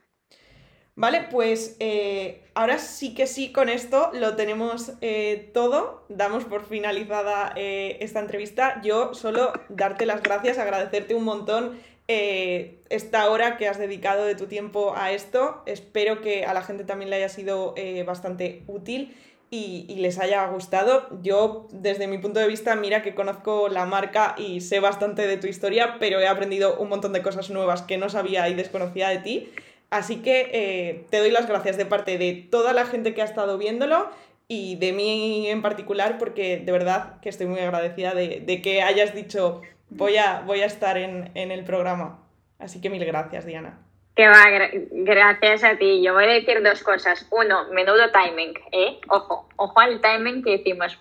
Vale, 0.98 1.28
pues 1.30 1.78
eh, 1.80 2.42
ahora 2.56 2.80
sí 2.80 3.14
que 3.14 3.28
sí, 3.28 3.52
con 3.52 3.70
esto 3.70 4.10
lo 4.14 4.36
tenemos 4.36 4.94
eh, 5.02 5.52
todo. 5.54 6.04
Damos 6.10 6.44
por 6.44 6.66
finalizada 6.66 7.54
eh, 7.56 7.98
esta 8.02 8.20
entrevista. 8.20 8.82
Yo 8.84 9.14
solo 9.14 9.54
darte 9.70 10.08
las 10.08 10.24
gracias, 10.24 10.58
agradecerte 10.58 11.14
un 11.14 11.24
montón 11.24 11.80
esta 12.10 13.30
hora 13.30 13.58
que 13.58 13.68
has 13.68 13.78
dedicado 13.78 14.24
de 14.24 14.34
tu 14.34 14.48
tiempo 14.48 14.94
a 14.96 15.12
esto. 15.12 15.62
Espero 15.66 16.22
que 16.22 16.46
a 16.46 16.54
la 16.54 16.64
gente 16.64 16.86
también 16.86 17.10
le 17.10 17.18
haya 17.18 17.28
sido 17.28 17.76
bastante 18.06 18.64
útil 18.66 19.14
y, 19.50 19.96
les 19.98 20.18
haya 20.18 20.48
gustado. 20.48 21.10
Yo, 21.22 21.68
desde 21.72 22.08
mi 22.08 22.18
punto 22.18 22.40
de 22.40 22.48
vista, 22.48 22.76
mira 22.76 23.02
que 23.02 23.14
conozco 23.14 23.68
la 23.68 23.86
marca 23.86 24.36
y 24.38 24.62
sé 24.62 24.80
bastante 24.80 25.28
de 25.28 25.36
tu 25.36 25.48
historia, 25.48 25.98
pero 26.00 26.20
he 26.22 26.28
aprendido 26.28 26.78
un 26.80 26.90
montón 26.90 27.12
de 27.12 27.22
cosas 27.22 27.50
nuevas 27.50 27.82
que 27.82 27.98
no 27.98 28.10
sabía 28.10 28.48
y 28.50 28.56
desconocía 28.56 29.10
de 29.10 29.18
ti. 29.18 29.50
Así 29.90 30.18
que 30.22 30.50
eh, 30.52 31.06
te 31.10 31.20
doy 31.20 31.32
las 31.32 31.48
gracias 31.48 31.78
de 31.78 31.86
parte 31.86 32.18
de 32.18 32.48
toda 32.50 32.74
la 32.74 32.86
gente 32.86 33.14
que 33.14 33.22
ha 33.22 33.26
estado 33.26 33.58
viéndolo 33.58 34.10
y 34.48 34.76
de 34.76 34.94
mí 34.94 35.50
en 35.50 35.62
particular, 35.62 36.18
porque 36.18 36.58
de 36.58 36.72
verdad 36.72 37.20
que 37.22 37.30
estoy 37.30 37.48
muy 37.48 37.60
agradecida 37.60 38.14
de, 38.14 38.42
de 38.42 38.62
que 38.62 38.82
hayas 38.82 39.14
dicho 39.16 39.62
voy 39.90 40.18
a, 40.18 40.42
voy 40.42 40.62
a 40.62 40.66
estar 40.66 40.98
en, 40.98 41.32
el 41.36 41.64
programa. 41.64 42.20
Así 42.60 42.82
que 42.82 42.90
mil 42.90 43.04
gracias, 43.06 43.46
Diana. 43.46 43.80
Que 44.16 44.28
va, 44.28 44.46
gracias 44.92 45.64
a 45.64 45.78
ti. 45.78 46.02
Yo 46.04 46.14
voy 46.14 46.26
a 46.26 46.34
decir 46.34 46.62
dos 46.64 46.82
cosas. 46.84 47.28
Uno, 47.30 47.70
menudo 47.72 48.12
timing, 48.12 48.54
¿eh? 48.72 49.00
Ojo, 49.10 49.48
ojo 49.58 49.80
al 49.80 50.02
timing 50.02 50.44
que 50.44 50.56
hicimos. 50.56 51.00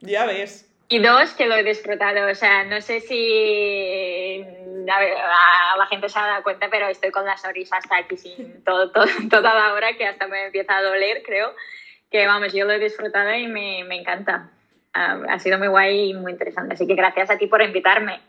Ya 0.00 0.26
ves. 0.26 0.70
Y 0.88 0.98
dos, 0.98 1.32
que 1.32 1.46
lo 1.46 1.54
he 1.54 1.64
disfrutado. 1.64 2.30
O 2.30 2.34
sea, 2.34 2.64
no 2.64 2.82
sé 2.82 3.00
si 3.00 4.44
a, 4.92 5.76
la 5.76 5.86
gente 5.86 6.08
se 6.08 6.18
ha 6.18 6.26
dado 6.26 6.42
cuenta, 6.42 6.68
pero 6.70 6.86
estoy 6.88 7.10
con 7.10 7.24
la 7.24 7.36
sonrisa 7.36 7.76
hasta 7.76 7.96
aquí 7.96 8.16
sin 8.16 8.62
todo, 8.64 8.90
todo, 8.90 9.06
toda 9.30 9.54
la 9.54 9.72
hora 9.72 9.96
que 9.96 10.06
hasta 10.06 10.26
me 10.26 10.46
empieza 10.46 10.76
a 10.76 10.82
doler, 10.82 11.22
creo. 11.24 11.54
Que 12.10 12.26
vamos, 12.26 12.52
yo 12.52 12.64
lo 12.64 12.72
he 12.72 12.78
disfrutado 12.78 13.34
y 13.34 13.46
me, 13.48 13.84
me 13.84 13.96
encanta. 13.96 14.50
ha 14.92 15.38
sido 15.38 15.58
muy 15.58 15.68
guay 15.68 16.10
y 16.10 16.14
muy 16.14 16.32
interesante. 16.32 16.74
Así 16.74 16.86
que 16.86 16.94
gracias 16.94 17.30
a 17.30 17.38
ti 17.38 17.46
por 17.46 17.62
invitarme. 17.62 18.20